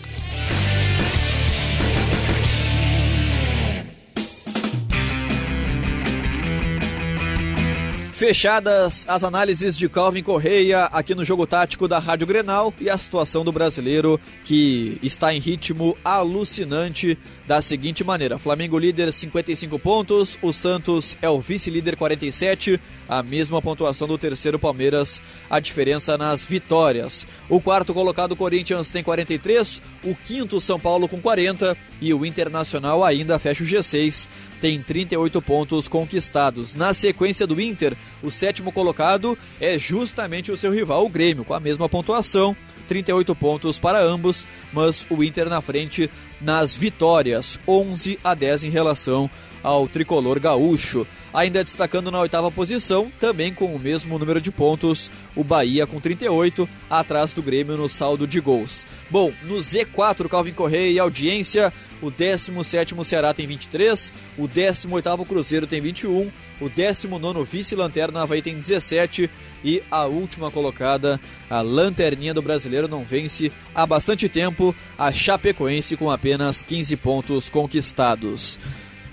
Fechadas 8.25 9.05
as 9.07 9.23
análises 9.23 9.77
de 9.77 9.87
Calvin 9.87 10.23
Correia 10.23 10.85
aqui 10.85 11.15
no 11.15 11.27
Jogo 11.27 11.47
Tático 11.47 11.87
da 11.87 11.99
Rádio 11.99 12.27
Grenal 12.27 12.73
e 12.81 12.89
a 12.89 12.97
situação 12.97 13.45
do 13.45 13.53
brasileiro 13.53 14.19
que 14.45 14.99
está 15.03 15.35
em 15.35 15.39
ritmo 15.39 15.95
alucinante 16.03 17.19
da 17.47 17.61
seguinte 17.61 18.03
maneira: 18.03 18.39
Flamengo 18.39 18.79
líder 18.79 19.13
55 19.13 19.79
pontos, 19.79 20.39
o 20.41 20.55
Santos 20.55 21.19
é 21.21 21.29
o 21.29 21.39
vice-líder 21.39 21.97
47, 21.97 22.81
a 23.07 23.23
mesma 23.23 23.61
pontuação 23.61 24.09
do 24.09 24.17
terceiro 24.17 24.59
Palmeiras, 24.59 25.23
a 25.51 25.61
diferença 25.61 26.17
nas 26.17 26.43
vitórias. 26.43 27.27
O 27.47 27.61
quarto 27.61 27.93
colocado 27.93 28.35
Corinthians 28.35 28.91
tem 28.91 29.03
43, 29.03 29.83
o 30.03 30.15
quinto 30.15 30.63
São 30.63 30.81
Paulo 30.81 31.07
com 31.07 31.21
40 31.21 31.77
e 32.01 32.15
o 32.15 32.25
Internacional 32.25 33.05
ainda 33.05 33.39
fecha 33.39 33.63
o 33.63 33.67
G6 33.67 34.29
tem 34.65 34.81
38 34.81 35.43
pontos 35.43 35.89
conquistados. 35.89 36.75
Na 36.75 36.95
sequência 36.95 37.47
do 37.47 37.61
Inter, 37.61 37.95
o 38.23 38.31
sétimo 38.31 38.73
colocado 38.73 39.37
é 39.61 39.79
justamente 39.79 40.51
o 40.51 40.57
seu 40.57 40.73
rival, 40.73 41.05
o 41.05 41.09
Grêmio, 41.11 41.45
com 41.45 41.53
a 41.53 41.61
mesma 41.61 41.87
pontuação. 41.87 42.57
38 42.89 43.35
pontos 43.35 43.79
para 43.79 44.03
ambos, 44.03 44.47
mas 44.73 45.05
o 45.11 45.23
Inter 45.23 45.51
na 45.51 45.61
frente 45.61 46.11
nas 46.41 46.75
vitórias, 46.75 47.61
11 47.69 48.19
a 48.25 48.35
10 48.35 48.65
em 48.65 48.71
relação 48.71 49.31
ao 49.65 49.89
tricolor 49.89 50.39
gaúcho. 50.39 51.07
Ainda 51.33 51.65
destacando 51.65 52.13
na 52.13 52.21
oitava 52.21 52.49
posição, 52.49 53.11
também 53.19 53.53
com 53.53 53.75
o 53.75 53.79
mesmo 53.79 54.17
número 54.21 54.41
de 54.41 54.53
pontos, 54.53 55.11
o 55.35 55.43
Bahia 55.43 55.85
com 55.85 55.99
38, 55.99 56.69
atrás 56.89 57.33
do 57.33 57.43
Grêmio 57.43 57.77
no 57.77 57.89
saldo 57.89 58.25
de 58.25 58.39
gols. 58.39 58.87
Bom, 59.11 59.33
no 59.43 59.57
Z4, 59.57 60.29
Calvin 60.29 60.53
Correia 60.53 60.93
e 60.93 60.99
audiência, 61.01 61.73
o 62.01 62.09
17 62.09 62.95
Ceará 63.05 63.35
tem 63.35 63.49
23, 63.49 64.13
o 64.39 64.47
18 64.47 65.25
Cruzeiro 65.25 65.67
tem 65.67 65.81
21, 65.81 66.31
o 66.61 66.69
19 66.69 67.45
Vice-Lanterna 67.45 68.23
Havaí 68.23 68.41
tem 68.41 68.55
17 68.55 69.29
e 69.65 69.83
a 69.91 70.05
última 70.05 70.53
colocada, 70.53 71.21
a 71.51 71.61
Lanterninha 71.63 72.33
do 72.33 72.43
Brasileiro, 72.43 72.87
não 72.87 73.03
vence 73.03 73.51
há 73.75 73.85
bastante 73.85 74.29
tempo, 74.29 74.73
a 74.97 75.13
Chapecoense 75.13 75.97
com 75.97 76.13
apenas 76.13 76.63
15 76.63 76.97
pontos 76.97 77.51
conquistados. 77.51 78.59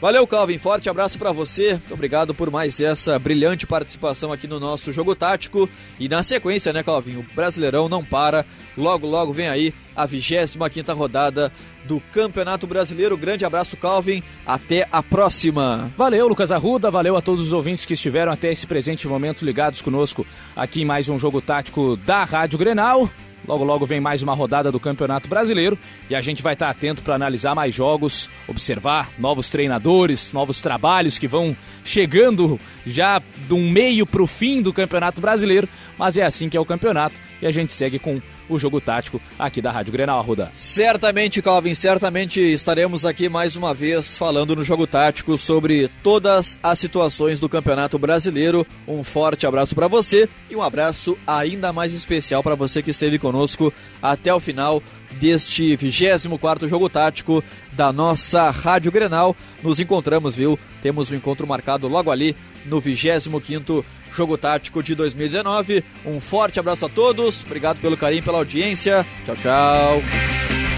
Valeu, 0.01 0.25
Calvin. 0.25 0.57
Forte 0.57 0.89
abraço 0.89 1.19
para 1.19 1.31
você. 1.31 1.73
Muito 1.73 1.93
obrigado 1.93 2.33
por 2.33 2.49
mais 2.49 2.79
essa 2.79 3.19
brilhante 3.19 3.67
participação 3.67 4.33
aqui 4.33 4.47
no 4.47 4.59
nosso 4.59 4.91
jogo 4.91 5.13
tático. 5.13 5.69
E 5.99 6.09
na 6.09 6.23
sequência, 6.23 6.73
né, 6.73 6.81
Calvin? 6.81 7.17
O 7.17 7.25
Brasileirão 7.35 7.87
não 7.87 8.03
para. 8.03 8.43
Logo, 8.75 9.05
logo 9.05 9.31
vem 9.31 9.47
aí 9.47 9.71
a 9.95 10.07
25 10.07 10.91
rodada 10.95 11.51
do 11.85 12.01
Campeonato 12.11 12.65
Brasileiro. 12.65 13.15
Grande 13.15 13.45
abraço, 13.45 13.77
Calvin. 13.77 14.23
Até 14.43 14.87
a 14.91 15.03
próxima. 15.03 15.91
Valeu, 15.95 16.27
Lucas 16.27 16.51
Arruda. 16.51 16.89
Valeu 16.89 17.15
a 17.15 17.21
todos 17.21 17.45
os 17.45 17.53
ouvintes 17.53 17.85
que 17.85 17.93
estiveram 17.93 18.31
até 18.31 18.51
esse 18.51 18.65
presente 18.65 19.07
momento 19.07 19.45
ligados 19.45 19.83
conosco 19.83 20.25
aqui 20.55 20.81
em 20.81 20.85
mais 20.85 21.09
um 21.09 21.19
jogo 21.19 21.41
tático 21.41 21.95
da 21.97 22.23
Rádio 22.23 22.57
Grenal. 22.57 23.07
Logo, 23.47 23.63
logo 23.63 23.85
vem 23.85 23.99
mais 23.99 24.21
uma 24.21 24.35
rodada 24.35 24.71
do 24.71 24.79
Campeonato 24.79 25.27
Brasileiro 25.27 25.77
e 26.09 26.15
a 26.15 26.21
gente 26.21 26.43
vai 26.43 26.53
estar 26.53 26.69
atento 26.69 27.01
para 27.01 27.15
analisar 27.15 27.55
mais 27.55 27.73
jogos, 27.73 28.29
observar 28.47 29.09
novos 29.17 29.49
treinadores, 29.49 30.31
novos 30.31 30.61
trabalhos 30.61 31.17
que 31.17 31.27
vão 31.27 31.55
chegando 31.83 32.59
já 32.85 33.21
do 33.47 33.57
meio 33.57 34.05
para 34.05 34.21
o 34.21 34.27
fim 34.27 34.61
do 34.61 34.71
Campeonato 34.71 35.19
Brasileiro. 35.19 35.67
Mas 35.97 36.17
é 36.17 36.23
assim 36.23 36.49
que 36.49 36.57
é 36.57 36.59
o 36.59 36.65
campeonato 36.65 37.19
e 37.41 37.47
a 37.47 37.51
gente 37.51 37.73
segue 37.73 37.97
com 37.97 38.21
o 38.55 38.59
jogo 38.59 38.81
tático 38.81 39.21
aqui 39.37 39.61
da 39.61 39.71
Rádio 39.71 39.93
Grenal, 39.93 40.19
Arruda. 40.19 40.49
Certamente, 40.53 41.41
Calvin, 41.41 41.73
certamente 41.73 42.39
estaremos 42.39 43.05
aqui 43.05 43.29
mais 43.29 43.55
uma 43.55 43.73
vez 43.73 44.17
falando 44.17 44.55
no 44.55 44.63
jogo 44.63 44.85
tático 44.85 45.37
sobre 45.37 45.89
todas 46.03 46.59
as 46.61 46.79
situações 46.79 47.39
do 47.39 47.49
Campeonato 47.49 47.97
Brasileiro. 47.97 48.65
Um 48.87 49.03
forte 49.03 49.45
abraço 49.45 49.75
para 49.75 49.87
você 49.87 50.29
e 50.49 50.55
um 50.55 50.61
abraço 50.61 51.17
ainda 51.25 51.71
mais 51.71 51.93
especial 51.93 52.43
para 52.43 52.55
você 52.55 52.81
que 52.81 52.91
esteve 52.91 53.17
conosco 53.17 53.73
até 54.01 54.33
o 54.33 54.39
final 54.39 54.81
deste 55.19 55.75
24 55.75 56.67
jogo 56.67 56.89
tático 56.89 57.43
da 57.73 57.91
nossa 57.91 58.49
Rádio 58.49 58.91
Grenal. 58.91 59.35
Nos 59.61 59.79
encontramos, 59.79 60.35
viu? 60.35 60.57
Temos 60.81 61.11
um 61.11 61.15
encontro 61.15 61.45
marcado 61.45 61.87
logo 61.87 62.11
ali 62.11 62.35
no 62.65 62.79
25 62.79 63.85
jogo 64.13 64.37
tático 64.37 64.83
de 64.83 64.93
2019. 64.95 65.83
Um 66.05 66.19
forte 66.19 66.59
abraço 66.59 66.85
a 66.85 66.89
todos, 66.89 67.43
obrigado 67.45 67.79
pelo 67.79 67.97
carinho, 67.97 68.23
pela 68.23 68.37
audiência. 68.37 69.05
Tchau, 69.25 69.35
tchau. 69.35 70.70